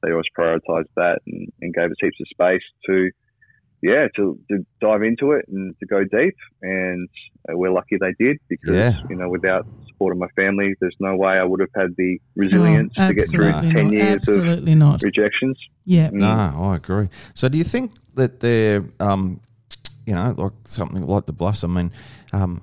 They 0.03 0.11
always 0.11 0.25
prioritised 0.37 0.91
that 0.97 1.19
and, 1.25 1.47
and 1.61 1.73
gave 1.73 1.89
us 1.89 1.95
heaps 2.01 2.19
of 2.19 2.27
space 2.27 2.61
to, 2.87 3.09
yeah, 3.81 4.07
to, 4.17 4.37
to 4.51 4.65
dive 4.81 5.03
into 5.03 5.31
it 5.31 5.45
and 5.47 5.73
to 5.79 5.85
go 5.85 6.03
deep. 6.03 6.35
And 6.61 7.07
we're 7.49 7.71
lucky 7.71 7.97
they 7.99 8.13
did 8.19 8.37
because 8.49 8.75
Yeah. 8.75 8.93
you 9.09 9.15
know 9.15 9.29
without 9.29 9.65
support 9.95 10.11
of 10.11 10.17
my 10.17 10.27
family, 10.35 10.75
there's 10.79 10.95
no 10.99 11.15
way 11.15 11.33
I 11.33 11.43
would 11.43 11.59
have 11.59 11.69
had 11.75 11.95
the 11.97 12.19
resilience 12.35 12.93
oh, 12.97 13.07
to 13.07 13.13
get 13.13 13.29
through 13.29 13.47
absolutely 13.47 13.73
ten 13.73 13.85
not. 13.85 13.93
years 13.93 14.27
of 14.27 14.37
Absolutely 14.37 14.75
not. 14.75 15.03
rejections. 15.03 15.57
Yeah. 15.85 16.09
Mm. 16.09 16.13
No, 16.13 16.63
I 16.63 16.75
agree. 16.75 17.09
So, 17.33 17.47
do 17.49 17.57
you 17.57 17.63
think 17.63 17.91
that 18.15 18.39
they're, 18.41 18.83
um, 18.99 19.39
you 20.05 20.13
know, 20.13 20.35
like 20.37 20.53
something 20.65 21.01
like 21.01 21.25
the 21.25 21.33
Bluffs? 21.33 21.63
I 21.63 21.67
mean, 21.67 21.91
um, 22.33 22.61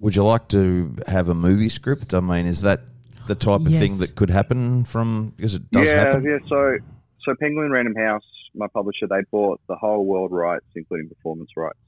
would 0.00 0.16
you 0.16 0.24
like 0.24 0.48
to 0.48 0.94
have 1.06 1.28
a 1.28 1.34
movie 1.34 1.68
script? 1.68 2.14
I 2.14 2.20
mean, 2.20 2.46
is 2.46 2.62
that 2.62 2.80
the 3.28 3.34
type 3.34 3.60
of 3.60 3.68
thing 3.68 3.98
that 3.98 4.14
could 4.16 4.30
happen 4.30 4.84
from 4.84 5.32
because 5.36 5.54
it 5.54 5.70
does 5.70 5.88
yeah, 5.88 5.98
happen? 5.98 6.24
yeah. 6.24 6.38
So, 6.48 6.78
so 7.24 7.34
Penguin 7.38 7.70
Random 7.70 7.94
House, 7.94 8.24
my 8.54 8.66
publisher, 8.66 9.06
they 9.06 9.22
bought 9.30 9.60
the 9.68 9.76
whole 9.76 10.04
world 10.04 10.32
rights, 10.32 10.66
including 10.74 11.08
performance 11.08 11.50
rights. 11.56 11.78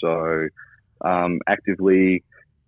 So, 0.00 0.48
um, 1.00 1.40
actively 1.46 2.22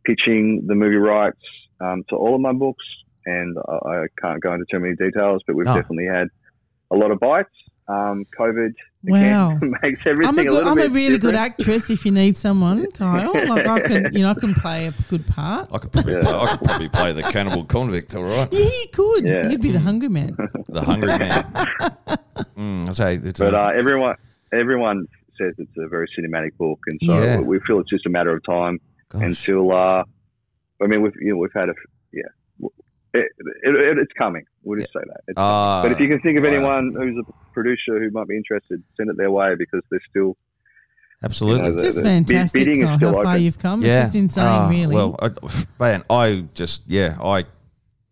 pitching 0.06 0.62
the 0.66 0.74
movie 0.74 0.96
rights 0.96 1.40
um, 1.80 2.04
to 2.08 2.16
all 2.16 2.34
of 2.34 2.40
my 2.40 2.52
books, 2.52 2.84
and 3.26 3.56
I, 3.68 3.72
I 3.88 4.06
can't 4.22 4.40
go 4.42 4.52
into 4.52 4.64
too 4.70 4.78
many 4.80 4.94
details, 4.96 5.42
but 5.46 5.56
we've 5.56 5.66
No. 5.66 5.74
definitely 5.74 6.06
had 6.06 6.28
a 6.90 6.96
lot 6.96 7.10
of 7.10 7.18
bites. 7.20 7.50
Um, 7.88 8.24
COVID 8.36 8.72
Wow. 9.04 9.56
again 9.56 9.74
makes 9.82 10.00
everything 10.04 10.26
I'm 10.28 10.38
a 10.40 10.42
good, 10.44 10.52
little 10.54 10.68
I'm 10.72 10.78
a 10.78 10.82
bit 10.82 10.90
really 10.92 11.18
good 11.18 11.36
actress. 11.36 11.88
If 11.88 12.04
you 12.04 12.10
need 12.10 12.36
someone, 12.36 12.90
Kyle, 12.90 13.32
like 13.48 13.64
I 13.66 13.78
can, 13.80 14.08
you 14.12 14.22
know, 14.24 14.30
I 14.30 14.34
can 14.34 14.54
play 14.54 14.86
a 14.86 14.92
good 15.08 15.24
part. 15.28 15.68
I 15.72 15.78
could 15.78 15.92
probably, 15.92 16.14
Yeah. 16.14 16.20
play, 16.22 16.32
I 16.34 16.46
could 16.56 16.66
probably 16.66 16.88
play 16.88 17.12
the 17.12 17.22
cannibal 17.22 17.64
convict. 17.64 18.16
All 18.16 18.24
right, 18.24 18.52
Yeah, 18.52 18.58
you 18.64 18.86
could. 18.92 19.28
Yeah. 19.28 19.48
You'd 19.48 19.60
be 19.60 19.70
the 19.70 19.78
hungry 19.78 20.08
man. 20.08 20.36
the 20.68 20.82
hungry 20.82 21.16
man. 21.16 21.44
Mm, 22.56 22.88
I 22.88 22.90
say 22.92 23.14
it's 23.16 23.38
But 23.38 23.54
a, 23.54 23.60
uh, 23.60 23.68
everyone, 23.68 24.16
everyone 24.52 25.06
says 25.38 25.54
it's 25.58 25.70
a 25.78 25.86
very 25.88 26.08
cinematic 26.18 26.56
book, 26.56 26.80
and 26.86 26.98
so 27.06 27.22
Yeah. 27.22 27.40
we 27.40 27.60
feel 27.66 27.78
it's 27.80 27.90
just 27.90 28.06
a 28.06 28.10
matter 28.10 28.34
of 28.34 28.42
time 28.44 28.80
gosh. 29.08 29.22
until 29.22 29.72
uh, 29.72 30.02
I 30.82 30.86
mean 30.86 31.02
we've 31.02 31.14
you 31.20 31.32
know 31.32 31.38
we've 31.38 31.52
had 31.54 31.68
a 31.68 31.74
yeah 32.12 32.22
it, 33.14 33.30
it, 33.62 33.74
it, 33.74 33.98
it's 33.98 34.12
coming 34.18 34.44
we'll 34.62 34.78
just 34.78 34.92
say 34.92 35.00
that 35.06 35.20
it's 35.28 35.38
Ah, 35.38 35.80
but 35.82 35.92
if 35.92 36.00
you 36.00 36.08
can 36.08 36.20
think 36.20 36.36
of 36.38 36.44
wow. 36.44 36.50
anyone 36.50 36.94
who's 36.94 37.16
a 37.26 37.32
producer 37.52 37.98
who 38.00 38.10
might 38.10 38.28
be 38.28 38.36
interested 38.36 38.82
send 38.96 39.08
it 39.10 39.16
their 39.16 39.30
way 39.30 39.54
because 39.56 39.82
they're 39.90 40.00
still 40.10 40.36
absolutely. 41.22 41.58
you 41.58 41.62
know, 41.70 41.74
It's 41.74 41.82
the- 41.82 41.88
just 41.88 41.96
the 41.96 42.02
fantastic, 42.02 42.60
bidding 42.60 42.82
is 42.82 42.86
Kyle, 42.88 42.96
still 42.98 43.08
how 43.16 43.22
far 43.22 43.32
open. 43.34 43.42
you've 43.42 43.58
come. 43.58 43.80
yeah, 43.82 43.98
It's 44.00 44.06
just 44.08 44.16
insane, 44.16 44.44
Ah, 44.44 44.68
really. 44.68 44.94
Well, 44.94 45.16
I, 45.22 45.30
man, 45.80 46.02
I 46.10 46.44
just 46.54 46.82
yeah, 46.86 47.16
I 47.22 47.44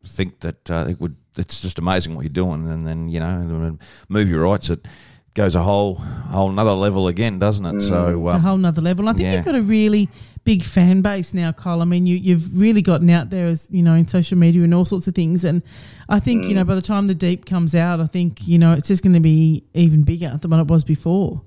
think 0.06 0.40
that 0.40 0.70
uh, 0.70 0.86
it 0.88 1.00
would 1.00 1.16
it's 1.36 1.60
just 1.60 1.78
amazing 1.78 2.14
what 2.14 2.22
you're 2.22 2.30
doing, 2.32 2.66
and 2.70 2.86
then 2.86 3.08
you 3.08 3.18
know, 3.20 3.76
movie 4.08 4.34
rights 4.34 4.70
it 4.70 4.86
goes 5.34 5.56
a 5.56 5.62
whole 5.62 5.96
whole 5.96 6.50
another 6.50 6.72
level 6.72 7.08
again, 7.08 7.38
doesn't 7.38 7.64
it? 7.64 7.80
So 7.80 8.08
It's 8.08 8.32
a 8.32 8.36
um, 8.36 8.40
whole 8.40 8.56
nother 8.56 8.80
level. 8.80 9.08
I 9.08 9.12
think 9.12 9.24
yeah. 9.24 9.36
you've 9.36 9.44
got 9.44 9.54
a 9.54 9.62
really 9.62 10.08
big 10.44 10.62
fan 10.62 11.02
base 11.02 11.34
now, 11.34 11.52
Kyle. 11.52 11.80
I 11.80 11.84
mean, 11.84 12.06
you, 12.06 12.16
you've 12.16 12.58
really 12.58 12.82
gotten 12.82 13.08
out 13.10 13.30
there 13.30 13.46
as, 13.46 13.68
you 13.70 13.82
know, 13.82 13.94
in 13.94 14.08
social 14.08 14.38
media 14.38 14.62
and 14.62 14.74
all 14.74 14.84
sorts 14.84 15.06
of 15.06 15.14
things. 15.14 15.44
And 15.44 15.62
I 16.08 16.20
think, 16.20 16.44
you 16.46 16.54
know, 16.54 16.64
by 16.64 16.74
the 16.74 16.82
time 16.82 17.06
the 17.06 17.14
deep 17.14 17.46
comes 17.46 17.74
out, 17.74 18.00
I 18.00 18.06
think, 18.06 18.46
you 18.46 18.58
know, 18.58 18.72
it's 18.72 18.88
just 18.88 19.02
going 19.02 19.14
to 19.14 19.20
be 19.20 19.64
even 19.74 20.02
bigger 20.02 20.38
than 20.40 20.50
what 20.50 20.60
it 20.60 20.66
was 20.66 20.84
before. 20.84 21.42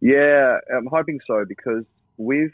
Yeah, 0.00 0.58
I'm 0.76 0.86
hoping 0.86 1.20
so 1.26 1.44
because 1.48 1.84
with 2.18 2.52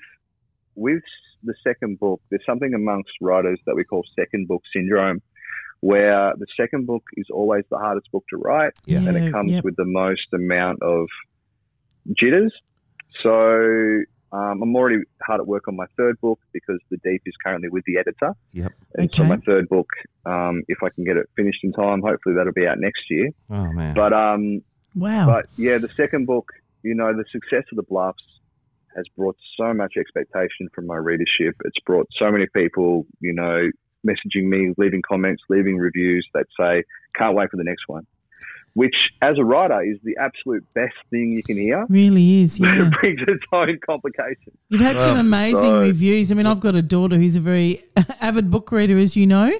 with 0.76 1.02
the 1.42 1.54
second 1.64 1.98
book, 1.98 2.20
there's 2.30 2.44
something 2.46 2.74
amongst 2.74 3.10
writers 3.20 3.58
that 3.66 3.74
we 3.74 3.82
call 3.84 4.04
second 4.18 4.46
book 4.46 4.62
syndrome, 4.72 5.22
where 5.80 6.32
the 6.36 6.46
second 6.58 6.86
book 6.86 7.02
is 7.16 7.26
always 7.32 7.64
the 7.70 7.78
hardest 7.78 8.10
book 8.12 8.24
to 8.30 8.36
write, 8.36 8.72
Yeah. 8.86 8.98
and 8.98 9.16
it 9.16 9.32
comes 9.32 9.52
yep. 9.52 9.64
with 9.64 9.76
the 9.76 9.84
most 9.86 10.26
amount 10.32 10.82
of 10.82 11.06
jitters. 12.18 12.52
So 13.22 14.02
um, 14.32 14.62
I'm 14.62 14.76
already 14.76 15.02
hard 15.22 15.40
at 15.40 15.46
work 15.46 15.68
on 15.68 15.76
my 15.76 15.86
third 15.96 16.20
book 16.20 16.38
because 16.52 16.78
the 16.90 16.98
deep 16.98 17.22
is 17.26 17.34
currently 17.44 17.68
with 17.68 17.84
the 17.86 17.98
editor. 17.98 18.34
Yep. 18.52 18.72
And 18.94 19.14
so 19.14 19.24
my 19.24 19.36
third 19.38 19.68
book, 19.68 19.88
um, 20.26 20.62
if 20.68 20.78
I 20.82 20.88
can 20.90 21.04
get 21.04 21.16
it 21.16 21.28
finished 21.36 21.60
in 21.64 21.72
time, 21.72 22.02
hopefully 22.02 22.34
that'll 22.36 22.52
be 22.52 22.66
out 22.66 22.78
next 22.78 23.02
year. 23.10 23.30
oh 23.50 23.72
man, 23.72 23.94
But 23.94 24.12
um, 24.12 24.62
Wow. 24.94 25.26
but 25.26 25.46
yeah, 25.56 25.78
the 25.78 25.88
second 25.96 26.26
book, 26.26 26.52
you 26.82 26.94
know, 26.94 27.12
the 27.12 27.24
success 27.30 27.64
of 27.72 27.76
the 27.76 27.82
Bluffs 27.82 28.22
has 28.96 29.04
brought 29.16 29.36
so 29.56 29.72
much 29.72 29.94
expectation 29.96 30.68
from 30.74 30.86
my 30.86 30.96
readership. 30.96 31.54
It's 31.64 31.78
brought 31.86 32.08
so 32.18 32.30
many 32.30 32.46
people, 32.54 33.06
you 33.20 33.32
know, 33.32 33.70
messaging 34.06 34.44
me, 34.44 34.72
leaving 34.78 35.02
comments, 35.02 35.42
leaving 35.48 35.76
reviews 35.76 36.26
that 36.34 36.46
say, 36.58 36.84
"Can't 37.14 37.34
wait 37.34 37.50
for 37.50 37.56
the 37.56 37.64
next 37.64 37.84
one." 37.86 38.06
Which, 38.74 38.94
as 39.20 39.36
a 39.36 39.44
writer, 39.44 39.82
is 39.82 39.98
the 40.04 40.16
absolute 40.20 40.64
best 40.74 40.94
thing 41.10 41.32
you 41.32 41.42
can 41.42 41.56
hear. 41.56 41.86
really 41.88 42.42
is, 42.42 42.60
yeah. 42.60 42.86
it 42.86 42.92
brings 43.00 43.20
its 43.26 43.42
own 43.52 43.78
complications. 43.84 44.56
You've 44.68 44.80
had 44.80 45.00
some 45.00 45.18
amazing 45.18 45.70
so- 45.70 45.80
reviews. 45.80 46.30
I 46.30 46.36
mean, 46.36 46.46
I've 46.46 46.60
got 46.60 46.76
a 46.76 46.82
daughter 46.82 47.16
who's 47.16 47.34
a 47.34 47.40
very 47.40 47.82
avid 48.20 48.50
book 48.50 48.70
reader, 48.70 48.96
as 48.96 49.16
you 49.16 49.26
know. 49.26 49.52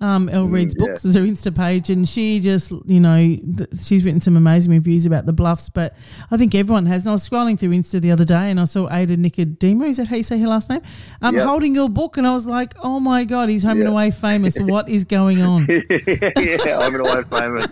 Um, 0.00 0.28
Elle 0.28 0.46
reads 0.48 0.74
Mm, 0.74 0.80
yeah. 0.80 0.86
books 0.86 1.04
as 1.04 1.14
her 1.14 1.22
Insta 1.22 1.54
page, 1.54 1.88
and 1.90 2.08
she 2.08 2.40
just, 2.40 2.72
you 2.86 3.00
know, 3.00 3.16
th- 3.16 3.68
she's 3.80 4.04
written 4.04 4.20
some 4.20 4.36
amazing 4.36 4.72
reviews 4.72 5.06
about 5.06 5.26
the 5.26 5.32
bluffs. 5.32 5.68
But 5.70 5.94
I 6.30 6.36
think 6.36 6.54
everyone 6.54 6.86
has. 6.86 7.02
And 7.02 7.10
I 7.10 7.12
was 7.12 7.28
scrolling 7.28 7.58
through 7.58 7.70
Insta 7.70 8.00
the 8.00 8.10
other 8.10 8.24
day, 8.24 8.50
and 8.50 8.60
I 8.60 8.64
saw 8.64 8.92
Ada 8.92 9.16
Nicodemou. 9.16 9.88
Is 9.88 9.96
that 9.98 10.08
how 10.08 10.16
you 10.16 10.22
say 10.22 10.38
her 10.40 10.46
last 10.48 10.68
name? 10.68 10.80
Um, 11.22 11.36
Yep. 11.36 11.44
holding 11.46 11.74
your 11.74 11.88
book, 11.88 12.16
and 12.16 12.26
I 12.26 12.34
was 12.34 12.46
like, 12.46 12.74
oh 12.82 13.00
my 13.00 13.24
god, 13.24 13.48
he's 13.48 13.62
home 13.62 13.78
and 13.80 13.88
away 13.88 14.10
famous. 14.10 14.58
what 14.58 14.88
is 14.88 15.04
going 15.04 15.42
on? 15.42 15.66
yeah, 16.06 16.78
I'm 16.78 16.94
an 16.94 17.00
away 17.00 17.22
famous. 17.30 17.66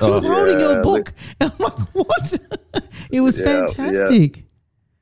She 0.00 0.10
was 0.10 0.24
holding 0.24 0.60
your 0.60 0.76
Yeah, 0.76 0.80
book, 0.82 1.12
and 1.40 1.52
I'm 1.58 1.58
like, 1.58 1.78
what? 1.94 2.38
it 3.10 3.20
was 3.20 3.38
Yeah, 3.38 3.46
yeah. 3.46 3.66
fantastic. 3.66 4.44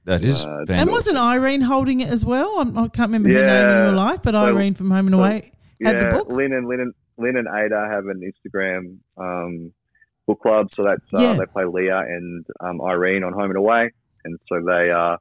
that 0.04 0.24
is 0.24 0.44
Uh, 0.46 0.64
And 0.68 0.90
wasn't 0.90 1.16
Irene 1.16 1.62
holding 1.62 2.00
it 2.00 2.08
as 2.08 2.24
well? 2.24 2.56
I'm, 2.60 2.76
I 2.78 2.88
can't 2.88 3.08
remember 3.08 3.28
her 3.30 3.34
name 3.46 3.66
in 3.66 3.76
Yeah. 3.76 3.84
real 3.86 3.94
life, 3.94 4.20
but 4.22 4.34
So- 4.34 4.44
Irene 4.44 4.74
from 4.74 4.90
Home 4.90 5.06
and 5.08 5.14
so- 5.14 5.18
Away 5.20 5.34
had 5.34 5.42
the 5.42 5.55
yeah, 5.81 6.11
book. 6.11 6.29
Lynn 6.31 6.53
and 6.53 6.66
Lynn 6.68 6.81
and, 6.81 6.95
Lynn 7.18 7.37
and 7.37 7.49
Ada 7.49 7.89
have 7.91 8.07
an 8.07 8.20
Instagram 8.20 8.99
um, 9.16 9.72
book 10.27 10.41
club, 10.41 10.68
so 10.74 10.85
that's 10.85 11.03
uh, 11.14 11.20
Yeah. 11.22 11.35
they 11.35 11.47
play 11.47 11.64
Leah 11.64 11.99
and 12.01 12.45
um, 12.61 12.81
Irene 12.83 13.24
on 13.24 13.33
Home 13.33 13.51
and 13.51 13.57
Away, 13.57 13.91
and 14.24 14.39
so 14.49 14.61
they 14.64 14.91
uh, 14.91 15.16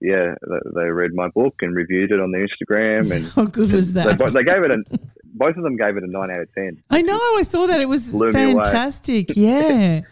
yeah 0.00 0.34
they, 0.48 0.58
they 0.82 0.86
read 0.90 1.12
my 1.14 1.28
book 1.28 1.54
and 1.62 1.74
reviewed 1.74 2.12
it 2.12 2.20
on 2.20 2.30
the 2.32 2.46
Instagram, 2.46 3.10
and 3.14 3.26
How 3.34 3.44
good 3.44 3.72
was 3.72 3.92
that? 3.94 4.18
bo- 4.18 4.28
they 4.28 4.44
gave 4.44 4.62
it 4.62 4.70
a 4.70 4.82
both 5.36 5.56
of 5.56 5.64
them 5.64 5.76
gave 5.76 5.96
it 5.96 6.04
a 6.04 6.06
nine 6.06 6.30
out 6.30 6.42
of 6.42 6.52
ten. 6.54 6.80
I 6.90 7.02
know. 7.02 7.18
I 7.18 7.42
saw 7.42 7.66
that. 7.66 7.80
It 7.80 7.88
was 7.88 8.12
Blew 8.12 8.30
me 8.32 8.52
away. 8.52 8.62
fantastic. 8.64 9.30
Yeah. 9.36 10.02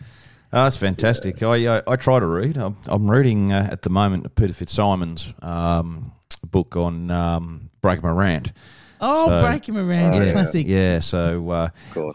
Oh, 0.55 0.65
that's 0.65 0.77
fantastic. 0.77 1.43
I, 1.43 1.65
uh, 1.65 1.81
I 1.87 1.97
try 1.97 2.19
to 2.19 2.27
read. 2.27 2.59
I'm, 2.59 2.77
I'm 2.87 3.11
reading 3.11 3.53
uh, 3.53 3.69
at 3.73 3.81
the 3.83 3.89
moment 3.89 4.35
Peter 4.35 4.53
FitzSimons' 4.53 5.33
um, 5.43 6.13
book 6.45 6.77
on 6.77 7.11
um, 7.11 7.71
Breaker 7.81 8.03
Morant. 8.03 8.53
Oh, 9.03 9.27
So- 9.29 9.41
Breaker 9.47 9.73
Morant, 9.73 10.15
Oh, 10.15 10.23
yeah. 10.23 10.33
classic. 10.33 10.67
Yeah, 10.67 11.01
so 11.01 11.51
uh. 11.51 11.69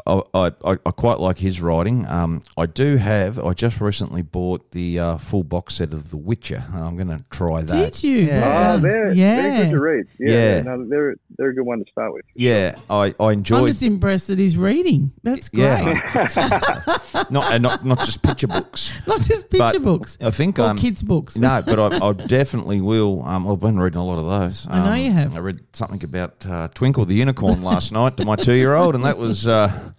I, 0.08 0.22
I, 0.34 0.52
I 0.66 0.72
I 0.86 0.92
quite 0.92 1.20
like 1.20 1.38
his 1.38 1.60
writing. 1.62 2.06
Um, 2.08 2.42
I 2.58 2.66
do 2.66 2.96
have. 2.98 3.38
I 3.40 3.54
just 3.54 3.82
recently 3.82 4.22
bought 4.22 4.72
the 4.72 5.00
uh, 5.00 5.18
full 5.18 5.44
box 5.44 5.76
set 5.76 5.94
of 5.94 6.10
The 6.12 6.18
Witcher, 6.18 6.64
and 6.74 6.84
I'm 6.84 6.96
going 6.96 7.10
to 7.10 7.24
try 7.30 7.62
that. 7.62 7.68
Did 7.94 8.04
you? 8.04 8.18
Yeah. 8.20 8.74
Oh, 8.76 8.80
they're, 8.80 9.12
Yeah. 9.12 9.36
they're 9.42 9.64
good 9.66 9.72
to 9.72 9.80
read. 9.82 10.06
Yeah, 10.20 10.56
Yeah. 10.58 10.62
No, 10.64 10.84
they're 10.88 11.16
they're 11.38 11.50
a 11.50 11.54
good 11.54 11.66
one 11.66 11.84
to 11.84 11.92
start 11.92 12.14
with. 12.14 12.24
Yeah, 12.36 12.76
I, 12.90 13.14
I 13.20 13.34
enjoy 13.34 13.60
I'm 13.60 13.68
just 13.68 13.84
impressed 13.84 14.28
that 14.28 14.40
he's 14.40 14.58
reading. 14.58 15.12
That's 15.24 15.50
great. 15.50 15.64
Yeah, 15.64 15.94
not 17.30 17.52
and 17.54 17.64
not 17.64 17.86
not 17.86 18.00
just 18.00 18.22
picture 18.24 18.48
books. 18.48 18.92
Not 19.08 19.22
just 19.22 19.50
picture 19.50 19.80
books 19.80 20.18
I 20.22 20.32
think 20.32 20.60
or 20.60 20.64
um, 20.64 20.78
kids' 20.78 21.02
books. 21.04 21.38
No, 21.38 21.62
but 21.62 21.80
I, 21.80 22.06
I 22.10 22.14
definitely 22.14 22.82
will. 22.82 23.24
Um, 23.26 23.48
I've 23.48 23.60
been 23.60 23.80
reading 23.80 24.00
a 24.00 24.06
lot 24.06 24.20
of 24.20 24.26
those. 24.26 24.68
I 24.70 24.84
know 24.86 24.92
Um, 24.92 24.98
you 25.00 25.12
have. 25.12 25.36
I 25.36 25.40
read 25.40 25.60
something 25.74 26.04
about 26.04 26.46
uh, 26.46 26.68
Twinkle 26.78 27.06
the 27.06 27.16
unicorn 27.16 27.64
last 27.64 27.92
night 27.92 28.18
to 28.18 28.24
my 28.26 28.36
two-year-old, 28.36 28.94
and 28.94 29.04
that 29.04 29.18
was 29.18 29.48
uh, 29.48 29.92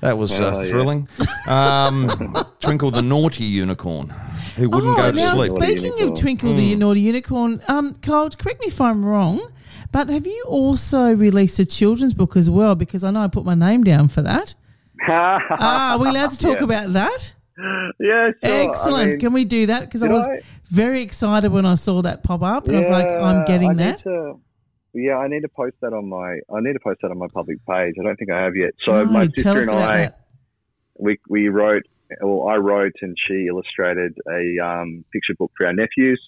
that 0.00 0.18
was 0.18 0.40
uh, 0.40 0.52
Oh, 0.56 0.62
yeah. 0.62 0.68
thrilling. 0.68 1.08
Um, 1.46 2.10
Twinkle 2.60 2.90
the 2.90 3.02
naughty 3.02 3.44
unicorn 3.44 4.08
who 4.56 4.68
wouldn't 4.68 4.94
oh, 4.94 4.96
go 4.96 5.10
to 5.12 5.16
now 5.16 5.34
sleep. 5.34 5.52
Naughty 5.52 5.76
speaking 5.78 6.08
of. 6.08 6.18
Twinkle 6.18 6.50
Mm. 6.50 6.56
the 6.56 6.74
Naughty 6.74 7.00
Unicorn, 7.02 7.62
um, 7.68 7.94
Kyle, 8.02 8.28
correct 8.30 8.60
me 8.60 8.66
if 8.66 8.80
I'm 8.80 9.04
wrong, 9.04 9.40
but 9.92 10.08
have 10.08 10.26
you 10.26 10.44
also 10.48 11.14
released 11.14 11.60
a 11.60 11.64
children's 11.64 12.14
book 12.14 12.36
as 12.36 12.50
well? 12.50 12.74
Because 12.74 13.04
I 13.04 13.12
know 13.12 13.20
I 13.20 13.28
put 13.28 13.44
my 13.44 13.54
name 13.54 13.84
down 13.84 14.08
for 14.08 14.22
that. 14.22 14.56
Ah, 15.06 15.92
are 15.92 15.98
we 15.98 16.08
allowed 16.08 16.32
to 16.32 16.38
talk 16.38 16.58
Yeah. 16.58 16.64
about 16.64 16.92
that? 16.94 17.32
yeah, 18.00 18.30
sure. 18.42 18.52
I 18.52 18.64
Excellent. 18.68 19.10
mean, 19.12 19.20
Can 19.20 19.32
we 19.32 19.44
do 19.44 19.66
that? 19.66 19.82
Because 19.82 20.02
I 20.02 20.08
was 20.08 20.26
I- 20.26 20.40
very 20.70 21.00
excited 21.02 21.52
when 21.52 21.64
I 21.66 21.76
saw 21.76 22.02
that 22.02 22.24
pop 22.24 22.42
up, 22.42 22.66
and 22.66 22.74
I 22.76 22.80
was 22.80 22.88
like, 22.88 23.06
I'm 23.08 23.44
getting 23.44 23.70
I 23.70 23.74
that. 23.74 24.02
Need 24.94 25.00
to, 25.02 25.06
yeah, 25.06 25.16
I 25.16 25.28
need 25.28 25.40
to 25.42 25.48
post 25.48 25.76
that 25.82 25.92
on 25.92 26.08
my. 26.08 26.38
I 26.54 26.60
need 26.60 26.74
to 26.74 26.80
post 26.80 27.00
that 27.02 27.10
on 27.10 27.18
my 27.18 27.28
public 27.32 27.58
page. 27.66 27.94
I 28.00 28.04
don't 28.04 28.16
think 28.16 28.30
I 28.30 28.42
have 28.42 28.56
yet. 28.56 28.72
So 28.84 28.92
No, 28.92 29.04
my 29.06 29.26
sister 29.36 29.60
and 29.60 29.70
I, 29.70 29.96
that. 29.96 30.20
we 30.98 31.18
we 31.28 31.48
wrote. 31.48 31.82
Well, 32.20 32.48
I 32.48 32.56
wrote 32.56 32.94
and 33.00 33.16
she 33.26 33.46
illustrated 33.48 34.16
a 34.30 34.64
um, 34.64 35.04
picture 35.12 35.34
book 35.38 35.50
for 35.56 35.66
our 35.66 35.72
nephews, 35.72 36.20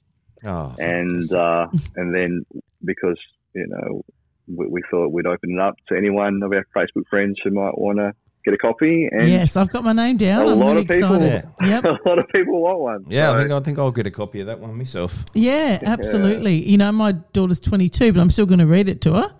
Oh, 0.45 0.75
and 0.79 1.33
uh, 1.33 1.69
and 1.97 2.15
then 2.15 2.45
because 2.85 3.19
you 3.55 3.67
know 3.69 4.03
we, 4.49 4.67
we 4.67 4.83
thought 4.91 5.13
we'd 5.13 5.27
open 5.27 5.53
it 5.53 5.61
up 5.61 5.77
to 5.89 5.97
anyone 5.97 6.43
of 6.43 6.53
our 6.53 6.65
Facebook 6.77 7.05
friends 7.09 7.37
who 7.45 7.51
might 7.51 7.77
want 7.77 7.99
to 7.99 8.13
get 8.47 8.55
a 8.55 8.59
copy, 8.59 9.09
and 9.11 9.29
Yes, 9.29 9.57
I've 9.57 9.69
got 9.71 9.85
my 9.85 9.93
name 9.93 10.17
down. 10.17 10.47
a 10.47 10.53
I'm 10.53 10.59
lot 10.61 10.69
really 10.71 10.83
of 10.83 10.89
people, 10.89 11.15
excited. 11.17 11.51
Yep. 11.61 11.85
a 12.05 12.09
lot 12.09 12.19
of 12.19 12.29
people 12.29 12.63
want 12.63 12.79
one. 12.79 13.05
yeah, 13.09 13.33
I 13.33 13.39
think 13.41 13.51
I 13.51 13.61
think 13.61 13.79
I'll 13.79 13.91
get 13.91 14.07
a 14.07 14.11
copy 14.11 14.41
of 14.41 14.47
that 14.47 14.61
one 14.61 14.75
myself. 14.79 15.25
Yeah, 15.35 15.79
absolutely. 15.83 16.67
You 16.67 16.79
know, 16.79 16.93
my 16.93 17.13
daughter's 17.13 17.61
22, 17.61 18.13
but 18.13 18.21
I'm 18.21 18.31
still 18.31 18.47
going 18.47 18.61
to 18.61 18.67
read 18.67 18.89
it 18.89 19.01
to 19.03 19.15
her. 19.15 19.35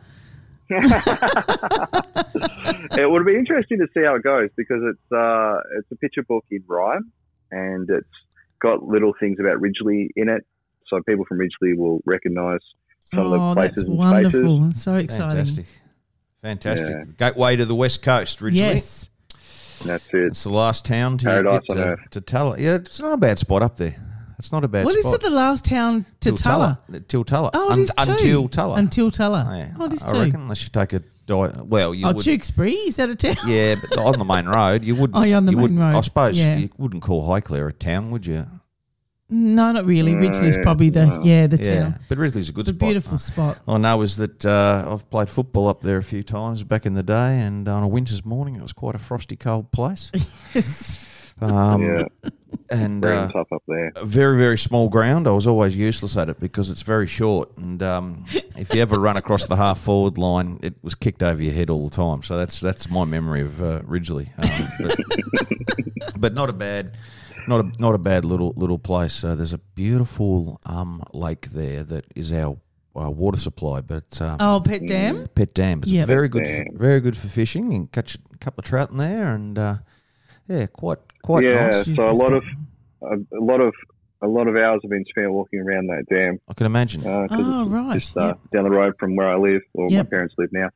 it 2.99 3.09
would 3.09 3.25
be 3.25 3.37
interesting 3.37 3.79
to 3.79 3.87
see 3.95 4.03
how 4.05 4.17
it 4.17 4.25
goes 4.25 4.51
because 4.57 4.83
it's 4.83 5.13
uh, 5.13 5.61
it's 5.79 5.93
a 5.93 5.97
picture 5.97 6.25
book 6.25 6.45
in 6.51 6.65
rhyme 6.67 7.13
and 7.53 7.89
it's 7.89 8.09
got 8.61 8.83
little 8.83 9.13
things 9.21 9.39
about 9.39 9.61
Ridgley 9.61 10.09
in 10.17 10.29
it, 10.29 10.45
so 10.89 11.01
people 11.07 11.25
from 11.25 11.39
Ridgley 11.39 11.77
will 11.77 12.01
recognise 12.05 12.59
some 13.15 13.21
oh, 13.21 13.35
of 13.35 13.55
the 13.55 13.61
that's 13.61 13.75
places 13.75 13.83
and 13.85 13.97
wonderful. 13.97 14.41
spaces. 14.41 14.73
It's 14.73 14.83
so 14.83 14.97
exciting. 14.97 15.37
Fantastic, 15.37 15.67
fantastic. 16.47 16.89
Yeah. 16.91 17.05
Gateway 17.19 17.57
to 17.57 17.65
the 17.65 17.75
west 17.75 18.03
coast, 18.03 18.41
Ridgley. 18.41 18.55
Yes. 18.57 19.09
That's 19.85 20.05
it. 20.09 20.15
It's 20.29 20.45
the 20.45 20.51
last 20.53 20.85
town 20.87 21.19
to 21.19 21.27
Paradise 21.27 21.61
get 21.69 21.71
on 21.71 21.77
to, 21.77 21.83
earth. 21.93 22.01
to 22.13 22.21
Tullah. 22.21 22.59
Yeah, 22.59 22.77
it's 22.77 23.01
not 23.01 23.13
a 23.13 23.17
bad 23.19 23.39
spot 23.39 23.63
up 23.63 23.77
there. 23.77 23.97
It's 24.39 24.53
not 24.53 24.65
a 24.65 24.69
bad 24.69 24.85
What 24.85 24.95
is 24.95 25.03
spot. 25.03 25.15
it, 25.15 25.21
the 25.23 25.31
last 25.31 25.65
town 25.65 26.05
to 26.21 26.31
Tullah? 26.33 26.79
Till 27.09 27.25
Tullah. 27.25 27.51
Oh, 27.55 27.71
it 27.71 27.73
Un- 27.73 27.81
is 27.81 27.89
too. 27.89 27.95
until 27.99 28.49
Tullah. 28.49 28.79
Until 28.79 29.11
Tullah. 29.11 29.47
Oh, 29.51 29.55
yeah. 29.57 29.71
Oh, 29.79 29.85
it 29.87 29.93
is 29.95 30.03
I 30.03 30.13
too. 30.13 30.19
reckon 30.21 30.41
unless 30.43 30.63
you 30.63 30.69
take 30.71 30.93
a 30.93 30.99
di- 31.27 31.63
well, 31.65 31.95
you 31.95 32.07
Oh, 32.07 32.13
would. 32.13 32.25
Tewkesbury? 32.25 32.75
Is 32.87 32.97
that 32.97 33.09
a 33.11 33.17
town? 33.17 33.37
Yeah, 33.47 33.77
but 33.81 33.99
on 33.99 34.19
the 34.19 34.25
main 34.25 34.47
road, 34.47 34.85
you 34.85 34.95
wouldn't. 34.99 35.17
Oh, 35.19 35.23
you're 35.23 35.37
on 35.39 35.47
the 35.47 35.53
you 35.53 35.57
main 35.59 35.63
wouldn't- 35.63 35.81
road. 35.81 35.95
I 35.95 36.01
suppose 36.03 36.39
Yeah. 36.39 36.57
you 36.57 36.69
wouldn't 36.79 37.03
call 37.03 37.27
Highclere 37.29 37.69
a 37.69 37.73
town, 37.73 38.11
would 38.11 38.27
you? 38.27 38.47
No, 39.29 39.73
not 39.73 39.87
really. 39.87 40.15
No, 40.15 40.21
Ridgley's 40.29 40.57
probably 40.59 40.89
the, 40.91 41.07
no. 41.07 41.23
yeah, 41.25 41.47
the 41.49 41.57
Yeah, 41.57 41.81
town. 41.83 42.01
but 42.09 42.17
Ridgley's 42.19 42.49
a 42.49 42.53
good 42.53 42.67
The 42.67 42.71
spot. 42.75 42.87
beautiful 42.87 43.19
spot. 43.19 43.59
I 43.67 43.77
know 43.79 44.03
is 44.03 44.17
that 44.19 44.47
uh, 44.47 44.87
I've 44.89 45.11
played 45.11 45.29
football 45.29 45.67
up 45.67 45.83
there 45.83 45.99
a 45.99 46.03
few 46.03 46.23
times 46.23 46.63
back 46.63 46.87
in 46.87 46.95
the 46.95 47.03
day, 47.03 47.41
and 47.41 47.67
on 47.69 47.83
a 47.83 47.89
winter's 47.89 48.25
morning, 48.25 48.55
it 48.55 48.63
was 48.63 48.73
quite 48.73 48.95
a 48.95 48.99
frosty, 48.99 49.37
cold 49.37 49.73
place. 49.73 50.13
Um, 51.39 51.83
yeah, 51.83 52.05
and 52.71 53.03
very 53.03 53.15
uh, 53.19 53.29
tough 53.29 53.53
up 53.53 53.63
there. 53.69 53.93
a 53.95 54.07
very 54.07 54.39
very 54.39 54.57
small 54.57 54.89
ground. 54.89 55.29
I 55.29 55.33
was 55.33 55.47
always 55.47 55.77
useless 55.77 56.17
at 56.17 56.31
it 56.31 56.41
because 56.41 56.71
it's 56.71 56.81
very 56.81 57.07
short, 57.07 57.55
and 57.59 57.83
um, 57.83 58.25
if 58.57 58.73
you 58.73 58.81
ever 58.81 58.99
run 58.99 59.19
across 59.19 59.47
the 59.47 59.55
half 59.57 59.79
forward 59.79 60.17
line, 60.17 60.59
it 60.63 60.77
was 60.81 60.95
kicked 60.95 61.23
over 61.23 61.43
your 61.43 61.53
head 61.53 61.69
all 61.69 61.91
the 61.91 61.95
time. 61.95 62.23
So 62.23 62.39
that's 62.39 62.59
that's 62.59 62.89
my 62.89 63.05
memory 63.05 63.43
of 63.43 63.63
uh, 63.63 63.81
Ridgley, 63.81 64.31
um, 64.39 64.69
but, 64.81 66.21
but 66.21 66.33
not 66.33 66.49
a 66.49 66.55
bad. 66.55 66.97
Not 67.49 67.61
a 67.65 67.73
not 67.83 67.95
a 67.95 67.99
bad 67.99 68.25
little 68.25 68.53
little 68.57 68.79
place. 68.79 69.23
Uh, 69.25 69.35
there's 69.35 69.53
a 69.53 69.59
beautiful 69.59 70.61
um, 70.67 71.03
lake 71.13 71.47
there 71.53 71.83
that 71.85 72.07
is 72.15 72.33
our 72.33 72.57
uh, 72.99 73.11
water 73.11 73.39
supply, 73.39 73.81
but 73.81 74.21
um, 74.21 74.37
Oh, 74.41 74.61
Pet 74.65 74.87
Dam. 74.87 75.29
Pet 75.35 75.55
Dam. 75.55 75.79
It's 75.81 75.91
Yep. 75.91 76.07
very 76.09 76.29
good, 76.29 76.45
Dam. 76.45 76.67
very 76.73 77.01
good 77.01 77.17
for 77.17 77.29
fishing. 77.29 77.65
You 77.73 77.79
can 77.81 77.87
catch 77.89 78.17
a 78.35 78.39
couple 78.39 78.61
of 78.61 78.65
trout 78.65 78.91
in 78.91 78.97
there, 78.99 79.35
and 79.35 79.59
uh, 79.59 79.75
yeah, 80.49 80.67
quite 80.67 80.99
quite 81.23 81.45
yeah, 81.45 81.67
nice. 81.71 81.85
so 81.95 82.11
a 82.11 82.13
lot 82.13 82.33
of 82.33 82.45
a, 83.03 83.17
a 83.37 83.43
lot 83.43 83.61
of 83.61 83.73
a 84.23 84.27
lot 84.27 84.49
of 84.49 84.57
hours 84.57 84.81
have 84.83 84.91
been 84.91 85.05
spent 85.09 85.31
walking 85.31 85.61
around 85.61 85.87
that 85.89 86.05
dam. 86.09 86.39
I 86.49 86.55
can 86.55 86.67
imagine. 86.67 87.07
Uh, 87.07 87.29
'cause 87.29 87.41
Oh, 87.47 87.63
it's 87.63 87.71
right, 87.71 87.93
Just 87.95 88.17
uh, 88.17 88.27
yep. 88.29 88.39
down 88.53 88.65
the 88.65 88.71
road 88.71 88.95
from 88.99 89.15
where 89.15 89.29
I 89.31 89.37
live, 89.37 89.63
or 89.75 89.89
Yep. 89.91 90.07
my 90.07 90.09
parents 90.11 90.35
live 90.39 90.53
now. 90.53 90.71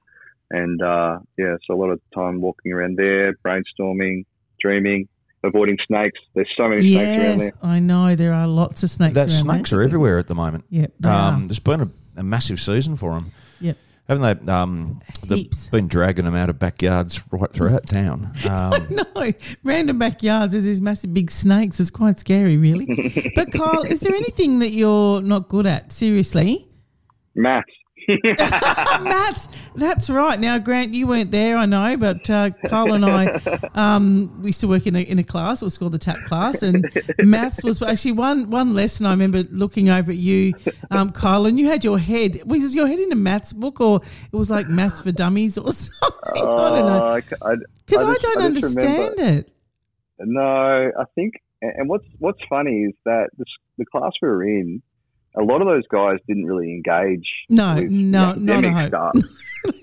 And 0.51 0.83
uh, 0.83 1.21
yeah, 1.39 1.57
so 1.67 1.75
a 1.75 1.79
lot 1.79 1.91
of 1.91 2.01
time 2.15 2.41
walking 2.43 2.73
around 2.73 2.97
there, 2.97 3.35
brainstorming, 3.45 4.25
dreaming, 4.61 5.09
avoiding 5.45 5.79
snakes. 5.87 6.19
There's 6.35 6.51
so 6.57 6.69
many 6.69 6.83
snakes 6.83 6.97
around 7.09 7.39
there. 7.39 7.47
Yes, 7.47 7.57
I 7.63 7.79
know 7.81 8.15
there 8.15 8.33
are 8.33 8.47
lots 8.47 8.83
of 8.83 8.91
snakes. 8.91 9.15
that 9.15 9.29
around, 9.29 9.31
snakes 9.31 9.73
mate. 9.73 9.79
are 9.79 9.83
everywhere 9.83 10.19
at 10.19 10.27
the 10.27 10.35
moment. 10.35 10.65
Yep, 10.71 10.93
they 11.01 11.09
Um, 11.09 11.45
are. 11.45 11.47
there's 11.49 11.59
been 11.61 11.81
a, 11.83 11.91
a 12.19 12.23
massive 12.23 12.61
season 12.61 12.97
for 12.97 13.13
them, 13.15 13.33
Yep. 13.61 13.77
haven't 14.09 14.45
they? 14.47 14.53
Um, 14.53 15.01
they've 15.27 15.39
Heaps. 15.39 15.69
been 15.69 15.89
dragging 15.89 16.25
them 16.27 16.35
out 16.35 16.51
of 16.51 16.59
backyards 16.59 17.21
right 17.31 17.51
throughout 17.53 17.87
town. 17.87 18.33
Um, 18.49 18.87
No, 18.91 19.33
random 19.65 19.99
backyards. 19.99 20.53
There's 20.53 20.65
these 20.65 20.81
massive 20.81 21.15
big 21.15 21.31
snakes. 21.31 21.81
It's 21.81 21.91
quite 21.91 22.19
scary, 22.19 22.57
really. 22.57 23.33
but 23.35 23.51
Kyle, 23.53 23.83
is 23.83 24.01
there 24.01 24.15
anything 24.15 24.59
that 24.61 24.71
you're 24.71 25.23
not 25.23 25.49
good 25.49 25.67
at? 25.67 25.93
Seriously, 25.93 26.69
Maths. 27.35 27.67
maths. 28.39 29.49
That's 29.75 30.11
right. 30.11 30.39
Now, 30.39 30.59
Grant, 30.59 30.93
you 30.95 31.07
weren't 31.07 31.31
there, 31.31 31.57
I 31.57 31.67
know, 31.67 31.97
but 31.97 32.29
uh, 32.29 32.51
Kyle 32.67 32.93
and 32.93 33.05
I, 33.05 33.41
um, 33.75 34.41
we 34.43 34.49
used 34.49 34.61
to 34.61 34.69
work 34.69 34.87
in 34.87 34.97
a, 34.97 35.01
in 35.01 35.19
a 35.19 35.25
class. 35.25 35.63
It 35.63 35.65
was 35.65 35.79
called 35.79 35.93
the 35.93 35.99
TAP 35.99 36.25
class, 36.27 36.63
and 36.63 36.91
maths 37.19 37.63
was 37.65 37.81
actually 37.83 38.13
one 38.13 38.51
one 38.51 38.75
lesson. 38.75 39.07
I 39.07 39.11
remember 39.11 39.43
looking 39.51 39.89
over 39.91 40.11
at 40.13 40.19
you, 40.19 40.55
um, 40.91 41.11
Kyle, 41.11 41.47
and 41.47 41.59
you 41.59 41.67
had 41.69 41.85
your 41.85 41.99
head. 41.99 42.43
Was 42.47 42.75
your 42.75 42.87
head 42.87 42.99
in 42.99 43.13
a 43.13 43.17
maths 43.17 43.53
book, 43.53 43.81
or 43.81 44.01
it 44.33 44.37
was 44.37 44.51
like 44.51 44.69
maths 44.69 45.01
for 45.01 45.13
dummies, 45.13 45.57
or 45.59 45.71
something? 45.73 46.11
I 46.35 46.35
don't 46.35 46.87
know. 46.87 47.05
Uh, 47.07 47.21
I, 47.43 47.55
Because 47.87 48.09
I, 48.09 48.15
just- 48.15 48.23
don't 48.23 48.55
just 48.55 48.65
understand 48.77 49.15
remember- 49.19 49.39
it. 49.41 49.53
No, 50.23 50.43
I 50.99 51.05
think, 51.15 51.35
and 51.63 51.73
and 51.77 51.89
what's 51.89 52.05
what's 52.19 52.41
funny 52.49 52.83
is 52.85 52.93
that 53.07 53.31
the, 53.39 53.45
the 53.79 53.87
class 53.87 54.13
we 54.21 54.29
were 54.29 54.45
in, 54.45 54.83
a 55.37 55.43
lot 55.43 55.61
of 55.61 55.69
those 55.69 55.87
guys 55.89 56.19
didn't 56.27 56.47
really 56.47 56.73
engage. 56.73 57.29
No, 57.49 57.77
with 57.77 57.91
no, 57.91 58.33
not 58.35 58.65
a 58.65 58.71
hope. 58.71 58.89
stuff, 58.89 59.15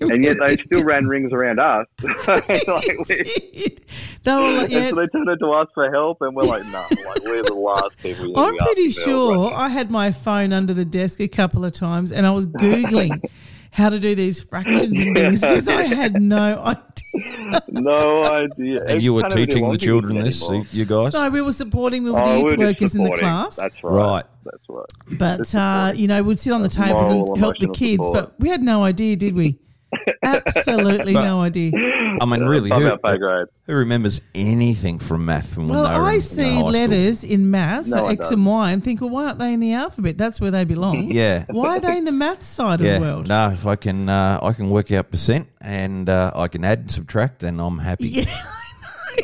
and 0.00 0.22
yet 0.24 0.36
they 0.44 0.56
still 0.64 0.84
ran 0.84 1.06
rings 1.06 1.32
around 1.32 1.58
us. 1.58 1.86
like, 2.26 2.48
we, 2.48 3.76
they 4.22 4.34
were 4.34 4.50
like, 4.52 4.70
yeah, 4.70 4.90
so 4.90 4.96
they 4.96 5.06
turned 5.06 5.38
to 5.40 5.52
us 5.52 5.68
for 5.74 5.90
help, 5.90 6.18
and 6.20 6.34
we're 6.36 6.42
like, 6.42 6.64
no, 6.66 6.86
like 6.90 7.22
we're 7.24 7.42
the 7.42 7.54
last 7.54 7.96
people. 7.98 8.38
I'm 8.38 8.56
pretty 8.56 8.90
for 8.92 9.00
sure? 9.00 9.52
I 9.54 9.68
had 9.68 9.90
my 9.90 10.12
phone 10.12 10.52
under 10.52 10.74
the 10.74 10.84
desk 10.84 11.20
a 11.20 11.28
couple 11.28 11.64
of 11.64 11.72
times 11.72 12.12
and 12.12 12.26
I 12.26 12.30
was 12.30 12.46
Googling 12.46 13.22
how 13.70 13.88
to 13.88 13.98
do 13.98 14.14
these 14.14 14.40
fractions 14.42 14.82
and 14.82 15.14
things 15.16 15.40
because 15.40 15.68
I 15.68 15.82
had 15.82 16.20
no 16.20 16.58
idea. 16.58 17.62
No 17.68 18.24
idea. 18.24 18.84
and 18.84 19.02
you 19.02 19.14
were 19.14 19.22
teaching 19.28 19.70
the 19.70 19.78
children 19.78 20.18
this, 20.18 20.42
Anymore. 20.42 20.66
you 20.70 20.84
guys? 20.84 21.14
No, 21.14 21.30
we 21.30 21.40
were 21.40 21.52
supporting 21.52 22.04
with 22.04 22.14
Oh, 22.14 22.24
the 22.24 22.34
youth 22.34 22.42
were 22.44 22.56
just 22.56 22.60
workers 22.60 22.94
in 22.96 23.02
the 23.04 23.16
class. 23.16 23.56
That's 23.56 23.82
right. 23.82 23.92
Right. 23.94 24.24
That's 24.50 24.64
right. 24.68 25.18
But, 25.18 25.54
uh, 25.54 25.92
you 25.94 26.06
know, 26.06 26.22
we'd 26.22 26.38
sit 26.38 26.52
on 26.52 26.62
the 26.62 26.68
tables 26.68 27.12
moral, 27.12 27.32
and 27.32 27.38
help 27.38 27.54
the 27.58 27.68
kids, 27.68 28.04
support. 28.04 28.12
but 28.30 28.40
we 28.40 28.48
had 28.48 28.62
no 28.62 28.84
idea, 28.84 29.16
did 29.16 29.34
we? 29.34 29.58
Absolutely 30.22 31.14
But- 31.14 31.24
no 31.24 31.40
idea. 31.42 31.72
I 32.20 32.24
mean, 32.24 32.42
really, 32.42 32.68
who, 32.70 32.84
our 32.90 32.98
pay 32.98 33.16
grade. 33.16 33.46
who 33.64 33.74
remembers 33.74 34.20
anything 34.34 34.98
from 34.98 35.24
math 35.24 35.54
from 35.54 35.68
when 35.68 35.78
Well, 35.78 35.88
they 35.88 35.94
were 35.98 36.04
in- 36.06 36.10
I 36.10 36.14
in 36.14 36.20
see 36.20 36.42
high 36.42 36.58
school? 36.58 36.70
letters 36.72 37.24
in 37.24 37.50
math, 37.50 37.86
No 37.86 37.96
so 37.98 38.02
one 38.04 38.12
X 38.12 38.18
does. 38.24 38.32
and 38.32 38.46
Y, 38.46 38.70
and 38.72 38.84
think, 38.84 39.00
well, 39.00 39.10
why 39.10 39.26
aren't 39.26 39.38
they 39.38 39.52
in 39.52 39.60
the 39.60 39.72
alphabet? 39.74 40.18
That's 40.18 40.40
where 40.40 40.50
they 40.50 40.64
belong. 40.64 41.04
Yeah. 41.12 41.44
Why 41.48 41.76
are 41.76 41.80
they 41.80 41.96
in 41.96 42.04
the 42.04 42.12
math 42.12 42.42
side 42.42 42.80
Yeah, 42.80 42.94
of 42.96 43.00
the 43.02 43.06
world? 43.06 43.28
no. 43.28 43.50
If 43.50 43.66
I 43.66 43.76
can, 43.76 44.08
uh, 44.08 44.40
I 44.42 44.52
can 44.52 44.68
work 44.70 44.90
out 44.90 45.10
percent, 45.10 45.48
and 45.60 46.08
uh, 46.08 46.32
I 46.34 46.48
can 46.48 46.64
add 46.64 46.80
and 46.80 46.90
subtract, 46.90 47.40
then 47.40 47.60
I'm 47.60 47.78
happy. 47.78 48.08
Yeah, 48.08 48.24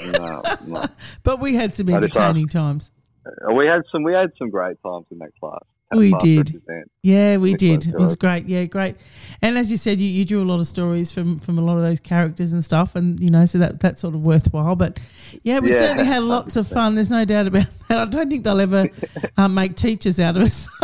No, 0.13 0.43
no. 0.67 0.85
but 1.25 1.41
we 1.41 1.55
had 1.57 1.75
some 1.75 1.89
entertaining 1.89 2.49
times. 2.49 2.91
Uh, 3.27 3.53
We 3.55 3.67
had 3.67 3.83
some. 3.91 4.03
We 4.03 4.13
had 4.13 4.31
some 4.39 4.51
great 4.51 4.77
times 4.83 5.07
in 5.11 5.19
that 5.19 5.31
class. 5.41 5.61
We 5.95 6.13
did. 6.15 6.61
Yeah, 7.03 7.37
we 7.37 7.55
did. 7.55 7.87
It 7.87 7.95
was 7.97 8.17
great. 8.17 8.47
Yeah, 8.47 8.65
great. 8.65 8.97
And 9.43 9.57
as 9.57 9.71
you 9.71 9.77
said, 9.77 10.01
you, 10.01 10.09
you 10.09 10.25
drew 10.25 10.43
a 10.43 10.45
lot 10.49 10.59
of 10.59 10.67
stories 10.67 11.13
from, 11.13 11.39
from 11.39 11.57
a 11.57 11.61
lot 11.61 11.77
of 11.77 11.83
those 11.83 12.01
characters 12.01 12.53
and 12.53 12.65
stuff, 12.65 12.97
and 12.97 13.21
you 13.21 13.31
know, 13.31 13.47
so 13.47 13.59
that 13.59 13.79
that's 13.79 14.01
sort 14.01 14.15
of 14.15 14.23
worthwhile. 14.25 14.75
But 14.75 14.99
yeah, 15.45 15.61
we 15.61 15.71
Yeah, 15.71 15.79
certainly 15.79 16.05
had 16.07 16.23
lots 16.25 16.57
of 16.57 16.67
fun. 16.67 16.97
There's 16.97 17.11
no 17.11 17.25
doubt 17.25 17.47
about 17.47 17.67
that. 17.89 17.99
I 17.99 18.05
don't 18.07 18.29
think 18.29 18.43
they'll 18.43 18.61
ever 18.61 18.89
um, 19.37 19.55
make 19.61 19.77
teachers 19.77 20.19
out 20.19 20.37
of 20.37 20.43
us. 20.43 20.67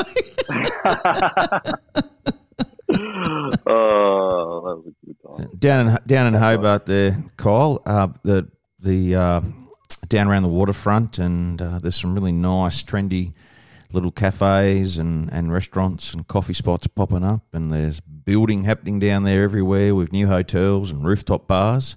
oh, 3.67 4.61
that 4.65 4.77
was 4.77 4.87
a 4.87 5.07
good 5.07 5.17
time. 5.27 5.59
Down 5.59 5.89
in 5.89 5.99
down 6.07 6.27
in 6.29 6.35
Hobart, 6.35 6.87
there, 6.87 7.23
Kyle. 7.37 7.83
Uh, 7.85 8.09
the 8.23 8.49
the 8.79 9.15
uh, 9.17 9.41
down 10.11 10.29
around 10.29 10.43
the 10.43 10.49
waterfront, 10.49 11.19
and 11.19 11.63
uh, 11.63 11.79
there's 11.79 11.97
some 11.97 12.15
really 12.15 12.33
nice, 12.33 12.83
trendy 12.83 13.33
little 13.93 14.11
cafes 14.11 14.99
and, 14.99 15.33
and 15.33 15.53
restaurants 15.53 16.13
and 16.13 16.29
coffee 16.29 16.53
spots 16.53 16.87
popping 16.87 17.25
up, 17.25 17.43
and 17.53 17.73
there's 17.73 18.01
building 18.01 18.65
happening 18.65 18.99
down 18.99 19.25
there 19.25 19.43
everywhere 19.43 19.95
with 19.95 20.13
new 20.13 20.27
hotels 20.27 20.91
and 20.91 21.05
rooftop 21.05 21.49
bars. 21.49 21.97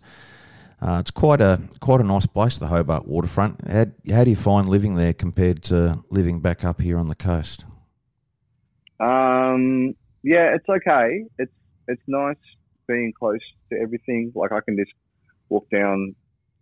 Uh, 0.82 0.98
it's 1.00 1.12
quite 1.12 1.40
a 1.40 1.62
quite 1.80 2.02
a 2.02 2.04
nice 2.04 2.26
place, 2.26 2.58
the 2.58 2.68
Hobart 2.68 3.08
waterfront. 3.08 3.66
How, 3.68 3.86
how 4.12 4.24
do 4.24 4.30
you 4.30 4.36
find 4.36 4.68
living 4.68 4.96
there 4.96 5.14
compared 5.14 5.64
to 5.64 6.04
living 6.10 6.42
back 6.42 6.66
up 6.66 6.82
here 6.82 6.98
on 6.98 7.08
the 7.08 7.16
coast? 7.16 7.64
Um, 9.00 9.96
yeah, 10.24 10.56
it's 10.56 10.68
okay. 10.68 11.26
It's 11.40 11.54
it's 11.88 12.02
nice 12.08 12.36
being 12.88 13.14
close 13.18 13.40
to 13.72 13.80
everything. 13.80 14.32
Like 14.36 14.52
I 14.52 14.60
can 14.60 14.78
just 14.78 14.92
walk 15.50 15.70
down. 15.70 16.16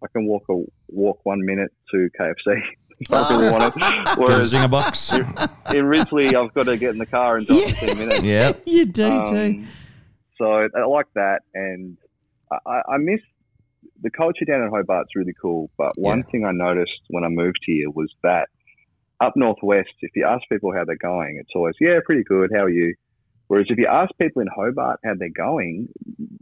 I 0.04 0.08
can 0.12 0.26
walk 0.26 0.44
a 0.50 0.64
walk 0.90 1.20
one 1.24 1.46
minute 1.46 1.72
to 1.92 2.10
KFC. 2.20 2.62
if 3.00 3.12
I 3.12 3.30
really 3.34 3.52
want 3.52 3.74
to. 3.74 3.80
Get 4.52 4.64
a 4.64 4.68
box. 4.68 5.14
in 5.14 5.22
Ridgley, 5.86 6.34
I've 6.36 6.54
got 6.54 6.64
to 6.64 6.78
get 6.78 6.92
in 6.92 6.98
the 6.98 7.06
car 7.06 7.38
and 7.38 7.48
drive 7.48 7.60
Yeah. 7.60 7.74
for 7.74 7.86
ten 7.88 7.98
minutes. 7.98 8.24
yeah, 8.24 8.54
you 8.66 8.86
do 8.86 9.08
too. 9.26 9.36
Um, 9.36 9.68
so 10.38 10.68
I 10.76 10.86
like 10.86 11.08
that, 11.16 11.42
and 11.54 11.98
I, 12.52 12.58
I- 12.66 12.94
I 12.94 12.98
miss 12.98 13.20
the 14.04 14.10
culture 14.10 14.46
down 14.46 14.64
in 14.64 14.70
Hobart's 14.72 15.16
really 15.16 15.34
cool. 15.40 15.70
But 15.78 15.98
one 15.98 16.20
Yeah. 16.20 16.24
thing 16.32 16.46
I 16.46 16.52
noticed 16.52 17.02
when 17.10 17.24
I 17.24 17.28
moved 17.30 17.60
here 17.66 17.90
was 17.92 18.12
that 18.24 18.50
up 19.20 19.34
northwest, 19.36 19.90
if 20.02 20.12
you 20.16 20.26
ask 20.26 20.42
people 20.52 20.74
how 20.74 20.84
they're 20.84 20.96
going, 20.98 21.38
it's 21.40 21.52
always 21.56 21.76
yeah, 21.80 22.00
pretty 22.06 22.24
good. 22.24 22.50
How 22.52 22.64
are 22.64 22.70
you? 22.70 22.96
Whereas 23.48 23.68
if 23.70 23.78
you 23.78 23.86
ask 23.86 24.10
people 24.20 24.42
in 24.42 24.48
Hobart 24.56 25.00
how 25.04 25.14
they're 25.18 25.30
going, 25.30 25.90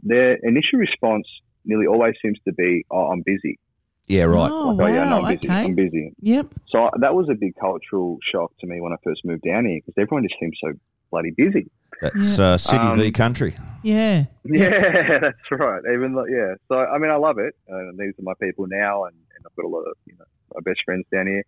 their 0.02 0.34
initial 0.42 0.78
response 0.78 1.26
nearly 1.64 1.86
always 1.86 2.14
seems 2.22 2.38
to 2.46 2.52
be, 2.52 2.84
"Oh, 2.90 3.08
I'm 3.10 3.22
busy." 3.22 3.58
yeah, 4.06 4.24
right. 4.24 4.50
Oh, 4.50 4.70
Like, 4.70 4.90
oh 4.92 4.94
yeah, 4.94 5.04
no, 5.08 5.20
wow. 5.20 5.26
I'm 5.26 5.34
busy. 5.36 5.48
okay. 5.48 5.64
I'm 5.64 5.74
busy. 5.74 6.12
Yep. 6.20 6.46
So 6.68 6.90
that 7.00 7.14
was 7.14 7.28
a 7.30 7.34
big 7.34 7.54
cultural 7.60 8.18
shock 8.32 8.50
to 8.60 8.66
me 8.66 8.80
when 8.80 8.92
I 8.92 8.96
first 9.04 9.24
moved 9.24 9.42
down 9.44 9.66
here 9.66 9.78
because 9.84 9.94
everyone 10.02 10.24
just 10.24 10.34
seems 10.40 10.56
so 10.60 10.72
bloody 11.12 11.30
busy. 11.30 11.70
That's 12.02 12.38
uh, 12.38 12.56
city 12.58 12.78
v 12.96 13.06
Um, 13.06 13.12
country. 13.12 13.54
Yeah. 13.82 14.24
Yeah, 14.44 15.18
that's 15.20 15.50
right. 15.50 15.82
Even 15.94 16.14
though, 16.14 16.26
yeah. 16.26 16.54
So 16.68 16.74
I 16.76 16.98
mean, 16.98 17.10
I 17.10 17.16
love 17.16 17.38
it. 17.38 17.54
Uh, 17.70 17.92
these 17.98 18.14
are 18.18 18.22
my 18.22 18.34
people 18.42 18.66
now, 18.68 19.04
and, 19.04 19.14
and 19.14 19.44
I've 19.46 19.54
got 19.54 19.64
a 19.64 19.68
lot 19.68 19.82
of 19.82 19.96
you 20.06 20.14
know 20.18 20.24
my 20.54 20.60
best 20.64 20.80
friends 20.84 21.04
down 21.12 21.26
here. 21.26 21.44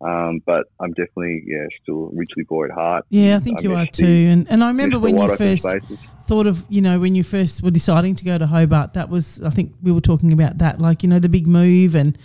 Um, 0.00 0.42
but 0.44 0.66
I'm 0.78 0.90
definitely 0.90 1.42
yeah 1.46 1.66
still 1.82 2.10
Ridgley 2.14 2.46
boy 2.46 2.66
at 2.66 2.70
heart. 2.72 3.06
Yeah, 3.08 3.36
I 3.36 3.40
think 3.40 3.62
you 3.62 3.70
miss 3.70 3.78
are 3.78 3.84
the- 3.86 3.90
too. 3.92 4.28
And 4.30 4.46
and 4.50 4.62
I 4.62 4.68
remember 4.68 4.98
when 4.98 5.16
you 5.16 5.34
first 5.36 5.62
spaces. 5.62 5.98
Thought 6.26 6.46
of, 6.46 6.64
you 6.68 6.80
know, 6.80 6.98
when 6.98 7.14
you 7.14 7.22
first 7.24 7.62
were 7.62 7.70
deciding 7.70 8.14
to 8.16 8.24
go 8.24 8.36
to 8.38 8.46
Hobart, 8.46 8.94
that 8.94 9.08
was, 9.08 9.40
I 9.42 9.50
think 9.50 9.72
we 9.82 9.92
were 9.92 10.00
talking 10.00 10.32
about 10.32 10.58
that, 10.58 10.80
like, 10.80 11.02
you 11.02 11.08
know, 11.08 11.18
the 11.18 11.28
big 11.28 11.46
move 11.46 11.94
and, 11.94 12.18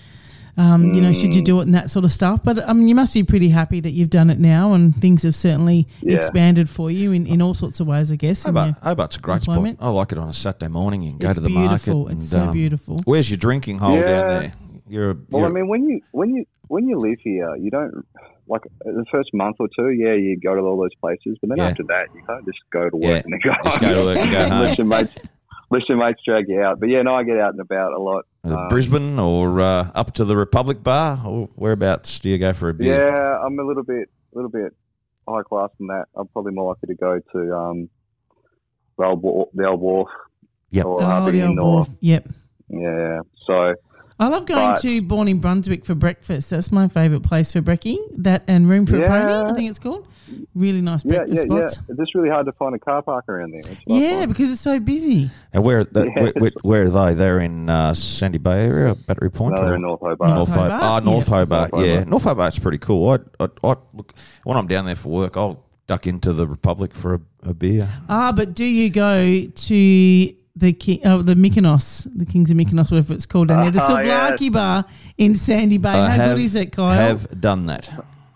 um, 0.57 0.89
you 0.91 0.99
know, 1.01 1.13
should 1.13 1.33
you 1.33 1.41
do 1.41 1.59
it 1.59 1.63
and 1.63 1.73
that 1.75 1.89
sort 1.89 2.03
of 2.03 2.11
stuff. 2.11 2.43
But 2.43 2.67
I 2.67 2.73
mean, 2.73 2.87
you 2.87 2.95
must 2.95 3.13
be 3.13 3.23
pretty 3.23 3.49
happy 3.49 3.79
that 3.79 3.91
you've 3.91 4.09
done 4.09 4.29
it 4.29 4.39
now 4.39 4.73
and 4.73 4.95
things 4.99 5.23
have 5.23 5.33
certainly 5.35 5.87
Yeah. 6.01 6.17
expanded 6.17 6.67
for 6.69 6.91
you 6.91 7.11
in, 7.13 7.25
in 7.25 7.41
all 7.41 7.53
sorts 7.53 7.79
of 7.79 7.87
ways, 7.87 8.11
I 8.11 8.15
guess. 8.17 8.43
Hobart. 8.43 8.75
Hobart's 8.83 9.17
a 9.17 9.19
great 9.21 9.43
spot. 9.43 9.57
I 9.79 9.89
like 9.89 10.11
it 10.11 10.17
on 10.17 10.29
a 10.29 10.33
Saturday 10.33 10.67
morning. 10.69 11.03
You 11.03 11.13
go 11.17 11.29
It's 11.29 11.35
to 11.37 11.41
the 11.41 11.47
beautiful. 11.49 11.95
market. 12.01 12.17
It's 12.17 12.33
and, 12.33 12.41
so 12.41 12.47
um, 12.47 12.51
beautiful. 12.53 13.01
Where's 13.05 13.29
your 13.29 13.37
drinking 13.37 13.77
hole 13.79 13.95
down 14.01 14.27
there? 14.27 14.53
You're, 14.89 15.17
Well, 15.29 15.43
I 15.43 15.47
you're- 15.47 15.61
mean, 15.61 15.69
when 15.69 15.83
you 15.87 16.01
when 16.11 16.35
you 16.35 16.45
when 16.71 16.87
you 16.87 16.97
live 16.99 17.19
here, 17.21 17.55
you 17.57 17.69
don't 17.69 18.05
like 18.47 18.61
the 18.85 19.05
first 19.11 19.29
month 19.33 19.57
or 19.59 19.67
two. 19.75 19.89
Yeah, 19.89 20.13
you 20.13 20.39
go 20.39 20.55
to 20.55 20.61
all 20.61 20.77
those 20.79 20.95
places, 21.01 21.37
but 21.41 21.49
then 21.49 21.57
Yeah. 21.57 21.67
after 21.67 21.83
that, 21.83 22.07
you 22.15 22.21
can't 22.25 22.45
just 22.45 22.59
go 22.71 22.89
to 22.89 22.95
work 22.95 23.03
Yeah. 23.03 23.21
and 23.23 23.33
then 23.33 23.39
go 23.43 23.51
Just 23.63 23.77
home. 23.81 23.89
go 23.89 23.95
to 23.99 24.05
work 24.05 24.17
and 24.17 24.31
go 24.31 24.37
home. 24.43 24.51
Unless 24.53 24.77
your 24.77 24.87
mates, 24.87 25.15
unless 25.69 25.89
your 25.89 25.97
mates 25.97 26.19
drag 26.25 26.45
you 26.49 26.61
out. 26.61 26.79
But 26.79 26.89
yeah, 26.89 27.01
no, 27.01 27.13
I 27.15 27.23
get 27.23 27.37
out 27.39 27.51
and 27.51 27.59
about 27.59 27.93
a 27.93 28.01
lot. 28.01 28.25
uh, 28.45 28.55
Um, 28.55 28.67
Brisbane 28.69 29.19
or 29.19 29.59
uh, 29.61 29.91
up 29.93 30.13
to 30.13 30.25
the 30.25 30.35
Republic 30.37 30.81
Bar, 30.83 31.19
or 31.27 31.49
whereabouts 31.55 32.19
do 32.19 32.29
you 32.29 32.37
go 32.37 32.53
for 32.53 32.69
a 32.69 32.73
beer? 32.73 33.13
Yeah, 33.15 33.39
I'm 33.45 33.59
a 33.59 33.63
little 33.63 33.83
bit, 33.83 34.09
a 34.33 34.35
little 34.35 34.49
bit 34.51 34.73
high 35.27 35.43
class 35.43 35.69
than 35.77 35.87
that. 35.87 36.05
I'm 36.15 36.27
probably 36.29 36.53
more 36.53 36.69
likely 36.73 36.95
to 36.95 36.99
go 36.99 37.19
to 37.33 37.55
um, 37.55 37.89
the 38.97 39.05
old, 39.05 39.21
Wharf- 39.21 39.49
the 39.53 39.67
old 39.67 39.79
wharf. 39.81 40.09
Yep. 40.71 40.85
Or 40.85 41.01
Oh, 41.01 41.05
Harvey 41.05 41.39
the 41.41 41.47
old 41.47 41.59
wharf. 41.59 41.89
Yep. 41.99 42.27
Yeah. 42.69 43.19
So 43.45 43.73
I 44.21 44.27
love 44.27 44.45
going 44.45 44.71
But- 44.73 44.81
to 44.81 45.01
Born 45.01 45.27
in 45.27 45.39
Brunswick 45.39 45.83
for 45.83 45.95
breakfast. 45.95 46.51
That's 46.51 46.71
my 46.71 46.87
favourite 46.87 47.23
place 47.23 47.51
for 47.51 47.61
brekkie. 47.61 47.97
That 48.17 48.43
and 48.47 48.69
Room 48.69 48.85
for 48.85 49.01
a 49.03 49.07
Pony, 49.07 49.33
I 49.33 49.53
think 49.53 49.69
it's 49.69 49.79
called. 49.79 50.07
Really 50.55 50.79
nice 50.79 51.03
Yeah, 51.03 51.17
breakfast 51.17 51.47
yeah, 51.49 51.55
yeah. 51.57 51.67
spots. 51.67 51.79
It's 51.89 51.99
just 51.99 52.15
really 52.15 52.29
hard 52.29 52.45
to 52.45 52.53
find 52.53 52.73
a 52.75 52.79
car 52.79 53.01
park 53.01 53.27
around 53.27 53.51
there. 53.51 53.63
That's 53.63 53.81
Yeah, 53.85 54.19
find. 54.19 54.29
because 54.29 54.51
it's 54.51 54.61
so 54.61 54.79
busy. 54.79 55.29
And 55.51 55.63
where, 55.63 55.83
the, 55.83 56.05
Yeah. 56.15 56.23
where, 56.23 56.33
where, 56.37 56.51
where 56.61 56.83
are 56.85 56.89
they? 56.89 57.13
They're 57.15 57.39
in 57.39 57.67
uh, 57.69 57.93
Sandy 57.93 58.37
Bay 58.37 58.65
area, 58.65 58.95
Battery 58.95 59.29
Point. 59.31 59.55
no, 59.55 59.65
they're 59.65 59.75
in 59.75 59.81
North 59.81 59.99
Hobart. 59.99 60.29
North 60.29 60.37
North 60.37 60.49
Hobart. 60.51 60.71
Hobart? 60.71 60.83
Ah, 60.83 60.99
North 61.03 61.27
Yeah. 61.29 61.35
Hobart. 61.35 61.73
North 61.73 61.85
Yeah, 61.87 62.03
North 62.05 62.23
Hobart's 62.23 62.59
pretty 62.59 62.77
cool. 62.77 63.09
I, 63.09 63.15
I, 63.43 63.49
I 63.63 63.75
look 63.93 64.13
when 64.43 64.55
I'm 64.55 64.67
down 64.67 64.85
there 64.85 64.95
for 64.95 65.09
work. 65.09 65.35
I'll 65.35 65.65
duck 65.87 66.07
into 66.07 66.31
the 66.31 66.47
Republic 66.47 66.93
for 66.93 67.15
a, 67.15 67.49
a 67.49 67.53
beer. 67.53 67.89
Ah, 68.07 68.31
but 68.31 68.53
do 68.53 68.63
you 68.63 68.89
go 68.89 69.45
to 69.47 70.33
the 70.55 70.73
King, 70.73 70.99
oh, 71.05 71.21
the 71.21 71.35
Mykonos, 71.35 72.07
the 72.15 72.25
Kings 72.25 72.51
of 72.51 72.57
Mykonos, 72.57 72.91
whatever 72.91 73.13
it's 73.13 73.25
called 73.25 73.47
down 73.49 73.61
there, 73.61 73.71
the 73.71 73.81
Ah, 73.81 73.87
Souvlaki 73.89 74.41
yes. 74.41 74.49
bar 74.53 74.85
in 75.17 75.35
Sandy 75.35 75.77
Bay? 75.77 75.89
I 75.89 76.09
How 76.09 76.15
have, 76.15 76.37
good 76.37 76.43
is 76.43 76.55
it, 76.55 76.71
Kyle? 76.71 76.93
Have 76.93 77.39
done 77.39 77.65
that. 77.67 77.89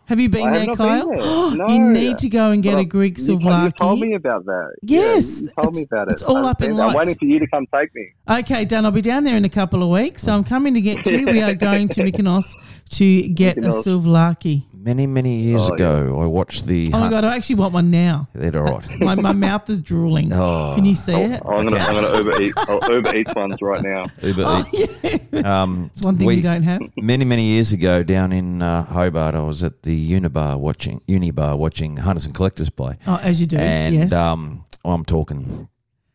Have 0.07 0.19
you 0.19 0.29
been 0.29 0.47
I 0.47 0.65
there, 0.65 0.75
Kyle? 0.75 1.09
been 1.09 1.17
there. 1.17 1.25
No. 1.55 1.67
you 1.67 1.79
need 1.91 2.17
to 2.19 2.29
go 2.29 2.51
and 2.51 2.61
get 2.61 2.73
But 2.73 2.79
a 2.81 2.85
Greek 2.85 3.17
you, 3.17 3.25
told- 3.25 3.41
souvlaki. 3.41 3.63
you 3.65 3.71
told 3.71 3.99
me 3.99 4.13
about 4.13 4.45
that. 4.45 4.73
Yes, 4.83 5.41
yeah, 5.41 5.47
you 5.47 5.49
told 5.63 5.75
me 5.75 5.83
about 5.83 6.07
it. 6.09 6.11
it's 6.13 6.21
all 6.21 6.37
I've 6.37 6.45
up 6.45 6.61
in 6.61 6.67
been 6.69 6.77
there. 6.77 6.85
I'm 6.85 6.93
lights. 6.93 7.07
waiting 7.07 7.15
for 7.19 7.25
you 7.25 7.39
to 7.39 7.47
come 7.47 7.65
take 7.73 7.93
me. 7.95 8.09
Okay, 8.29 8.65
Dan, 8.65 8.85
I'll 8.85 8.91
be 8.91 9.01
down 9.01 9.23
there 9.23 9.35
in 9.35 9.45
a 9.45 9.49
couple 9.49 9.81
of 9.83 9.89
weeks, 9.89 10.21
so 10.23 10.33
I'm 10.33 10.43
coming 10.43 10.73
to 10.75 10.81
get 10.81 11.05
you. 11.07 11.25
We 11.25 11.41
are 11.41 11.55
going 11.69 11.89
to 11.89 12.01
Mykonos 12.03 12.45
to 12.91 13.21
get 13.29 13.57
a 13.57 13.61
Mykonos. 13.61 13.83
souvlaki. 13.83 14.63
Many, 14.85 15.07
many 15.07 15.37
years 15.37 15.63
Oh, 15.67 15.73
ago, 15.73 16.21
I 16.21 16.27
watched 16.27 16.67
the. 16.67 16.91
Oh 16.93 16.99
my 16.99 17.09
god, 17.09 17.25
I 17.25 17.35
actually 17.35 17.55
want 17.55 17.73
one 17.73 17.89
now. 17.89 18.27
They're 18.35 18.55
all 18.63 18.75
right. 18.75 18.99
My, 18.99 19.15
my 19.15 19.33
mouth 19.33 19.67
is 19.67 19.81
drooling. 19.81 20.31
Oh. 20.31 20.73
Can 20.75 20.85
you 20.85 20.93
see 20.93 21.11
it? 21.15 21.41
Oh, 21.43 21.55
I'm 21.55 21.65
gonna, 21.67 21.79
I'm 21.81 21.95
gonna 21.95 22.17
Uber 22.19 22.39
eat. 22.43 22.53
I'll 22.55 22.91
Uber 22.93 23.15
Eats 23.15 23.33
ones 23.33 23.57
right 23.63 23.81
now. 23.81 24.05
Uber 24.21 24.43
Oh, 24.45 24.65
yeah. 24.71 25.17
Um, 25.63 25.89
It's 25.91 26.05
one 26.05 26.17
thing 26.17 26.27
we- 26.27 26.35
you 26.35 26.43
don't 26.43 26.61
have. 26.61 26.81
Many, 26.97 27.25
many 27.25 27.41
years 27.45 27.73
ago, 27.73 28.03
down 28.03 28.31
in 28.31 28.61
uh, 28.61 28.83
Hobart, 28.83 29.33
I 29.33 29.41
was 29.41 29.63
at 29.63 29.81
the 29.81 30.11
Unibar 30.11 30.59
watching 30.59 31.01
Unibar 31.07 31.57
watching 31.57 31.97
Hunters 31.97 32.25
and 32.27 32.35
Collectors 32.35 32.69
play, 32.69 32.97
Oh, 33.07 33.19
as 33.23 33.41
you 33.41 33.47
do. 33.47 33.57
and 33.57 33.95
yes. 33.95 34.11
um, 34.13 34.65
I'm 34.85 35.03
talking, 35.03 35.67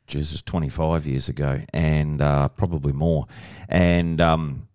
Jesus, 0.07 0.43
25 0.43 1.09
years 1.09 1.29
ago, 1.29 1.61
and 1.73 2.23
uh, 2.23 2.49
probably 2.51 2.93
more, 2.93 3.27
and 3.69 4.21
um, 4.21 4.69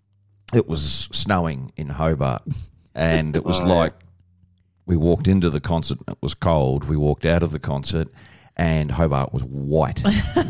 it 0.54 0.68
was 0.68 1.08
snowing 1.14 1.72
in 1.78 1.88
Hobart, 1.90 2.42
and 2.96 3.36
it 3.36 3.44
was 3.46 3.60
Oh, 3.60 3.68
yeah. 3.68 3.74
like 3.74 3.94
we 4.86 4.96
walked 4.98 5.28
into 5.28 5.50
the 5.50 5.60
concert. 5.60 6.00
It 6.08 6.18
was 6.22 6.34
cold. 6.34 6.86
We 6.86 6.98
walked 6.98 7.26
out 7.26 7.44
of 7.44 7.52
the 7.52 7.60
concert, 7.60 8.08
and 8.56 8.92
Hobart 8.92 9.34
was 9.34 9.44
white. 9.44 10.02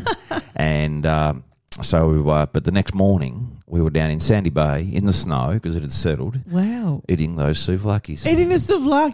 and 0.55 1.05
um, 1.05 1.43
so, 1.81 2.27
uh, 2.29 2.45
but 2.45 2.63
the 2.63 2.71
next 2.71 2.93
morning 2.93 3.61
we 3.67 3.81
were 3.81 3.89
down 3.89 4.11
in 4.11 4.19
Sandy 4.19 4.49
Bay 4.49 4.87
in 4.91 5.05
the 5.05 5.13
snow 5.13 5.51
because 5.53 5.75
it 5.75 5.81
had 5.81 5.91
settled, 5.91 6.39
wow. 6.49 7.01
eating 7.09 7.35
those 7.35 7.57
souvlakis 7.59 8.25
Eating 8.25 8.49
the 8.49 8.55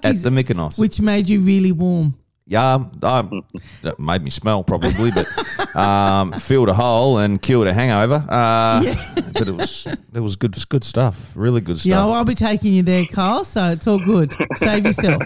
at 0.03 0.17
the 0.17 0.29
Mykonos. 0.29 0.77
which 0.77 0.99
made 1.01 1.29
you 1.29 1.39
really 1.39 1.71
warm. 1.71 2.15
Yeah, 2.47 2.73
um, 3.03 3.43
that 3.83 3.99
made 3.99 4.21
me 4.23 4.29
smell 4.29 4.63
probably, 4.63 5.11
but 5.11 5.27
um, 5.75 6.31
filled 6.39 6.69
a 6.69 6.73
hole 6.73 7.19
and 7.19 7.41
killed 7.41 7.67
a 7.67 7.73
hangover. 7.73 8.25
Uh, 8.27 8.95
But 9.33 9.47
it 9.47 9.55
was 9.55 9.87
it 9.87 10.19
was 10.19 10.35
good 10.35 10.55
good 10.69 10.83
stuff. 10.83 11.31
Really 11.35 11.61
good 11.61 11.79
stuff. 11.79 11.89
Yeah, 11.89 12.05
well, 12.05 12.13
I'll 12.15 12.25
be 12.25 12.35
taking 12.35 12.73
you 12.73 12.83
there, 12.83 13.05
Carl. 13.05 13.43
so 13.45 13.71
it's 13.71 13.87
all 13.87 13.97
good. 13.99 14.35
Save 14.55 14.85
yourself. 14.85 15.23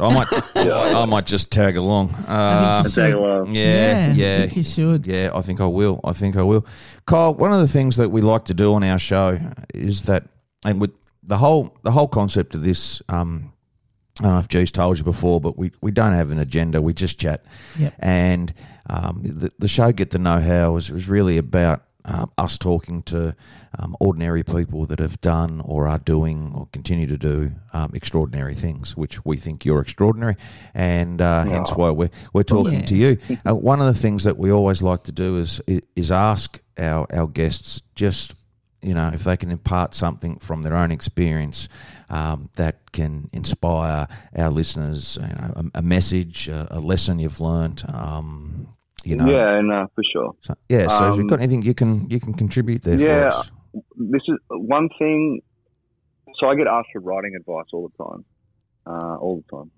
I 0.00 0.14
might 0.14 0.28
I 0.56 1.04
might 1.04 1.26
just 1.26 1.50
tag 1.52 1.76
along. 1.76 2.10
Uh, 2.26 2.26
I 2.28 2.82
think 2.84 2.96
you 2.96 3.02
Tag 3.02 3.12
along. 3.14 3.54
yeah, 3.54 4.08
I 4.10 4.14
yeah, 4.16 4.38
think 4.40 4.56
you 4.56 4.62
should. 4.62 5.06
Yeah, 5.06 5.30
I 5.34 5.42
think 5.42 5.60
I 5.60 5.66
will. 5.66 6.00
I 6.04 6.12
think 6.12 6.36
I 6.36 6.42
will. 6.42 6.64
Carl, 7.06 7.34
one 7.34 7.52
of 7.52 7.60
the 7.60 7.68
things 7.68 7.96
that 7.96 8.10
we 8.10 8.20
like 8.20 8.44
to 8.46 8.54
do 8.54 8.74
on 8.74 8.82
our 8.82 8.98
show 8.98 9.38
is 9.74 10.02
that, 10.02 10.24
and 10.64 10.80
with 10.80 10.92
the 11.22 11.36
whole 11.38 11.76
the 11.82 11.90
whole 11.92 12.08
concept 12.08 12.54
of 12.54 12.62
this, 12.64 13.02
um, 13.08 13.51
I 14.20 14.24
don't 14.24 14.32
know 14.32 14.38
if 14.40 14.48
G's 14.48 14.70
told 14.70 14.98
you 14.98 15.04
before, 15.04 15.40
but 15.40 15.56
we, 15.56 15.72
we 15.80 15.90
don't 15.90 16.12
have 16.12 16.30
an 16.30 16.38
agenda. 16.38 16.82
We 16.82 16.92
just 16.92 17.18
chat, 17.18 17.44
Yep. 17.78 17.94
and 17.98 18.52
um, 18.90 19.22
the 19.24 19.50
the 19.58 19.68
show 19.68 19.90
Get 19.92 20.10
the 20.10 20.18
Know 20.18 20.38
How 20.40 20.72
was 20.72 20.90
was 20.90 21.08
really 21.08 21.38
about. 21.38 21.82
Um, 22.04 22.32
us 22.36 22.58
talking 22.58 23.04
to 23.04 23.36
um, 23.78 23.94
ordinary 24.00 24.42
people 24.42 24.86
that 24.86 24.98
have 24.98 25.20
done 25.20 25.60
or 25.64 25.86
are 25.86 26.00
doing 26.00 26.50
or 26.52 26.66
continue 26.72 27.06
to 27.06 27.16
do 27.16 27.52
um, 27.72 27.92
extraordinary 27.94 28.56
things, 28.56 28.96
which 28.96 29.24
we 29.24 29.36
think 29.36 29.64
you're 29.64 29.80
extraordinary, 29.80 30.34
and 30.74 31.20
uh, 31.22 31.44
hence 31.44 31.70
why 31.70 31.90
we're 31.92 32.10
we're 32.32 32.42
talking 32.42 32.80
Yeah. 32.80 32.86
to 32.86 32.96
you. 32.96 33.18
Uh, 33.48 33.54
one 33.54 33.78
of 33.80 33.86
the 33.86 33.94
things 33.94 34.24
that 34.24 34.36
we 34.36 34.50
always 34.50 34.82
like 34.82 35.04
to 35.04 35.12
do 35.12 35.38
is 35.38 35.60
is 35.94 36.10
ask 36.10 36.58
our 36.76 37.06
our 37.14 37.28
guests 37.28 37.82
just 37.94 38.34
you 38.82 38.94
know 38.94 39.10
if 39.14 39.24
they 39.24 39.36
can 39.36 39.50
impart 39.50 39.94
something 39.94 40.38
from 40.38 40.62
their 40.62 40.74
own 40.74 40.90
experience 40.90 41.68
um, 42.10 42.50
that 42.56 42.92
can 42.92 43.28
inspire 43.32 44.06
our 44.36 44.50
listeners, 44.50 45.18
you 45.20 45.28
know, 45.28 45.52
a, 45.56 45.78
a 45.78 45.82
message, 45.82 46.48
a, 46.48 46.66
a 46.70 46.80
lesson 46.80 47.18
you've 47.18 47.40
learned. 47.40 47.82
Um, 47.92 48.68
you 49.04 49.16
know, 49.16 49.26
Yeah, 49.26 49.58
and 49.58 49.72
uh, 49.72 49.86
for 49.94 50.04
sure. 50.12 50.32
so, 50.42 50.54
yeah. 50.68 50.86
So 50.86 51.08
if 51.08 51.16
you've 51.16 51.22
Um, 51.22 51.28
got 51.28 51.40
anything, 51.40 51.62
you 51.62 51.74
can 51.74 52.08
you 52.10 52.20
can 52.20 52.34
contribute 52.34 52.82
there 52.82 52.98
Yeah. 52.98 53.06
for 53.06 53.26
us. 53.28 53.50
This 53.96 54.22
is 54.28 54.36
one 54.50 54.88
thing. 54.98 55.40
So 56.38 56.46
I 56.48 56.54
get 56.54 56.66
asked 56.66 56.88
for 56.92 57.00
writing 57.00 57.34
advice 57.34 57.66
all 57.72 57.88
the 57.88 58.04
time, 58.04 58.24
uh, 58.86 59.16
all 59.16 59.42
the 59.42 59.56
time, 59.56 59.70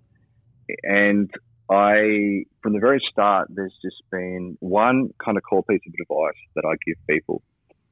and 0.82 1.30
I, 1.70 2.44
from 2.62 2.74
the 2.74 2.80
very 2.80 3.00
start, 3.10 3.48
there's 3.50 3.74
just 3.82 4.02
been 4.10 4.56
one 4.60 5.08
kind 5.24 5.36
of 5.38 5.42
core 5.42 5.64
piece 5.64 5.80
of 5.86 5.94
advice 6.00 6.36
that 6.54 6.64
I 6.66 6.74
give 6.86 6.96
people, 7.08 7.42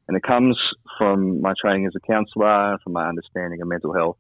and 0.09 0.17
it 0.17 0.23
comes 0.23 0.59
from 0.99 1.41
my 1.41 1.55
training 1.61 1.87
as 1.87 1.93
a 1.97 2.01
counsellor, 2.07 2.79
from 2.83 2.93
my 2.93 3.09
understanding 3.09 3.61
of 3.63 3.69
mental 3.69 3.95
health. 3.95 4.17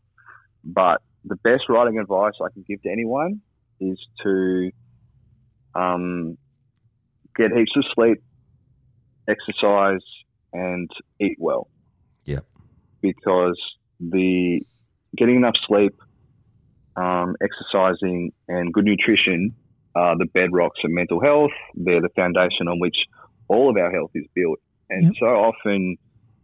But 0.64 1.03
the 1.24 1.37
best 1.37 1.64
writing 1.68 1.99
advice 1.99 2.35
I 2.41 2.51
can 2.53 2.64
give 2.66 2.83
to 2.83 2.91
anyone 2.91 3.41
is 3.80 3.99
to 4.22 4.70
um, 5.74 6.39
get 7.37 7.53
heaps 7.53 7.72
of 7.76 7.85
sleep, 7.95 8.22
exercise, 9.28 10.05
and 10.53 10.91
eat 11.20 11.37
well. 11.39 11.68
Yep. 12.24 12.45
Because 13.01 13.59
the 14.01 14.61
getting 15.16 15.37
enough 15.37 15.57
sleep, 15.66 15.95
um, 16.97 17.35
exercising, 17.43 18.33
and 18.49 18.72
good 18.72 18.85
nutrition 18.85 19.55
are 19.95 20.16
the 20.16 20.24
bedrocks 20.24 20.85
of 20.85 20.91
mental 20.91 21.20
health. 21.20 21.51
They're 21.74 22.01
the 22.01 22.09
foundation 22.14 22.68
on 22.68 22.78
which 22.78 22.97
all 23.49 23.70
of 23.70 23.76
our 23.76 23.91
health 23.91 24.11
is 24.14 24.24
built. 24.35 24.61
And 24.93 25.05
Yep. 25.05 25.14
so 25.18 25.26
often 25.26 25.97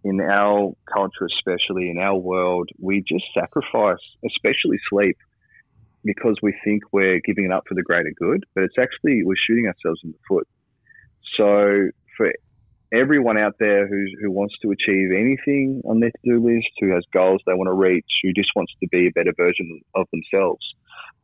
in 0.04 0.20
our 0.20 0.72
culture, 0.92 1.26
especially 1.26 1.90
in 1.90 1.98
our 1.98 2.16
world, 2.16 2.70
we 2.80 3.04
just 3.06 3.24
sacrifice, 3.34 3.98
especially 4.24 4.78
sleep, 4.88 5.16
because 6.02 6.36
we 6.42 6.54
think 6.64 6.82
we're 6.92 7.20
giving 7.20 7.44
it 7.44 7.52
up 7.52 7.64
for 7.68 7.74
the 7.74 7.82
greater 7.82 8.12
good, 8.18 8.44
but 8.54 8.64
it's 8.64 8.78
actually 8.78 9.22
we're 9.22 9.34
shooting 9.46 9.66
ourselves 9.66 10.00
in 10.04 10.12
the 10.12 10.18
foot. 10.26 10.48
So 11.36 11.90
for 12.16 12.32
everyone 12.92 13.36
out 13.36 13.56
there 13.58 13.86
who's, 13.86 14.14
who 14.22 14.30
wants 14.30 14.54
to 14.62 14.70
achieve 14.70 15.10
anything 15.12 15.82
on 15.84 16.00
their 16.00 16.10
to-do 16.24 16.42
list, 16.42 16.68
who 16.80 16.90
has 16.94 17.04
goals 17.12 17.42
they 17.44 17.52
want 17.52 17.68
to 17.68 17.74
reach, 17.74 18.06
who 18.22 18.32
just 18.32 18.50
wants 18.56 18.72
to 18.80 18.88
be 18.88 19.08
a 19.08 19.12
better 19.12 19.34
version 19.36 19.80
of 19.94 20.06
themselves, 20.10 20.64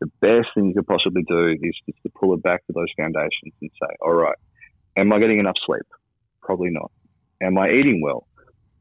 the 0.00 0.10
best 0.20 0.48
thing 0.54 0.66
you 0.66 0.74
could 0.74 0.86
possibly 0.86 1.22
do 1.26 1.48
is 1.48 1.76
just 1.86 2.02
to 2.02 2.10
pull 2.20 2.34
it 2.34 2.42
back 2.42 2.66
to 2.66 2.72
those 2.74 2.92
foundations 2.98 3.54
and 3.62 3.70
say, 3.80 3.94
all 4.02 4.12
right, 4.12 4.36
am 4.96 5.12
I 5.12 5.18
getting 5.20 5.38
enough 5.38 5.56
sleep? 5.64 5.86
Probably 6.42 6.70
not. 6.70 6.90
Am 7.44 7.58
I 7.58 7.70
eating 7.70 8.00
well? 8.02 8.26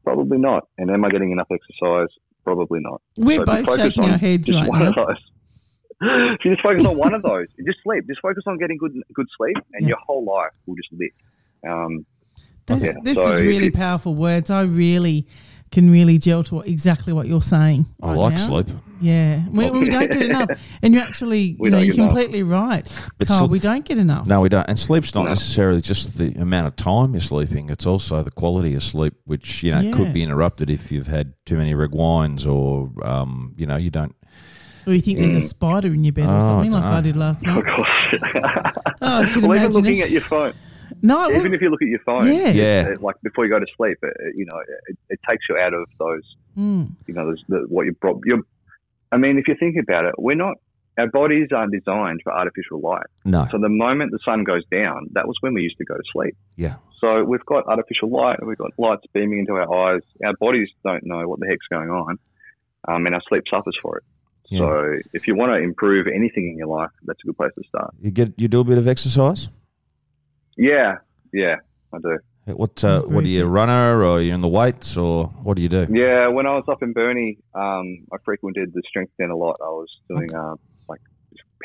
Probably 0.04 0.38
not. 0.38 0.68
And 0.78 0.90
am 0.90 1.04
I 1.04 1.08
getting 1.08 1.30
enough 1.32 1.48
exercise? 1.52 2.08
Probably 2.44 2.80
not. 2.82 3.00
We're 3.16 3.38
So 3.38 3.44
both 3.44 3.76
shaking 3.76 4.04
our 4.04 4.18
heads 4.18 4.50
right 4.50 4.68
now. 4.70 4.88
of 4.88 4.94
those. 4.94 5.16
If 6.00 6.38
you 6.44 6.50
just 6.52 6.62
focus 6.62 6.84
on 6.86 6.96
one 6.96 7.14
of 7.14 7.22
those, 7.22 7.46
just 7.66 7.78
sleep. 7.82 8.06
Just 8.06 8.20
focus 8.20 8.44
on 8.46 8.58
getting 8.58 8.76
good 8.76 8.92
good 9.14 9.26
sleep, 9.36 9.56
and 9.72 9.82
Yeah. 9.82 9.88
your 9.88 9.98
whole 10.06 10.24
life 10.24 10.50
will 10.66 10.74
just 10.76 10.88
lift. 10.92 11.14
Um, 11.66 12.04
This, 12.66 12.82
Yeah, 12.82 12.92
this 13.02 13.16
so 13.16 13.32
is 13.32 13.40
really 13.40 13.66
you- 13.66 13.72
powerful 13.72 14.14
words. 14.14 14.50
I 14.50 14.62
really 14.62 15.26
can 15.74 15.90
really 15.90 16.16
gel 16.18 16.42
to 16.44 16.54
what, 16.54 16.66
exactly 16.66 17.12
what 17.12 17.26
you're 17.26 17.42
saying. 17.42 17.84
I 18.02 18.08
right 18.08 18.16
like 18.16 18.34
now. 18.34 18.46
sleep. 18.46 18.68
Yeah, 19.00 19.44
we, 19.50 19.70
we 19.70 19.90
don't 19.90 20.10
get 20.10 20.22
enough, 20.30 20.48
and 20.82 20.94
you're 20.94 21.02
actually, 21.02 21.56
you 21.60 21.68
know, 21.70 21.76
you're 21.78 21.88
get 21.94 21.94
enough. 21.96 22.08
completely 22.08 22.42
right, 22.42 22.90
But 23.18 23.28
Carl. 23.28 23.46
sl- 23.46 23.50
we 23.50 23.58
don't 23.58 23.84
get 23.84 23.98
enough. 23.98 24.26
No, 24.26 24.40
we 24.40 24.48
don't. 24.48 24.66
And 24.66 24.78
sleep's 24.78 25.14
not 25.14 25.24
No. 25.24 25.28
necessarily 25.30 25.82
just 25.82 26.16
the 26.16 26.32
amount 26.40 26.68
of 26.68 26.76
time 26.76 27.12
you're 27.12 27.20
sleeping. 27.20 27.68
It's 27.68 27.86
also 27.86 28.22
the 28.22 28.30
quality 28.30 28.74
of 28.74 28.82
sleep, 28.82 29.14
which 29.26 29.62
you 29.62 29.72
know 29.72 29.80
Yeah. 29.80 29.92
could 29.94 30.14
be 30.14 30.22
interrupted 30.22 30.70
if 30.70 30.90
you've 30.90 31.08
had 31.08 31.34
too 31.44 31.56
many 31.58 31.74
red 31.74 31.90
wines 31.92 32.46
or 32.46 32.90
um, 33.02 33.52
you 33.58 33.66
know 33.66 33.76
you 33.76 33.90
don't. 33.90 34.14
Or 34.86 34.92
you 34.94 35.00
think 35.00 35.18
there's 35.18 35.34
a 35.34 35.40
spider 35.40 35.88
in 35.92 36.04
your 36.04 36.12
bed 36.12 36.28
or 36.28 36.36
Oh, 36.36 36.40
something, 36.40 36.70
like 36.70 36.82
dunno. 36.84 36.96
I 36.96 37.00
did 37.00 37.16
last 37.16 37.42
oh 37.46 37.54
night. 37.54 37.64
gosh. 37.64 38.14
Oh, 39.02 39.22
I 39.22 39.24
can 39.30 39.42
well, 39.42 39.56
even 39.58 39.64
imagine 39.64 39.72
looking 39.72 39.98
it. 39.98 40.04
at 40.04 40.10
your 40.10 40.20
phone, 40.22 40.52
No, 41.04 41.20
it 41.24 41.24
even 41.26 41.36
wasn't. 41.36 41.54
if 41.54 41.60
you 41.62 41.70
look 41.70 41.82
at 41.82 41.88
your 41.88 41.98
phone, 42.00 42.26
Yeah. 42.26 42.48
Yeah. 42.50 42.88
it- 42.88 43.02
like 43.02 43.16
before 43.22 43.44
you 43.44 43.50
go 43.50 43.58
to 43.60 43.66
sleep, 43.76 43.98
it, 44.02 44.16
you 44.36 44.46
know, 44.50 44.58
it, 44.88 44.96
it 45.10 45.20
takes 45.28 45.44
you 45.48 45.56
out 45.56 45.74
of 45.74 45.86
those, 45.98 46.22
Mm, 46.56 46.90
you 47.06 47.14
know, 47.14 47.26
those, 47.26 47.42
the, 47.48 47.64
what 47.68 47.84
you 47.84 47.92
brought. 47.92 48.20
You're, 48.24 48.40
I 49.12 49.16
mean, 49.16 49.38
if 49.38 49.48
you 49.48 49.54
think 49.58 49.76
about 49.76 50.04
it, 50.06 50.14
we're 50.18 50.36
not. 50.36 50.56
Our 50.96 51.08
bodies 51.08 51.48
aren't 51.52 51.72
designed 51.72 52.20
for 52.22 52.32
artificial 52.32 52.78
light. 52.80 53.06
No. 53.24 53.46
So 53.50 53.58
the 53.58 53.68
moment 53.68 54.12
the 54.12 54.20
sun 54.24 54.44
goes 54.44 54.62
down, 54.70 55.08
that 55.14 55.26
was 55.26 55.36
when 55.40 55.52
we 55.52 55.62
used 55.62 55.76
to 55.78 55.84
go 55.84 55.94
to 55.96 56.02
sleep. 56.12 56.36
Yeah. 56.54 56.76
So 57.00 57.24
we've 57.24 57.44
got 57.44 57.66
artificial 57.66 58.08
light, 58.10 58.38
and 58.38 58.46
we've 58.48 58.56
got 58.56 58.70
lights 58.78 59.02
beaming 59.12 59.40
into 59.40 59.54
our 59.54 59.94
eyes. 59.94 60.02
Our 60.24 60.34
bodies 60.38 60.68
don't 60.84 61.04
know 61.04 61.26
what 61.28 61.40
the 61.40 61.46
heck's 61.48 61.66
going 61.68 61.90
on, 61.90 62.18
um, 62.86 63.06
and 63.06 63.14
our 63.16 63.22
sleep 63.28 63.42
suffers 63.50 63.76
for 63.82 63.98
it. 63.98 64.04
Yeah. 64.50 64.58
So 64.60 64.96
if 65.12 65.26
you 65.26 65.34
want 65.34 65.50
to 65.50 65.56
improve 65.58 66.06
anything 66.06 66.48
in 66.50 66.56
your 66.56 66.68
life, 66.68 66.90
that's 67.04 67.18
a 67.24 67.26
good 67.26 67.36
place 67.36 67.50
to 67.58 67.64
start. 67.68 67.92
You 68.00 68.12
get 68.12 68.32
you 68.36 68.46
do 68.46 68.60
a 68.60 68.64
bit 68.64 68.78
of 68.78 68.86
exercise. 68.86 69.48
Yeah, 70.56 70.98
yeah, 71.32 71.56
I 71.92 71.98
do. 71.98 72.18
What 72.46 72.84
uh, 72.84 73.02
what 73.02 73.24
are 73.24 73.26
you 73.26 73.44
a 73.44 73.48
runner 73.48 74.00
or 74.00 74.04
are 74.04 74.20
you 74.20 74.34
in 74.34 74.42
the 74.42 74.48
weights 74.48 74.98
or 74.98 75.26
what 75.42 75.56
do 75.56 75.62
you 75.62 75.68
do? 75.70 75.86
Yeah, 75.90 76.28
when 76.28 76.46
I 76.46 76.54
was 76.54 76.64
up 76.68 76.82
in 76.82 76.92
Burnie, 76.92 77.38
um, 77.54 78.04
I 78.12 78.16
frequented 78.22 78.72
the 78.74 78.82
strength 78.86 79.12
den 79.18 79.30
a 79.30 79.36
lot. 79.36 79.56
I 79.62 79.68
was 79.68 79.88
doing 80.10 80.34
uh, 80.34 80.56
like 80.86 81.00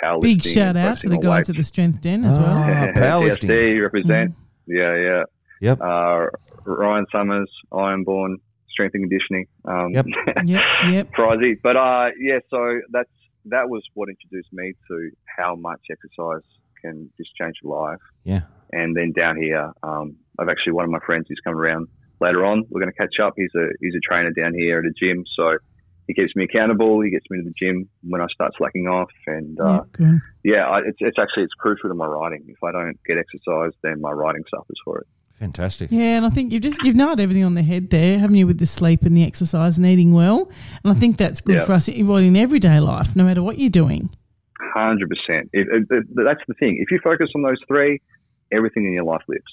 powerlifting. 0.01 0.21
Big 0.21 0.43
shout 0.43 0.77
out 0.77 0.97
to 1.01 1.09
the 1.09 1.17
guys 1.17 1.29
weights. 1.29 1.49
at 1.49 1.55
the 1.57 1.63
Strength 1.63 2.01
Den 2.01 2.23
as 2.23 2.37
well. 2.37 2.47
Ah, 2.47 2.87
powerlifting. 2.95 3.49
TSD 3.49 3.81
represent. 3.81 4.35
Yeah, 4.67 4.95
yeah. 4.95 5.23
Yep. 5.61 5.81
Uh, 5.81 6.25
Ryan 6.63 7.05
Summers, 7.11 7.51
Ironborn, 7.73 8.35
strength 8.69 8.95
and 8.95 9.03
conditioning. 9.03 9.45
Um, 9.65 9.91
Yep. 9.93 10.05
Yep, 10.45 10.61
yep. 10.89 11.09
Frizy. 11.13 11.55
But 11.61 11.75
uh, 11.75 12.09
yeah, 12.19 12.39
so 12.49 12.79
that's 12.91 13.09
that 13.45 13.69
was 13.69 13.83
what 13.93 14.07
introduced 14.09 14.53
me 14.53 14.73
to 14.87 15.11
how 15.37 15.55
much 15.55 15.81
exercise 15.91 16.43
can 16.81 17.09
just 17.17 17.29
change 17.35 17.55
your 17.63 17.79
life. 17.79 17.99
Yeah. 18.23 18.41
And 18.71 18.95
then 18.95 19.11
down 19.11 19.35
here, 19.37 19.71
um, 19.83 20.15
I've 20.37 20.49
actually 20.49 20.73
one 20.73 20.85
of 20.85 20.91
my 20.91 20.99
friends 21.05 21.25
who's 21.27 21.39
coming 21.43 21.59
around 21.59 21.87
later 22.21 22.45
on. 22.45 22.63
We're 22.69 22.81
going 22.81 22.91
to 22.93 22.97
catch 22.97 23.19
up. 23.21 23.33
He's 23.35 23.53
a 23.55 23.67
he's 23.81 23.95
a 23.95 23.99
trainer 23.99 24.31
down 24.31 24.53
here 24.53 24.79
at 24.79 24.85
a 24.85 24.91
gym, 24.99 25.23
so 25.35 25.57
he 26.07 26.13
keeps 26.13 26.35
me 26.35 26.43
accountable. 26.45 27.01
He 27.01 27.09
gets 27.11 27.25
me 27.29 27.37
to 27.39 27.43
the 27.43 27.53
gym 27.59 27.87
when 28.03 28.21
I 28.21 28.27
start 28.33 28.53
slacking 28.57 28.87
off, 28.87 29.09
and 29.27 29.59
uh, 29.59 29.73
Yep, 29.73 29.91
good. 29.93 30.19
yeah, 30.43 30.67
I, 30.67 30.79
it's 30.79 30.97
it's 30.99 31.17
actually 31.19 31.43
it's 31.43 31.53
crucial 31.53 31.89
to 31.89 31.95
my 31.95 32.05
writing. 32.05 32.45
If 32.47 32.63
I 32.63 32.71
don't 32.71 32.97
get 33.07 33.17
exercise, 33.17 33.71
then 33.83 34.01
my 34.01 34.11
writing 34.11 34.43
suffers 34.49 34.77
for 34.85 34.99
it. 34.99 35.07
Fantastic. 35.39 35.89
Yeah, 35.91 36.17
and 36.17 36.25
I 36.25 36.29
think 36.29 36.51
you've 36.51 36.61
just 36.63 36.83
you've 36.83 36.95
nailed 36.95 37.19
everything 37.19 37.45
on 37.45 37.53
the 37.53 37.63
head 37.63 37.89
there, 37.89 38.19
haven't 38.19 38.35
you, 38.35 38.45
with 38.45 38.59
the 38.59 38.65
sleep 38.65 39.03
and 39.03 39.15
the 39.15 39.23
exercise 39.23 39.77
and 39.77 39.87
eating 39.87 40.11
well. 40.13 40.51
And 40.83 40.91
I 40.91 40.99
think 40.99 41.17
that's 41.17 41.39
good 41.41 41.55
Yeah. 41.57 41.65
for 41.65 41.73
us 41.73 41.89
well, 42.01 42.17
in 42.17 42.35
everyday 42.35 42.79
life, 42.81 43.15
no 43.15 43.23
matter 43.23 43.41
what 43.41 43.57
you're 43.57 43.69
doing. 43.69 44.09
Hundred 44.73 45.09
percent. 45.09 45.49
That's 45.53 46.41
the 46.47 46.53
thing. 46.59 46.77
If 46.81 46.91
you 46.91 46.99
focus 47.03 47.29
on 47.35 47.41
those 47.43 47.59
three, 47.67 48.01
everything 48.51 48.85
in 48.85 48.93
your 48.93 49.03
life 49.05 49.21
lives. 49.27 49.43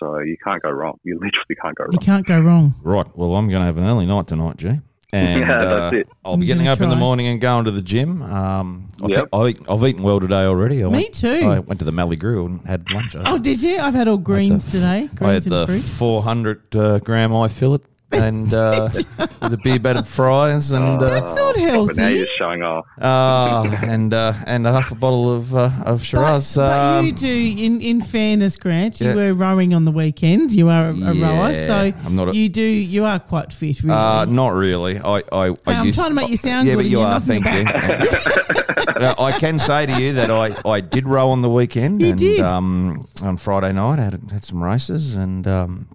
So 0.00 0.18
you 0.20 0.36
can't 0.42 0.62
go 0.62 0.70
wrong. 0.70 0.98
You 1.04 1.14
literally 1.14 1.56
can't 1.60 1.76
go 1.76 1.84
wrong. 1.84 1.92
You 1.92 1.98
can't 1.98 2.26
go 2.26 2.40
wrong. 2.40 2.74
Right. 2.82 3.06
Well, 3.16 3.34
I'm 3.36 3.48
going 3.48 3.60
to 3.60 3.66
have 3.66 3.78
an 3.78 3.84
early 3.84 4.06
night 4.06 4.26
tonight, 4.26 4.56
G. 4.56 4.68
And 5.12 5.40
Yeah, 5.46 5.58
that's 5.64 5.94
uh. 5.94 6.02
I'll 6.24 6.36
be 6.36 6.42
I'm 6.42 6.46
getting 6.46 6.64
gonna 6.64 6.72
up 6.72 6.80
in 6.80 6.88
the 6.88 6.96
morning 6.96 7.26
and 7.28 7.40
going 7.40 7.64
to 7.66 7.70
the 7.70 7.82
gym. 7.82 8.20
Um, 8.22 8.88
I 9.02 9.06
Yep. 9.06 9.16
think 9.16 9.28
I 9.32 9.46
eat, 9.48 9.58
I've 9.68 9.84
eaten 9.84 10.02
well 10.02 10.18
today 10.20 10.44
already. 10.44 10.82
I 10.82 10.88
Me 10.88 10.92
went, 11.02 11.14
too. 11.14 11.28
I 11.44 11.58
went 11.60 11.78
to 11.78 11.84
the 11.84 11.92
Mallee 11.92 12.16
Grill 12.16 12.46
and 12.46 12.60
had 12.66 12.90
lunch. 12.90 13.14
Oh, 13.16 13.38
did 13.38 13.62
you? 13.62 13.78
I've 13.78 13.94
had 13.94 14.08
all 14.08 14.16
greens 14.16 14.64
today. 14.66 14.86
I 14.86 14.98
had 15.06 15.16
Greens 15.16 15.46
and 15.46 15.52
the 15.52 15.66
fruit. 15.66 15.82
400 15.82 16.76
uh, 16.76 16.98
gram 16.98 17.34
eye 17.34 17.48
fillet 17.48 17.78
and 18.14 18.52
uh, 18.54 18.88
with 18.92 19.50
the 19.50 19.58
beer 19.62 19.78
battered 19.78 20.06
fries 20.06 20.70
and 20.70 21.02
uh, 21.02 21.06
That's 21.08 21.34
not 21.34 21.54
But 21.54 21.60
now 21.60 21.70
healthy. 22.04 22.16
you're 22.16 22.26
showing 22.26 22.62
off. 22.62 22.86
uh, 23.00 23.76
and 23.82 24.12
uh, 24.14 24.32
and 24.46 24.66
a 24.66 24.72
half 24.72 24.90
a 24.90 24.94
bottle 24.94 25.32
of 25.34 25.54
uh, 25.54 25.70
of 25.84 26.02
Shiraz. 26.04 26.56
but 26.56 26.98
um, 26.98 27.06
you 27.06 27.12
do, 27.12 27.54
in, 27.58 27.80
in 27.80 28.00
fairness, 28.00 28.56
Grant, 28.56 29.00
you 29.00 29.08
Yeah. 29.08 29.14
were 29.14 29.34
rowing 29.34 29.74
on 29.74 29.84
the 29.84 29.92
weekend. 29.92 30.52
You 30.52 30.68
are 30.68 30.86
a, 30.86 30.90
a 30.92 31.14
rower, 31.14 31.50
Yeah, 31.52 31.66
so 31.66 31.92
I'm 32.04 32.16
not 32.16 32.28
a- 32.28 32.36
you 32.36 32.48
do. 32.48 32.62
You 32.62 33.04
are 33.04 33.18
quite 33.18 33.52
fit, 33.52 33.82
really. 33.82 33.94
Uh, 33.96 34.24
not 34.26 34.48
really. 34.54 34.98
I, 34.98 35.22
I, 35.32 35.48
I 35.48 35.54
I'm 35.66 35.86
used, 35.86 35.98
trying 35.98 36.10
to 36.10 36.14
make 36.14 36.30
you 36.30 36.36
sound 36.36 36.66
yeah, 36.68 36.74
good 36.74 36.78
but 36.78 36.84
and 36.84 36.90
you 36.90 36.98
you're 36.98 37.06
are. 37.06 37.20
knocking 37.20 37.42
Thank 37.42 38.08
you. 38.12 38.18
Uh, 38.94 39.14
I 39.18 39.32
can 39.38 39.58
say 39.58 39.86
to 39.86 40.00
you 40.00 40.12
that 40.12 40.30
I, 40.30 40.54
I 40.68 40.80
did 40.80 41.08
row 41.08 41.30
on 41.30 41.42
the 41.42 41.50
weekend. 41.50 42.00
You 42.00 42.10
and, 42.10 42.18
did? 42.18 42.40
Um, 42.40 43.08
on 43.22 43.36
Friday 43.38 43.72
night, 43.72 43.98
I 43.98 44.02
had 44.04 44.20
had 44.30 44.44
some 44.44 44.62
races, 44.62 45.16
and 45.16 45.46
um, 45.48 45.88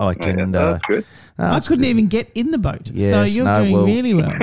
I 0.00 0.04
Oh, 0.04 0.08
yeah, 0.10 0.14
can. 0.14 0.54
uh, 0.54 0.72
that's 0.72 0.84
good. 0.86 1.04
no, 1.38 1.44
I 1.44 1.60
couldn't 1.60 1.82
good. 1.82 1.88
even 1.88 2.06
get 2.08 2.30
in 2.34 2.50
the 2.50 2.58
boat, 2.58 2.88
so 2.88 3.22
you're 3.22 3.44
no, 3.44 3.58
doing 3.60 3.72
well, 3.72 3.84
really 3.86 4.14
well. 4.14 4.30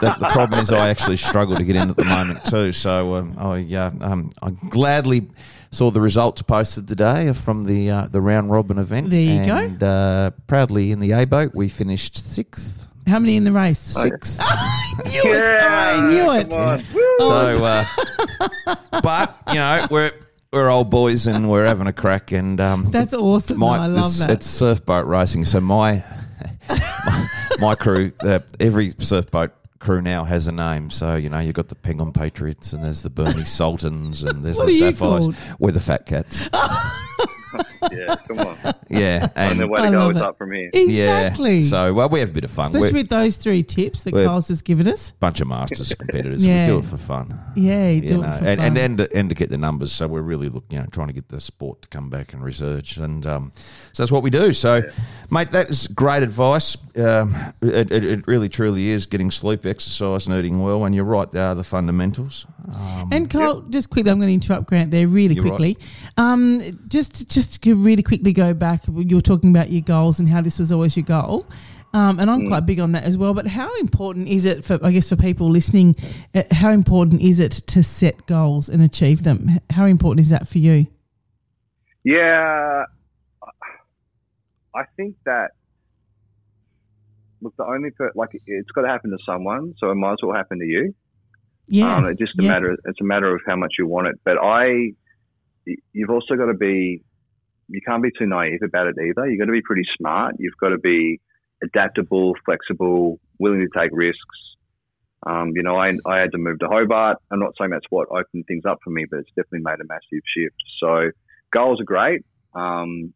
the, 0.00 0.16
the 0.18 0.28
problem 0.30 0.60
is 0.60 0.72
I 0.72 0.88
actually 0.88 1.16
struggle 1.18 1.56
to 1.56 1.64
get 1.64 1.76
in 1.76 1.90
at 1.90 1.96
the 1.96 2.04
moment 2.04 2.44
too. 2.46 2.72
So 2.72 3.14
um, 3.16 3.34
I 3.38 3.62
uh, 3.74 3.90
um, 4.02 4.30
I 4.42 4.50
gladly 4.70 5.28
saw 5.70 5.90
the 5.90 6.00
results 6.00 6.40
posted 6.42 6.86
today 6.88 7.32
from 7.32 7.64
the 7.64 7.90
uh, 7.90 8.06
the 8.06 8.20
round 8.22 8.50
robin 8.50 8.78
event. 8.78 9.10
There 9.10 9.20
you 9.20 9.44
go. 9.44 9.56
and, 9.56 9.82
Uh, 9.82 10.30
proudly 10.46 10.90
in 10.92 11.00
the 11.00 11.12
A 11.12 11.26
boat, 11.26 11.54
we 11.54 11.68
finished 11.68 12.16
sixth. 12.16 12.88
How 13.06 13.18
many 13.18 13.36
in 13.36 13.44
the 13.44 13.52
race? 13.52 13.78
Sixth. 13.78 14.38
I 14.42 15.02
knew 15.10 15.22
it. 15.34 15.62
I 15.62 16.08
knew 16.08 16.32
it. 16.32 16.50
Come 16.50 16.60
on. 16.60 16.84
So, 17.18 17.64
uh, 17.64 18.76
but 19.02 19.36
you 19.48 19.54
know, 19.56 19.86
we're 19.90 20.10
we're 20.54 20.70
old 20.70 20.88
boys 20.88 21.26
and 21.26 21.50
we're 21.50 21.66
having 21.66 21.86
a 21.86 21.92
crack. 21.92 22.32
And 22.32 22.60
um, 22.60 22.90
That's 22.90 23.12
awesome. 23.12 23.60
though. 23.60 23.66
I 23.66 23.86
love 23.86 24.06
it's, 24.06 24.18
that. 24.20 24.30
It's 24.30 24.46
surf 24.46 24.84
boat 24.86 25.06
racing. 25.06 25.44
So 25.44 25.60
my 25.60 26.04
my, 26.68 27.28
my 27.58 27.74
crew, 27.74 28.12
uh, 28.20 28.40
every 28.60 28.94
surf 28.98 29.30
boat 29.30 29.52
crew 29.80 30.00
now 30.00 30.24
has 30.24 30.46
a 30.46 30.52
name. 30.52 30.90
So 30.90 31.16
you 31.16 31.28
know, 31.28 31.40
you've 31.40 31.54
got 31.54 31.68
the 31.68 31.74
Penguin 31.74 32.12
Patriots, 32.12 32.72
and 32.72 32.84
there's 32.84 33.02
the 33.02 33.10
Burnie 33.10 33.44
Sultans, 33.44 34.22
and 34.22 34.44
there's 34.44 34.58
What 34.58 34.68
the 34.68 34.78
Sapphires. 34.78 35.28
We're 35.58 35.72
the 35.72 35.80
Fat 35.80 36.06
Cats. 36.06 36.48
Yeah, 37.92 38.16
come 38.28 38.38
on. 38.40 38.56
Yeah, 38.88 39.28
And 39.34 39.58
the 39.58 39.64
and 39.64 39.70
way 39.72 39.80
I 39.80 39.86
to 39.86 39.90
go 39.92 40.10
is 40.10 40.16
it. 40.16 40.22
up 40.22 40.38
from 40.38 40.52
here. 40.52 40.70
exactly. 40.72 41.56
yeah. 41.58 41.68
So 41.68 41.94
well, 41.94 42.08
we 42.08 42.20
have 42.20 42.30
a 42.30 42.32
bit 42.32 42.44
of 42.44 42.50
fun. 42.50 42.66
Especially 42.66 42.92
We're 42.92 42.98
with 43.00 43.08
those 43.08 43.36
three 43.36 43.62
tips 43.62 44.02
that 44.02 44.12
We're- 44.14 44.26
Kyle's 44.26 44.48
just 44.48 44.64
given 44.64 44.86
us. 44.86 45.10
a 45.10 45.14
bunch 45.14 45.40
of 45.40 45.48
masters 45.48 45.92
competitors. 45.98 46.44
Yeah. 46.44 46.66
We 46.66 46.72
do 46.72 46.78
it 46.78 46.84
for 46.84 46.96
fun. 46.96 47.40
Yeah, 47.56 47.88
you 47.88 48.02
you 48.02 48.08
do 48.08 48.16
know, 48.18 48.28
it 48.32 48.38
for 48.38 48.44
and, 48.44 48.60
fun. 48.60 48.66
and 48.66 48.78
and 48.78 48.98
to, 48.98 49.16
and 49.16 49.28
to 49.30 49.34
get 49.34 49.50
the 49.50 49.58
numbers. 49.58 49.92
So 49.92 50.06
we're 50.06 50.20
really 50.22 50.48
look, 50.48 50.64
you 50.70 50.78
know, 50.78 50.86
trying 50.92 51.08
to 51.08 51.12
get 51.12 51.28
the 51.28 51.40
sport 51.40 51.82
to 51.82 51.88
come 51.88 52.08
back 52.10 52.32
and 52.32 52.42
research, 52.44 52.96
and 52.98 53.26
um, 53.26 53.52
so 53.92 54.02
that's 54.02 54.12
what 54.12 54.22
we 54.22 54.30
do. 54.30 54.52
So, 54.52 54.82
mate, 55.30 55.50
that 55.50 55.70
is 55.70 55.88
great 55.88 56.22
advice. 56.22 56.76
Um, 56.96 57.34
it, 57.60 57.90
it, 57.90 58.04
it 58.04 58.26
really 58.28 58.48
truly 58.48 58.90
is 58.90 59.06
getting 59.06 59.30
sleep, 59.30 59.66
exercise, 59.66 60.26
and 60.26 60.34
eating 60.36 60.62
well. 60.62 60.84
And 60.84 60.94
you're 60.94 61.04
right, 61.04 61.28
they 61.30 61.40
are 61.40 61.54
the 61.54 61.64
fundamentals. 61.64 62.46
Um, 62.72 63.08
And 63.12 63.28
Kyle, 63.28 63.62
just 63.62 63.90
quickly, 63.90 64.12
I'm 64.12 64.18
going 64.18 64.28
to 64.28 64.34
interrupt 64.34 64.66
Grant 64.68 64.90
there 64.92 65.08
really 65.08 65.34
You're 65.34 65.44
right. 65.44 65.50
quickly. 65.56 65.78
Um, 66.16 66.60
just 66.88 67.28
just 67.28 67.62
to 67.62 67.74
really 67.74 68.02
quickly 68.02 68.32
go 68.32 68.54
back, 68.54 68.82
you 68.86 69.16
were 69.16 69.20
talking 69.20 69.50
about 69.50 69.70
your 69.70 69.82
goals 69.82 70.20
and 70.20 70.28
how 70.28 70.40
this 70.40 70.58
was 70.58 70.70
always 70.70 70.96
your 70.96 71.04
goal. 71.04 71.46
Um, 71.94 72.18
and 72.18 72.28
I'm 72.28 72.42
Mm. 72.42 72.48
quite 72.48 72.66
big 72.66 72.80
on 72.80 72.90
that 72.92 73.04
as 73.04 73.16
well. 73.16 73.34
But 73.34 73.46
how 73.46 73.72
important 73.76 74.28
is 74.28 74.44
it 74.44 74.64
for, 74.64 74.78
I 74.82 74.90
guess, 74.90 75.08
for 75.08 75.16
people 75.16 75.48
listening? 75.48 75.94
Uh, 76.34 76.42
how 76.50 76.70
important 76.70 77.22
is 77.22 77.38
it 77.40 77.52
to 77.68 77.82
set 77.84 78.26
goals 78.26 78.68
and 78.68 78.82
achieve 78.82 79.22
them? 79.22 79.48
How 79.70 79.86
important 79.86 80.20
is 80.20 80.28
that 80.30 80.48
for 80.48 80.58
you? 80.58 80.86
Yeah, 82.04 82.82
I 84.74 84.82
think 84.96 85.16
that. 85.24 85.52
Look, 87.44 87.54
the 87.56 87.64
only 87.64 87.90
per, 87.90 88.10
like 88.16 88.30
it's 88.46 88.70
got 88.72 88.82
to 88.82 88.88
happen 88.88 89.10
to 89.10 89.18
someone, 89.24 89.74
so 89.78 89.90
it 89.90 89.96
might 89.96 90.12
as 90.14 90.18
well 90.22 90.34
happen 90.34 90.58
to 90.58 90.66
you. 90.66 90.94
Yeah, 91.68 91.96
Um, 91.96 92.06
it's 92.06 92.18
just 92.18 92.32
a 92.40 92.42
yeah. 92.42 92.52
matter. 92.52 92.76
It's 92.86 93.00
a 93.00 93.04
matter 93.04 93.34
of 93.34 93.40
how 93.46 93.56
much 93.56 93.74
you 93.78 93.86
want 93.86 94.08
it. 94.08 94.16
But 94.24 94.38
I, 94.42 94.92
you've 95.92 96.10
also 96.10 96.34
got 96.36 96.46
to 96.46 96.54
be. 96.54 97.02
You 97.68 97.80
can't 97.86 98.02
be 98.02 98.10
too 98.18 98.26
naive 98.26 98.60
about 98.62 98.88
it 98.88 98.96
either. 98.98 99.26
You've 99.28 99.38
got 99.38 99.46
to 99.46 99.52
be 99.52 99.62
pretty 99.62 99.86
smart. 99.96 100.34
You've 100.38 100.58
got 100.60 100.70
to 100.70 100.78
be 100.78 101.20
adaptable, 101.62 102.34
flexible, 102.44 103.18
willing 103.38 103.60
to 103.60 103.80
take 103.80 103.90
risks. 103.94 104.38
Um, 105.26 105.52
you 105.54 105.62
know, 105.62 105.76
I, 105.76 105.94
I 106.06 106.18
had 106.18 106.32
to 106.32 106.38
move 106.38 106.58
to 106.58 106.66
Hobart. 106.68 107.16
I'm 107.30 107.40
not 107.40 107.54
saying 107.58 107.70
that's 107.70 107.86
what 107.88 108.08
opened 108.10 108.44
things 108.46 108.64
up 108.68 108.78
for 108.84 108.90
me, 108.90 109.06
but 109.10 109.20
it's 109.20 109.30
definitely 109.30 109.60
made 109.64 109.80
a 109.80 109.88
massive 109.88 110.22
shift. 110.36 110.56
So 110.78 111.10
goals 111.54 111.80
are 111.80 111.84
great. 111.84 112.20
Um, 112.54 113.14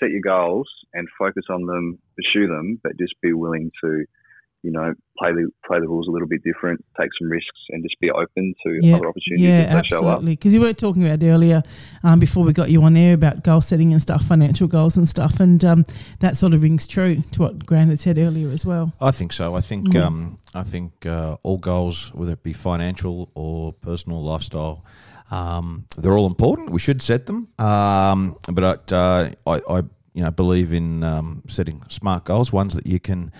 set 0.00 0.10
your 0.10 0.20
goals 0.22 0.68
and 0.94 1.06
focus 1.18 1.44
on 1.50 1.66
them, 1.66 1.98
pursue 2.16 2.46
them, 2.48 2.80
but 2.82 2.96
just 2.98 3.14
be 3.22 3.32
willing 3.32 3.70
to, 3.82 4.04
you 4.62 4.72
know, 4.72 4.92
play 5.18 5.30
the 5.32 5.48
play 5.66 5.78
the 5.78 5.86
rules 5.86 6.08
a 6.08 6.10
little 6.10 6.26
bit 6.26 6.42
different, 6.42 6.84
take 7.00 7.10
some 7.20 7.30
risks, 7.30 7.60
and 7.70 7.82
just 7.82 7.94
be 8.00 8.10
open 8.10 8.54
to 8.64 8.78
Yeah, 8.82 8.96
other 8.96 9.08
opportunities 9.08 9.46
yeah, 9.46 9.76
as 9.76 9.82
they 9.82 9.88
show 9.88 9.98
up. 9.98 10.04
absolutely. 10.16 10.32
Because 10.36 10.52
you 10.54 10.60
were 10.60 10.72
talking 10.72 11.06
about 11.06 11.22
earlier 11.22 11.62
um, 12.02 12.18
before 12.18 12.44
we 12.44 12.52
got 12.52 12.70
you 12.70 12.82
on 12.82 12.96
air 12.96 13.14
about 13.14 13.44
goal 13.44 13.60
setting 13.60 13.92
and 13.92 14.02
stuff, 14.02 14.24
financial 14.24 14.66
goals 14.66 14.96
and 14.96 15.08
stuff, 15.08 15.38
and 15.38 15.64
um, 15.64 15.84
that 16.20 16.36
sort 16.36 16.54
of 16.54 16.62
rings 16.62 16.86
true 16.88 17.22
to 17.32 17.42
what 17.42 17.64
Grant 17.66 17.90
had 17.90 18.00
said 18.00 18.18
earlier 18.18 18.48
as 18.50 18.66
well. 18.66 18.92
I 19.00 19.12
think 19.12 19.32
so. 19.32 19.54
I 19.54 19.60
think 19.60 19.88
Mhm. 19.88 20.02
um, 20.02 20.38
I 20.54 20.62
think 20.64 21.06
uh, 21.06 21.36
all 21.44 21.58
goals, 21.58 22.12
whether 22.14 22.32
it 22.32 22.42
be 22.42 22.52
financial 22.52 23.30
or 23.34 23.72
personal 23.74 24.22
lifestyle, 24.22 24.84
um, 25.30 25.86
they're 25.96 26.16
all 26.16 26.26
important. 26.26 26.70
We 26.70 26.80
should 26.80 27.02
set 27.02 27.26
them. 27.26 27.48
Um, 27.58 28.36
but 28.50 28.92
uh, 28.92 29.30
I, 29.46 29.62
I, 29.68 29.78
you 30.14 30.22
know, 30.22 30.30
believe 30.30 30.72
in 30.72 31.02
um, 31.04 31.42
setting 31.48 31.82
smart 31.88 32.24
goals, 32.24 32.52
ones 32.52 32.74
that 32.74 32.86
you 32.86 32.98
can 33.00 33.32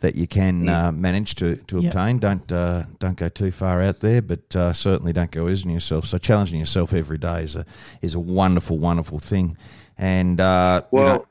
that 0.00 0.16
you 0.16 0.26
can 0.26 0.68
uh, 0.68 0.92
manage 0.92 1.34
to, 1.36 1.56
to 1.56 1.80
Yep. 1.80 1.84
obtain. 1.94 2.18
Don't 2.18 2.52
uh, 2.52 2.84
don't 2.98 3.16
go 3.16 3.28
too 3.28 3.50
far 3.50 3.80
out 3.80 4.00
there, 4.00 4.20
but 4.20 4.54
uh, 4.56 4.72
certainly 4.72 5.12
don't 5.12 5.30
go 5.30 5.46
on 5.48 5.70
yourself. 5.70 6.04
So 6.06 6.18
challenging 6.18 6.58
yourself 6.58 6.92
every 6.92 7.18
day 7.18 7.42
is 7.44 7.56
a 7.56 7.64
is 8.02 8.14
a 8.14 8.20
wonderful, 8.20 8.78
wonderful 8.78 9.18
thing. 9.18 9.56
And 9.96 10.40
uh, 10.40 10.82
you 10.92 10.98
Well, 10.98 11.06
know, 11.06 11.24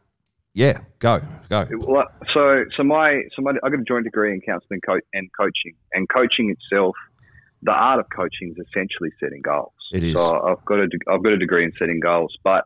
yeah, 0.53 0.79
go 0.99 1.21
go. 1.49 1.67
Well, 1.77 2.05
so 2.33 2.63
so 2.77 2.83
my 2.83 3.23
so 3.35 3.41
my 3.41 3.51
I 3.63 3.69
got 3.69 3.79
a 3.79 3.83
joint 3.83 4.05
degree 4.05 4.33
in 4.33 4.41
counselling 4.41 4.81
co- 4.81 5.01
and 5.13 5.29
coaching, 5.37 5.75
and 5.93 6.07
coaching 6.09 6.49
itself, 6.55 6.95
the 7.61 7.71
art 7.71 7.99
of 7.99 8.05
coaching 8.15 8.55
is 8.57 8.65
essentially 8.69 9.09
setting 9.19 9.41
goals. 9.41 9.73
It 9.93 10.03
is. 10.03 10.15
So 10.15 10.41
I've 10.41 10.65
got 10.65 10.79
a 10.79 10.87
de- 10.87 11.09
I've 11.09 11.23
got 11.23 11.33
a 11.33 11.37
degree 11.37 11.63
in 11.63 11.71
setting 11.77 11.99
goals, 11.99 12.35
but 12.43 12.65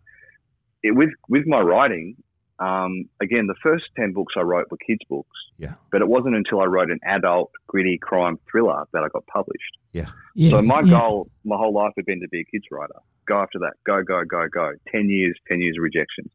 it, 0.82 0.96
with 0.96 1.10
with 1.28 1.46
my 1.46 1.60
writing, 1.60 2.16
um, 2.60 3.04
again, 3.22 3.48
the 3.48 3.56
first 3.62 3.84
ten 3.98 4.14
books 4.14 4.34
I 4.38 4.42
wrote 4.42 4.68
were 4.72 4.78
kids' 4.78 5.02
books. 5.10 5.38
Yeah. 5.58 5.74
But 5.92 6.02
it 6.02 6.08
wasn't 6.08 6.36
until 6.36 6.62
I 6.62 6.66
wrote 6.66 6.90
an 6.90 7.00
adult, 7.04 7.52
gritty 7.68 7.98
crime 8.02 8.40
thriller 8.50 8.86
that 8.94 9.04
I 9.04 9.10
got 9.10 9.26
published. 9.28 9.78
Yes, 9.92 10.12
So 10.52 10.62
my 10.62 10.82
yeah. 10.82 11.00
goal, 11.00 11.30
my 11.44 11.58
whole 11.58 11.74
life, 11.74 11.94
had 11.98 12.06
been 12.06 12.22
to 12.22 12.28
be 12.30 12.42
a 12.42 12.46
kids 12.46 12.66
writer. 12.72 12.94
Go 13.28 13.42
after 13.42 13.60
that. 13.60 13.74
Go, 13.86 14.04
go, 14.04 14.24
go, 14.24 14.48
go. 14.52 14.72
Ten 14.90 15.10
years, 15.10 15.38
ten 15.48 15.60
years 15.60 15.76
of 15.78 15.84
rejections. 15.84 16.32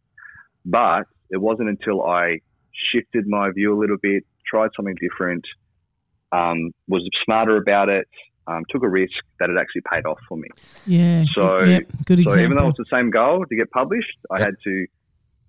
But 0.67 1.05
it 1.31 1.39
wasn't 1.39 1.71
until 1.71 2.03
I 2.03 2.41
shifted 2.93 3.27
my 3.27 3.51
view 3.51 3.77
a 3.77 3.79
little 3.79 3.97
bit, 4.03 4.25
tried 4.47 4.71
something 4.77 4.97
different, 5.01 5.45
um, 6.33 6.73
was 6.89 7.09
smarter 7.25 7.57
about 7.57 7.89
it, 7.89 8.09
um, 8.47 8.65
took 8.71 8.83
a 8.83 8.89
risk 8.89 9.13
that 9.41 9.51
it 9.51 9.57
actually 9.61 9.83
paid 9.91 10.05
off 10.07 10.19
for 10.29 10.37
me. 10.37 10.49
Yeah. 10.87 11.25
So- 11.35 11.63
yep, 11.65 11.85
good 12.05 12.19
So 12.23 12.31
example. 12.31 12.41
even 12.45 12.57
though 12.57 12.69
it's 12.69 12.79
the 12.79 12.85
same 12.91 13.11
goal 13.11 13.45
to 13.49 13.57
get 13.57 13.71
published, 13.71 14.17
I 14.31 14.41
had 14.41 14.55
to 14.65 14.87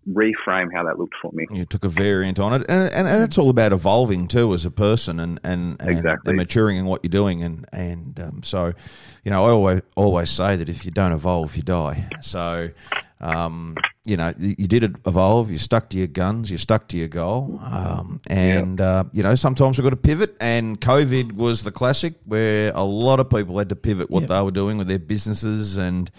reframe 0.09 0.67
how 0.73 0.83
that 0.83 0.99
looked 0.99 1.15
for 1.21 1.31
me. 1.33 1.45
You 1.49 1.65
took 1.65 1.85
a 1.85 1.89
variant 1.89 2.37
on 2.39 2.53
it, 2.53 2.65
and, 2.67 2.91
and, 2.93 3.07
and 3.07 3.23
it's 3.23 3.37
all 3.37 3.49
about 3.49 3.71
evolving 3.71 4.27
too 4.27 4.53
as 4.53 4.65
a 4.65 4.71
person, 4.71 5.19
and 5.19 5.39
and, 5.45 5.79
and, 5.79 5.89
Exactly. 5.89 6.31
and 6.31 6.37
maturing 6.37 6.75
in 6.77 6.85
what 6.85 7.01
you're 7.03 7.09
doing, 7.09 7.41
and 7.41 7.65
and 7.71 8.19
um, 8.19 8.43
so, 8.43 8.73
you 9.23 9.31
know, 9.31 9.45
I 9.45 9.49
always 9.49 9.81
always 9.95 10.29
say 10.29 10.57
that 10.57 10.67
if 10.67 10.83
you 10.85 10.91
don't 10.91 11.13
evolve, 11.13 11.55
you 11.55 11.63
die. 11.63 12.09
So, 12.21 12.69
um, 13.23 13.75
you 14.05 14.17
know, 14.17 14.33
you 14.37 14.55
you 14.57 14.67
did 14.67 14.83
evolve. 15.07 15.49
You 15.49 15.57
stuck 15.57 15.89
to 15.91 15.97
your 15.97 16.07
guns. 16.07 16.51
You 16.51 16.57
stuck 16.57 16.87
to 16.89 16.97
your 16.97 17.07
goal, 17.07 17.59
um, 17.63 18.19
and 18.29 18.81
uh, 18.81 19.05
you 19.13 19.23
know, 19.23 19.35
sometimes 19.35 19.77
we've 19.77 19.83
got 19.83 19.91
to 19.91 19.95
pivot. 19.95 20.35
And 20.41 20.79
COVID 20.79 21.31
was 21.31 21.63
the 21.63 21.71
classic 21.71 22.15
where 22.25 22.71
a 22.75 22.83
lot 22.83 23.19
of 23.21 23.29
people 23.29 23.57
had 23.57 23.69
to 23.69 23.75
pivot 23.75 24.09
what 24.11 24.21
Yep. 24.23 24.29
they 24.29 24.41
were 24.41 24.51
doing 24.51 24.77
with 24.77 24.87
their 24.87 24.99
businesses 24.99 25.77
and 25.77 26.11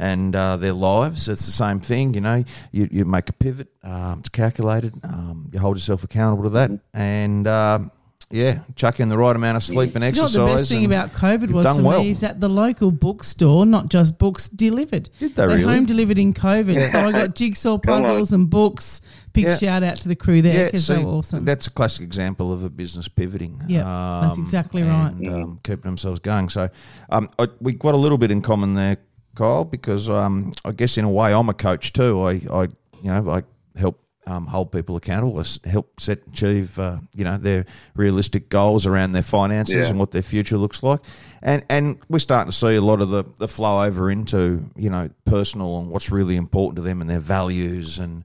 and 0.00 0.34
uh, 0.34 0.56
their 0.56 0.72
lives. 0.72 1.28
It's 1.28 1.46
the 1.46 1.52
same 1.52 1.80
thing, 1.80 2.14
you 2.14 2.20
know. 2.20 2.44
You, 2.72 2.88
you 2.90 3.04
make 3.04 3.28
a 3.28 3.32
pivot. 3.32 3.68
Um, 3.82 4.20
it's 4.20 4.28
calculated. 4.28 4.94
Um, 5.04 5.50
you 5.52 5.58
hold 5.60 5.76
yourself 5.76 6.02
accountable 6.04 6.44
to 6.44 6.50
that, 6.50 6.70
and 6.94 7.46
um, 7.48 7.90
yeah, 8.30 8.60
chuck 8.76 9.00
in 9.00 9.08
the 9.08 9.16
right 9.16 9.34
amount 9.34 9.56
of 9.56 9.62
sleep 9.62 9.94
and 9.96 10.04
You 10.04 10.12
know 10.12 10.22
what 10.22 10.24
exercise. 10.26 10.32
the 10.32 10.56
best 10.56 10.68
thing 10.68 10.84
about 10.84 11.12
COVID 11.12 11.50
was 11.50 11.64
done 11.64 11.76
for 11.78 11.82
well. 11.82 12.02
me 12.02 12.10
is 12.10 12.20
that 12.20 12.40
the 12.40 12.48
local 12.48 12.90
bookstore, 12.90 13.64
not 13.64 13.88
just 13.88 14.18
books, 14.18 14.48
delivered. 14.50 15.08
Did 15.18 15.34
they 15.34 15.46
really? 15.46 15.62
home 15.62 15.86
delivered 15.86 16.18
in 16.18 16.34
COVID. 16.34 16.90
So 16.90 17.00
I 17.06 17.12
got 17.12 17.34
jigsaw 17.34 17.78
puzzles 17.78 18.32
and 18.34 18.50
books. 18.50 19.00
Big 19.32 19.44
Yeah. 19.44 19.56
shout 19.56 19.82
out 19.82 19.96
to 20.00 20.08
the 20.08 20.16
crew 20.16 20.42
there 20.42 20.66
because 20.66 20.86
see, 20.86 20.94
they 20.94 21.04
were 21.04 21.10
awesome. 21.12 21.44
that's 21.44 21.66
a 21.68 21.70
classic 21.70 22.02
example 22.02 22.52
of 22.52 22.64
a 22.64 22.70
business 22.70 23.08
pivoting. 23.08 23.62
Yeah, 23.66 23.84
that's 24.22 24.38
exactly 24.38 24.82
right. 24.82 25.12
And 25.12 25.28
um, 25.28 25.60
keeping 25.62 25.82
themselves 25.82 26.20
going. 26.20 26.48
So 26.50 26.68
um, 27.10 27.30
I, 27.38 27.48
we 27.60 27.72
got 27.72 27.94
a 27.94 27.98
little 27.98 28.18
bit 28.18 28.30
in 28.30 28.42
common 28.42 28.74
there, 28.74 28.98
Kyle, 29.36 29.64
because 29.64 30.10
um, 30.10 30.52
I 30.64 30.72
guess 30.72 30.98
in 30.98 31.04
a 31.04 31.10
way 31.10 31.32
I'm 31.32 31.48
a 31.48 31.54
coach 31.54 31.92
too. 31.92 32.22
I, 32.22 32.32
I 32.50 32.62
you 33.02 33.10
know, 33.10 33.30
I 33.30 33.42
help 33.78 34.00
um, 34.28 34.46
hold 34.46 34.70
people 34.72 34.94
accountable, 34.96 35.40
s- 35.40 35.58
help 35.64 35.98
set 36.00 36.20
achieve, 36.28 36.78
uh, 36.78 36.98
you 37.14 37.24
know, 37.24 37.38
their 37.38 37.64
realistic 37.96 38.48
goals 38.50 38.86
around 38.86 39.12
their 39.12 39.22
finances 39.22 39.74
Yeah. 39.76 39.86
and 39.88 39.98
what 39.98 40.10
their 40.10 40.22
future 40.22 40.58
looks 40.58 40.82
like. 40.82 41.00
And 41.42 41.64
and 41.70 41.96
we're 42.08 42.18
starting 42.18 42.50
to 42.50 42.56
see 42.56 42.76
a 42.76 42.80
lot 42.82 43.00
of 43.00 43.08
the, 43.10 43.24
the 43.38 43.48
flow 43.48 43.84
over 43.84 44.10
into, 44.10 44.64
you 44.76 44.90
know, 44.90 45.08
personal 45.24 45.78
and 45.80 45.90
what's 45.90 46.10
really 46.10 46.36
important 46.36 46.76
to 46.76 46.82
them 46.82 47.00
and 47.00 47.08
their 47.08 47.20
values 47.20 47.98
and 47.98 48.24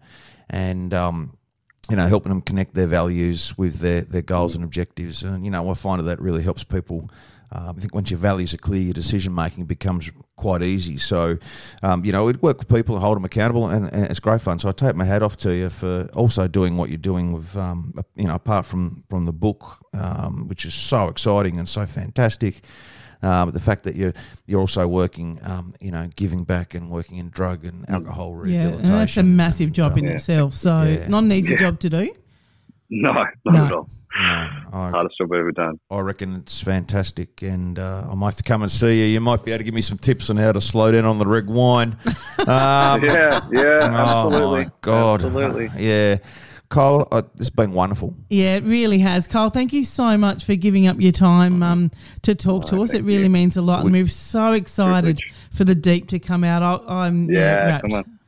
and 0.49 0.93
um, 0.93 1.37
you 1.89 1.95
know, 1.97 2.07
helping 2.07 2.29
them 2.31 2.41
connect 2.41 2.73
their 2.73 2.87
values 2.87 3.57
with 3.57 3.79
their, 3.79 4.01
their 4.01 4.21
goals 4.21 4.55
and 4.55 4.63
objectives. 4.63 5.21
And, 5.23 5.43
you 5.43 5.51
know, 5.51 5.69
I 5.69 5.73
find 5.73 5.99
that 5.99 6.03
that 6.03 6.21
really 6.21 6.41
helps 6.43 6.63
people. 6.63 7.09
Um, 7.55 7.75
I 7.77 7.79
think 7.79 7.93
once 7.93 8.09
your 8.09 8.19
values 8.19 8.53
are 8.53 8.57
clear, 8.57 8.81
your 8.81 8.93
decision 8.93 9.33
making 9.35 9.65
becomes 9.65 10.11
quite 10.37 10.63
easy. 10.63 10.97
So, 10.97 11.37
um, 11.83 12.03
you 12.03 12.11
know, 12.11 12.27
it 12.27 12.41
work 12.41 12.57
with 12.57 12.67
people 12.67 12.95
and 12.95 13.03
hold 13.03 13.15
them 13.15 13.25
accountable, 13.25 13.67
and, 13.69 13.93
and 13.93 14.05
it's 14.05 14.19
great 14.19 14.41
fun. 14.41 14.57
So 14.59 14.69
I 14.69 14.71
take 14.71 14.95
my 14.95 15.05
hat 15.05 15.21
off 15.21 15.37
to 15.37 15.53
you 15.55 15.69
for 15.69 16.09
also 16.15 16.47
doing 16.47 16.77
what 16.77 16.89
you're 16.89 16.97
doing 16.97 17.31
with, 17.31 17.55
um, 17.55 17.93
you 18.15 18.25
know, 18.27 18.33
apart 18.35 18.65
from, 18.65 19.03
from 19.09 19.25
the 19.25 19.31
book, 19.31 19.77
um, 19.93 20.47
which 20.47 20.65
is 20.65 20.73
so 20.73 21.07
exciting 21.09 21.59
and 21.59 21.69
so 21.69 21.85
fantastic. 21.85 22.61
Um, 23.21 23.51
the 23.51 23.59
fact 23.59 23.83
that 23.83 23.95
you're 23.95 24.11
you're 24.47 24.59
also 24.59 24.85
working, 24.85 25.39
um, 25.43 25.73
you 25.79 25.91
know, 25.91 26.09
giving 26.17 26.43
back 26.43 26.73
and 26.73 26.89
working 26.89 27.19
in 27.19 27.29
drug 27.29 27.63
and 27.63 27.89
alcohol 27.89 28.31
yeah, 28.45 28.63
rehabilitation. 28.63 28.91
and 28.91 28.99
that's 29.01 29.15
a 29.17 29.23
massive 29.23 29.71
job 29.71 29.97
in 29.97 30.03
Yeah. 30.05 30.11
itself. 30.11 30.55
So 30.55 30.83
Yeah. 30.83 31.07
not 31.07 31.23
an 31.23 31.31
easy 31.31 31.51
Yeah. 31.53 31.57
job 31.59 31.79
to 31.79 31.89
do. 31.89 32.11
No, 32.89 33.13
not 33.13 33.27
No. 33.45 33.65
at 33.65 33.71
all. 33.71 33.89
No, 34.19 34.49
I, 34.73 34.89
Hardest 34.89 35.17
job 35.19 35.31
I've 35.31 35.39
ever 35.39 35.51
done. 35.51 35.79
I 35.91 35.99
reckon 35.99 36.35
it's 36.37 36.59
fantastic, 36.61 37.43
and 37.43 37.77
uh, 37.77 38.07
I 38.09 38.15
might 38.15 38.29
have 38.29 38.35
to 38.37 38.43
come 38.43 38.63
and 38.63 38.71
see 38.71 38.99
you. 39.01 39.05
You 39.05 39.21
might 39.21 39.45
be 39.45 39.51
able 39.51 39.59
to 39.59 39.63
give 39.63 39.73
me 39.75 39.81
some 39.81 39.99
tips 39.99 40.29
on 40.31 40.37
how 40.37 40.51
to 40.51 40.59
slow 40.59 40.91
down 40.91 41.05
on 41.05 41.19
the 41.19 41.27
red 41.27 41.47
wine. 41.49 41.95
Um, 42.39 43.01
yeah, 43.05 43.39
yeah, 43.51 43.61
Oh 43.61 44.25
absolutely. 44.27 44.65
my 44.65 44.71
god! 44.81 45.23
Absolutely. 45.23 45.69
Yeah, 45.77 46.17
Kyle, 46.67 47.07
uh, 47.11 47.21
this 47.35 47.47
has 47.47 47.49
been 47.51 47.71
wonderful. 47.71 48.15
Yeah, 48.29 48.55
it 48.55 48.63
really 48.65 48.99
has. 48.99 49.27
Carl, 49.27 49.49
thank 49.49 49.71
you 49.71 49.85
so 49.85 50.17
much 50.17 50.43
for 50.43 50.55
giving 50.55 50.87
up 50.87 50.99
your 50.99 51.13
time 51.13 51.63
um, 51.63 51.89
to 52.23 52.35
talk 52.35 52.65
to 52.65 52.81
us. 52.81 52.93
It 52.93 53.03
really 53.05 53.23
you. 53.23 53.29
means 53.29 53.55
a 53.55 53.61
lot, 53.61 53.83
and 53.85 53.93
we're 53.93 54.07
so 54.07 54.51
excited 54.51 55.19
Privilege. 55.19 55.33
for 55.55 55.63
the 55.63 55.75
deep 55.75 56.09
to 56.09 56.19
come 56.19 56.43
out. 56.43 56.63
I, 56.63 57.05
I'm 57.05 57.29
yeah, 57.29 57.67
Yeah, 57.67 57.79
come 57.81 57.93
on. 57.99 58.19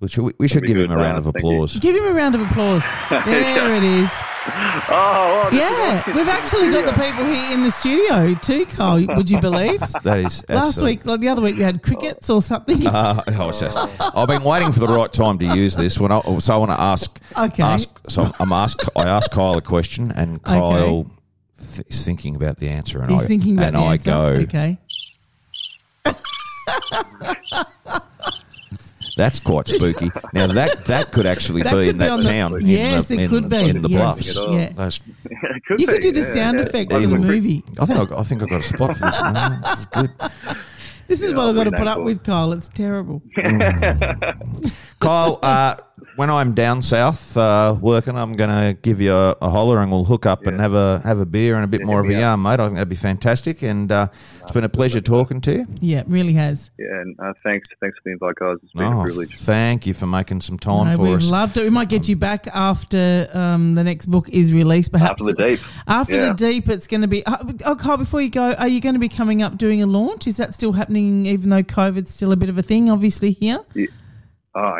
We 0.00 0.08
should, 0.08 0.34
we 0.38 0.48
should 0.48 0.66
give 0.66 0.76
him 0.76 0.90
a 0.90 0.96
round 0.96 1.14
uh, 1.16 1.20
of 1.20 1.26
applause. 1.28 1.78
Give 1.78 1.96
him 1.96 2.04
a 2.04 2.12
round 2.12 2.34
of 2.34 2.42
applause. 2.42 2.82
There 3.08 3.74
it 3.76 3.84
is. 3.84 4.10
Oh, 4.48 5.42
oh 5.46 5.48
this 5.50 5.60
Yeah, 5.60 6.14
we've 6.16 6.28
actually 6.28 6.70
got 6.70 6.86
the 6.86 6.92
people 7.00 7.24
here 7.24 7.52
in 7.52 7.62
the 7.62 7.70
studio 7.70 8.34
too, 8.34 8.66
Carl. 8.66 9.04
Would 9.16 9.28
you 9.30 9.40
believe? 9.40 9.80
That 10.04 10.18
is 10.18 10.44
Last 10.48 10.68
absolute- 10.68 10.86
week, 10.86 11.06
like 11.06 11.20
the 11.20 11.28
other 11.28 11.42
week, 11.42 11.56
we 11.56 11.62
had 11.62 11.82
crickets 11.82 12.30
or 12.30 12.40
something. 12.42 12.86
Uh, 12.86 13.20
oh, 13.28 13.48
it's 13.48 13.60
just- 13.60 13.76
I've 14.00 14.28
been 14.28 14.42
waiting 14.44 14.72
for 14.72 14.80
the 14.80 14.88
right 14.88 15.12
time 15.12 15.38
to 15.38 15.46
use 15.56 15.76
this. 15.76 15.98
When 15.98 16.12
I, 16.12 16.20
so 16.38 16.54
I 16.54 16.56
want 16.56 16.70
to 16.70 16.80
ask. 16.80 17.20
Okay. 17.36 17.62
Ask, 17.62 17.88
so 18.08 18.30
I'm 18.38 18.52
ask. 18.52 18.78
I 18.96 19.02
ask 19.08 19.30
Kyle 19.30 19.56
a 19.56 19.62
question, 19.62 20.12
and 20.12 20.42
Kyle 20.42 21.04
th- 21.74 21.86
is 21.88 22.04
thinking 22.04 22.36
about 22.36 22.58
the 22.58 22.68
answer, 22.68 23.00
and 23.00 23.10
He's 23.10 23.24
I 23.24 23.26
thinking 23.26 23.58
about 23.58 23.74
and 23.74 23.76
the 23.76 23.80
I 23.80 23.92
answer. 23.94 24.10
go. 24.10 24.26
Okay. 24.44 24.78
That's 29.16 29.40
quite 29.40 29.66
spooky. 29.66 30.10
Now 30.34 30.46
that 30.48 30.84
that 30.86 31.10
could 31.12 31.26
actually 31.26 31.62
That 31.62 31.70
be 31.72 31.76
could 31.76 31.88
in 31.88 31.96
be 31.96 32.04
that 32.04 32.10
on 32.10 32.20
the- 32.20 32.28
town. 32.28 32.54
in 32.60 32.66
Yes, 32.66 33.08
the, 33.08 33.14
it 33.14 33.20
in, 33.22 33.30
could 33.30 33.48
be. 33.48 33.56
in 33.70 33.80
the 33.82 33.88
Yes. 33.88 33.98
bluffs. 34.34 34.50
Yeah. 34.50 34.72
Those- 34.74 35.00
It 35.30 35.62
could 35.66 35.80
You 35.80 35.86
could 35.86 36.02
do 36.02 36.12
the 36.12 36.20
yeah, 36.20 36.34
sound 36.34 36.58
yeah. 36.58 36.64
effects 36.66 36.94
in 36.94 37.10
the 37.10 37.18
movie. 37.18 37.64
I 37.80 37.86
think 37.86 38.12
I, 38.12 38.18
I 38.18 38.22
think 38.22 38.42
I 38.42 38.46
got 38.46 38.60
a 38.60 38.62
spot 38.62 38.96
for 38.96 39.04
this 39.06 39.20
one. 39.20 39.34
This 39.64 39.78
is 39.80 39.86
good. 39.86 40.10
This 41.08 41.22
is 41.22 41.30
Yeah, 41.30 41.36
what 41.36 41.46
I've 41.48 41.54
got 41.54 41.64
to 41.64 41.70
put 41.72 41.86
up 41.86 41.96
for. 41.98 42.02
with, 42.02 42.22
Kyle. 42.24 42.52
It's 42.52 42.68
terrible. 42.68 43.22
Kyle, 45.00 45.38
uh, 45.42 45.76
when 46.16 46.30
I'm 46.30 46.54
down 46.54 46.82
south 46.82 47.36
uh, 47.36 47.76
working, 47.80 48.16
I'm 48.16 48.34
going 48.36 48.50
to 48.50 48.78
give 48.80 49.00
you 49.00 49.12
a, 49.12 49.36
a 49.42 49.50
holler 49.50 49.78
and 49.80 49.90
we'll 49.90 50.04
hook 50.04 50.26
up 50.26 50.46
and 50.46 50.58
have 50.60 50.72
a 50.74 51.00
have 51.04 51.18
a 51.18 51.26
beer 51.26 51.54
and 51.56 51.64
a 51.64 51.66
bit 51.66 51.84
more 51.84 52.00
of 52.00 52.08
a 52.08 52.12
yarn, 52.14 52.42
mate. 52.42 52.54
I 52.60 52.64
think 52.64 52.74
that'd 52.74 52.88
be 52.88 52.96
fantastic. 52.96 53.62
And 53.62 53.92
uh, 53.92 54.08
it's 54.42 54.52
been 54.52 54.64
a 54.64 54.68
pleasure 54.68 55.00
talking 55.00 55.40
to 55.42 55.52
you. 55.58 55.66
Yeah, 55.80 56.00
it 56.00 56.08
really 56.08 56.32
has. 56.34 56.70
Yeah, 56.78 56.86
and 56.86 57.16
uh, 57.20 57.32
thanks, 57.42 57.68
thanks 57.80 57.96
for 57.98 58.02
the 58.06 58.12
invite, 58.12 58.34
guys. 58.36 58.56
It's 58.62 58.72
been 58.72 58.84
a 58.84 59.00
Oh, 59.00 59.02
privilege. 59.04 59.36
thank 59.38 59.86
you 59.86 59.94
for 59.94 60.06
making 60.06 60.40
some 60.40 60.58
time 60.58 60.92
No, 60.92 60.96
for 60.96 61.02
we've 61.02 61.16
us. 61.18 61.30
loved 61.30 61.56
it. 61.56 61.64
We 61.64 61.70
might 61.70 61.88
get 61.88 62.08
you 62.08 62.16
back 62.16 62.46
after 62.48 63.28
um, 63.34 63.74
the 63.74 63.84
next 63.84 64.06
book 64.06 64.28
is 64.30 64.52
released, 64.52 64.92
perhaps. 64.92 65.20
After 65.20 65.24
the 65.24 65.46
deep. 65.46 65.60
After 65.86 66.14
Yeah. 66.14 66.28
the 66.28 66.34
deep, 66.34 66.68
it's 66.68 66.86
going 66.86 67.02
to 67.02 67.08
be. 67.08 67.24
Uh, 67.26 67.36
oh, 67.64 67.76
Kyle, 67.76 67.96
before 67.96 68.22
you 68.22 68.30
go, 68.30 68.52
are 68.54 68.68
you 68.68 68.80
going 68.80 68.94
to 68.94 68.98
be 69.00 69.08
coming 69.08 69.42
up 69.42 69.58
doing 69.58 69.82
a 69.82 69.86
launch? 69.86 70.26
Is 70.26 70.36
that 70.38 70.54
still 70.54 70.72
happening, 70.72 71.26
even 71.26 71.50
though 71.50 71.62
COVID's 71.62 72.10
still 72.10 72.32
a 72.32 72.36
bit 72.36 72.48
of 72.48 72.56
a 72.58 72.62
thing, 72.62 72.88
obviously, 72.90 73.32
here? 73.32 73.58
Oh, 74.54 74.78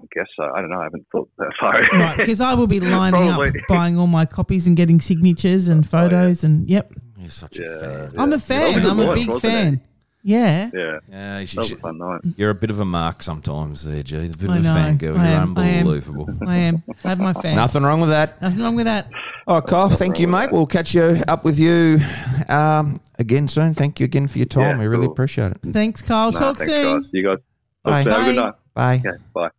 I, 0.00 0.02
I 0.02 0.06
guess 0.14 0.26
so. 0.36 0.44
I 0.54 0.60
don't 0.60 0.70
know. 0.70 0.80
I 0.80 0.84
haven't 0.84 1.06
thought 1.12 1.28
that 1.38 1.52
far. 1.60 1.80
Right, 1.92 2.16
because 2.16 2.40
I 2.40 2.54
will 2.54 2.66
be 2.66 2.80
lining 2.98 3.28
up, 3.28 3.40
Probably. 3.40 3.60
buying 3.68 3.98
all 3.98 4.06
my 4.06 4.26
copies 4.26 4.66
and 4.66 4.76
getting 4.76 5.00
signatures 5.00 5.68
and 5.68 5.88
photos. 5.88 6.44
And 6.44 6.68
yep, 6.68 6.92
You're 7.18 7.30
such 7.30 7.58
Yeah. 7.58 7.66
a 7.66 7.80
fan. 7.80 8.12
I'm 8.18 8.32
a 8.32 8.36
That 8.36 8.40
fan. 8.42 8.74
was 8.76 8.84
a 8.84 8.88
I'm 8.88 8.98
a 9.00 9.04
launch, 9.04 9.18
big 9.18 9.28
wasn't 9.28 9.42
fan. 9.52 9.80
Yeah. 10.22 10.70
yeah, 10.74 10.98
Yeah, 11.08 11.38
you 11.38 11.46
that 11.46 11.48
should, 11.48 11.58
was 11.58 11.72
a 11.72 11.76
fun 11.76 11.98
night. 11.98 12.20
you're 12.36 12.50
a 12.50 12.54
bit 12.54 12.70
of 12.70 12.80
a 12.80 12.84
mark 12.84 13.22
sometimes 13.22 13.84
there, 13.84 14.02
G. 14.02 14.16
A 14.16 14.20
bit 14.22 14.50
I 14.50 14.56
of 14.56 14.64
know. 14.64 14.72
a 14.72 14.74
fan 14.74 14.96
girl. 14.96 15.16
I 15.16 15.28
You're 15.30 15.40
am. 15.40 15.56
I 15.56 15.66
am. 15.68 15.78
unbelievable. 15.86 16.28
I 16.48 16.56
am. 16.56 16.82
I 17.04 17.08
have 17.10 17.20
my 17.20 17.32
fan. 17.42 17.54
Nothing 17.54 17.84
wrong 17.84 18.00
with 18.00 18.10
that. 18.10 18.42
Nothing 18.42 18.62
wrong 18.64 18.74
with 18.74 18.86
that. 18.86 19.08
Oh, 19.46 19.60
Kyle, 19.60 19.88
thank 19.88 20.18
you, 20.18 20.26
mate. 20.26 20.50
We'll 20.50 20.66
catch 20.66 20.94
you 20.96 21.18
up 21.28 21.44
with 21.44 21.60
you 21.60 22.00
um, 22.48 23.00
again 23.20 23.46
soon. 23.46 23.74
Thank 23.74 24.00
you 24.00 24.04
again 24.04 24.26
for 24.26 24.38
your 24.38 24.46
time. 24.46 24.76
Yeah, 24.78 24.80
we 24.80 24.86
really 24.88 25.04
cool. 25.04 25.12
appreciate 25.12 25.52
it. 25.52 25.58
Thanks, 25.64 26.02
Kyle. 26.02 26.32
Nah, 26.32 26.38
Talk 26.40 26.58
thanks, 26.58 26.72
soon. 26.72 27.02
guys. 27.02 27.10
You 27.12 27.22
guys. 27.22 27.38
Bye. 27.84 28.02
Talk. 28.02 28.12
Have 28.12 28.22
a 28.22 28.24
good 28.32 28.36
Bye. 28.36 28.42
night. 28.46 28.54
Bye. 28.74 29.08
Okay, 29.10 29.18
bye. 29.32 29.50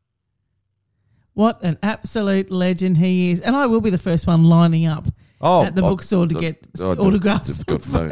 What 1.37 1.61
an 1.63 1.77
absolute 1.83 2.49
legend 2.49 2.97
he 2.97 3.31
is. 3.31 3.41
And 3.41 3.55
I 3.55 3.67
will 3.67 3.79
be 3.81 3.91
the 3.91 3.97
first 4.09 4.25
one 4.25 4.43
lining 4.43 4.87
up 4.87 5.05
Oh, 5.39 5.63
at 5.63 5.75
the 5.75 5.83
bookstore 5.83 6.25
to 6.25 6.33
get 6.33 6.65
autographs. 6.81 7.61
No, 7.93 8.09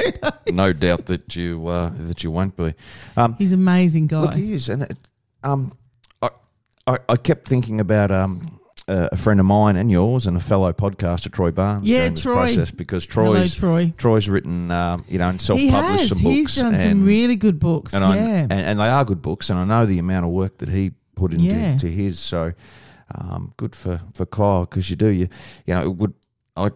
no 0.51 0.73
doubt 0.73 1.07
that 1.07 1.35
you 1.35 1.65
uh, 1.67 1.89
that 2.01 2.23
you 2.23 2.29
won't 2.29 2.55
be. 2.55 2.75
Um, 3.17 3.35
He's 3.39 3.51
an 3.51 3.59
amazing 3.61 4.05
guy. 4.07 4.21
look, 4.21 4.33
he 4.35 4.53
is, 4.53 4.69
and 4.69 4.83
it, 4.83 4.97
um, 5.43 5.75
I, 6.21 6.29
I 6.85 6.97
I 7.09 7.15
kept 7.17 7.47
thinking 7.47 7.79
about 7.79 8.11
um. 8.11 8.59
Uh, 8.87 9.09
a 9.11 9.17
friend 9.17 9.39
of 9.39 9.47
mine 9.47 9.75
and 9.77 9.89
yours, 9.89 10.27
and 10.27 10.37
a 10.37 10.39
fellow 10.39 10.71
podcaster, 10.71 11.31
Troy 11.31 11.49
Barnes, 11.49 11.85
Yeah, 11.89 12.01
during 12.01 12.13
this 12.13 12.21
Troy. 12.21 12.33
process 12.35 12.69
because 12.69 13.07
Hello, 13.09 13.33
Troy's 13.33 13.55
Troy. 13.55 13.93
Troy's 13.97 14.29
written, 14.29 14.69
um, 14.69 15.03
you 15.07 15.17
know, 15.17 15.27
and 15.29 15.41
self-published 15.41 16.09
some 16.09 16.19
He's 16.19 16.43
books, 16.43 16.55
done 16.57 16.75
and, 16.75 16.83
some 16.99 17.03
really 17.03 17.35
good 17.35 17.59
books. 17.59 17.95
and 17.95 18.05
I 18.05 18.15
yeah. 18.15 18.23
and, 18.43 18.51
and 18.53 18.79
they 18.79 18.87
are 18.87 19.03
good 19.03 19.23
books, 19.23 19.49
and 19.49 19.57
I 19.57 19.65
know 19.65 19.87
the 19.87 19.97
amount 19.97 20.27
of 20.27 20.31
work 20.33 20.59
that 20.59 20.69
he 20.69 20.91
put 21.15 21.33
into 21.33 21.45
Yeah. 21.45 21.75
to 21.77 21.87
his. 21.89 22.19
So 22.19 22.53
um, 23.13 23.53
good 23.57 23.75
for 23.75 24.01
for 24.13 24.25
Kyle 24.25 24.65
because 24.65 24.89
you 24.89 24.95
do 24.95 25.07
you 25.09 25.27
you 25.65 25.73
know 25.73 25.83
it 25.83 25.95
would 25.95 26.13
I 26.55 26.71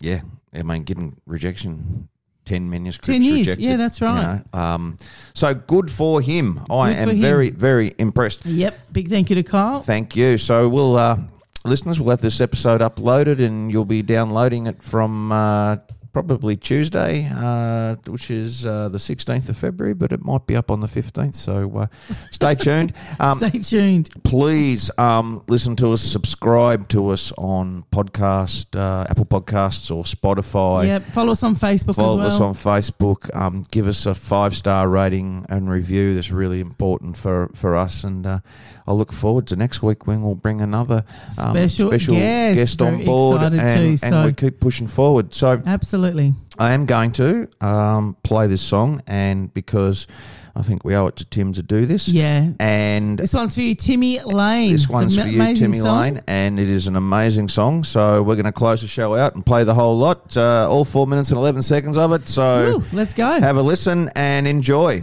yeah 0.00 0.20
I 0.54 0.62
mean 0.62 0.82
getting 0.84 1.16
rejection. 1.26 2.08
10 2.44 2.68
manuscripts 2.68 3.06
10 3.06 3.22
years. 3.22 3.38
rejected, 3.46 3.62
Yeah, 3.64 3.76
that's 3.76 4.00
you 4.00 4.06
right. 4.08 4.42
know. 4.52 4.58
Um, 4.60 4.96
so 5.32 5.54
good 5.54 5.88
for 5.92 6.20
him. 6.20 6.58
I 6.68 6.90
Good 6.92 6.98
am 6.98 7.08
him. 7.10 7.20
very, 7.20 7.50
very 7.50 7.92
impressed. 7.98 8.44
Yep. 8.44 8.74
Big 8.90 9.08
thank 9.08 9.30
you 9.30 9.36
to 9.36 9.44
Kyle. 9.44 9.80
Thank 9.80 10.16
you. 10.16 10.38
So 10.38 10.68
we'll, 10.68 10.96
uh, 10.96 11.18
listeners, 11.64 12.00
we'll 12.00 12.10
have 12.10 12.20
this 12.20 12.40
episode 12.40 12.80
uploaded, 12.80 13.38
and 13.40 13.70
you'll 13.70 13.84
be 13.84 14.02
downloading 14.02 14.66
it 14.66 14.82
from 14.82 15.30
uh, 15.30 15.76
probably 16.12 16.56
Tuesday, 16.56 17.28
uh, 17.34 17.96
which 18.06 18.30
is 18.30 18.66
uh, 18.66 18.88
the 18.88 18.98
sixteenth 18.98 19.48
of 19.48 19.56
February, 19.56 19.94
but 19.94 20.12
it 20.12 20.24
might 20.24 20.46
be 20.46 20.56
up 20.56 20.70
on 20.70 20.80
the 20.80 20.88
fifteenth. 20.88 21.34
So 21.34 21.70
uh, 21.76 21.86
stay 22.30 22.54
tuned. 22.54 22.92
Um, 23.20 23.38
Stay 23.38 23.50
tuned. 23.50 24.08
please 24.24 24.90
um, 24.98 25.44
listen 25.46 25.76
to 25.76 25.92
us, 25.92 26.02
subscribe 26.02 26.88
to 26.88 27.08
us 27.08 27.30
on 27.38 27.84
podcast, 27.92 28.76
uh, 28.76 29.06
Apple 29.08 29.26
Podcasts 29.26 29.94
or 29.94 30.02
Spotify. 30.04 30.86
Yep. 30.86 31.02
Follow 31.04 31.32
us 31.32 31.42
on 31.42 31.54
Facebook 31.54 31.96
Follow 31.96 32.20
as 32.22 32.34
us 32.34 32.40
on 32.40 32.54
Facebook. 32.54 33.34
Um, 33.36 33.64
give 33.70 33.86
us 33.86 34.06
a 34.06 34.14
five 34.14 34.56
star 34.56 34.88
rating 34.88 35.46
and 35.48 35.70
review. 35.70 36.14
That's 36.14 36.30
really 36.32 36.60
important 36.60 37.16
for, 37.16 37.50
for 37.54 37.76
us. 37.76 38.02
And 38.02 38.26
uh, 38.26 38.40
I 38.86 38.92
look 38.92 39.12
forward 39.12 39.46
to 39.48 39.56
next 39.56 39.82
week 39.82 40.06
when 40.06 40.22
we'll 40.22 40.34
bring 40.34 40.60
another 40.60 41.04
um, 41.38 41.68
Special 41.68 41.90
guest. 42.16 42.56
guest 42.56 42.82
on 42.82 43.04
board, 43.04 43.42
and, 43.42 43.98
so- 43.98 44.24
we 44.24 44.32
keep 44.32 44.60
pushing 44.60 44.88
forward. 44.88 45.34
So 45.34 45.62
Absolutely. 45.64 46.34
I 46.58 46.72
am 46.72 46.86
going 46.86 47.12
to 47.12 47.48
um, 47.60 48.16
play 48.22 48.46
this 48.46 48.60
song, 48.60 49.02
and 49.06 49.52
because 49.54 50.06
I 50.54 50.60
think 50.62 50.84
we 50.84 50.94
owe 50.94 51.06
it 51.06 51.16
to 51.16 51.24
Tim 51.24 51.54
to 51.54 51.62
do 51.62 51.86
this. 51.86 52.08
Yeah. 52.08 52.50
And 52.60 53.18
This 53.18 53.32
one's 53.32 53.54
for 53.54 53.62
you, 53.62 53.74
Timmy 53.74 54.20
Lane. 54.20 54.72
this 54.72 54.86
one's 54.88 55.18
for 55.18 55.26
you, 55.26 55.54
Timmy 55.54 55.78
song. 55.78 56.00
Lane, 56.00 56.20
and 56.26 56.60
it 56.60 56.68
is 56.68 56.88
an 56.88 56.96
amazing 56.96 57.48
song. 57.48 57.84
So 57.84 58.22
we're 58.22 58.34
going 58.34 58.44
to 58.44 58.52
close 58.52 58.82
the 58.82 58.86
show 58.88 59.14
out 59.14 59.34
and 59.34 59.46
play 59.46 59.64
the 59.64 59.72
whole 59.74 59.96
lot, 59.96 60.36
uh, 60.36 60.68
all 60.68 60.84
four 60.84 61.06
minutes 61.06 61.30
and 61.30 61.38
eleven 61.38 61.62
seconds 61.62 61.96
of 61.96 62.12
it. 62.12 62.28
So 62.28 62.78
Woo, 62.78 62.84
let's 62.92 63.14
go. 63.14 63.40
have 63.40 63.56
a 63.56 63.62
listen 63.62 64.10
and 64.14 64.46
enjoy. 64.46 65.02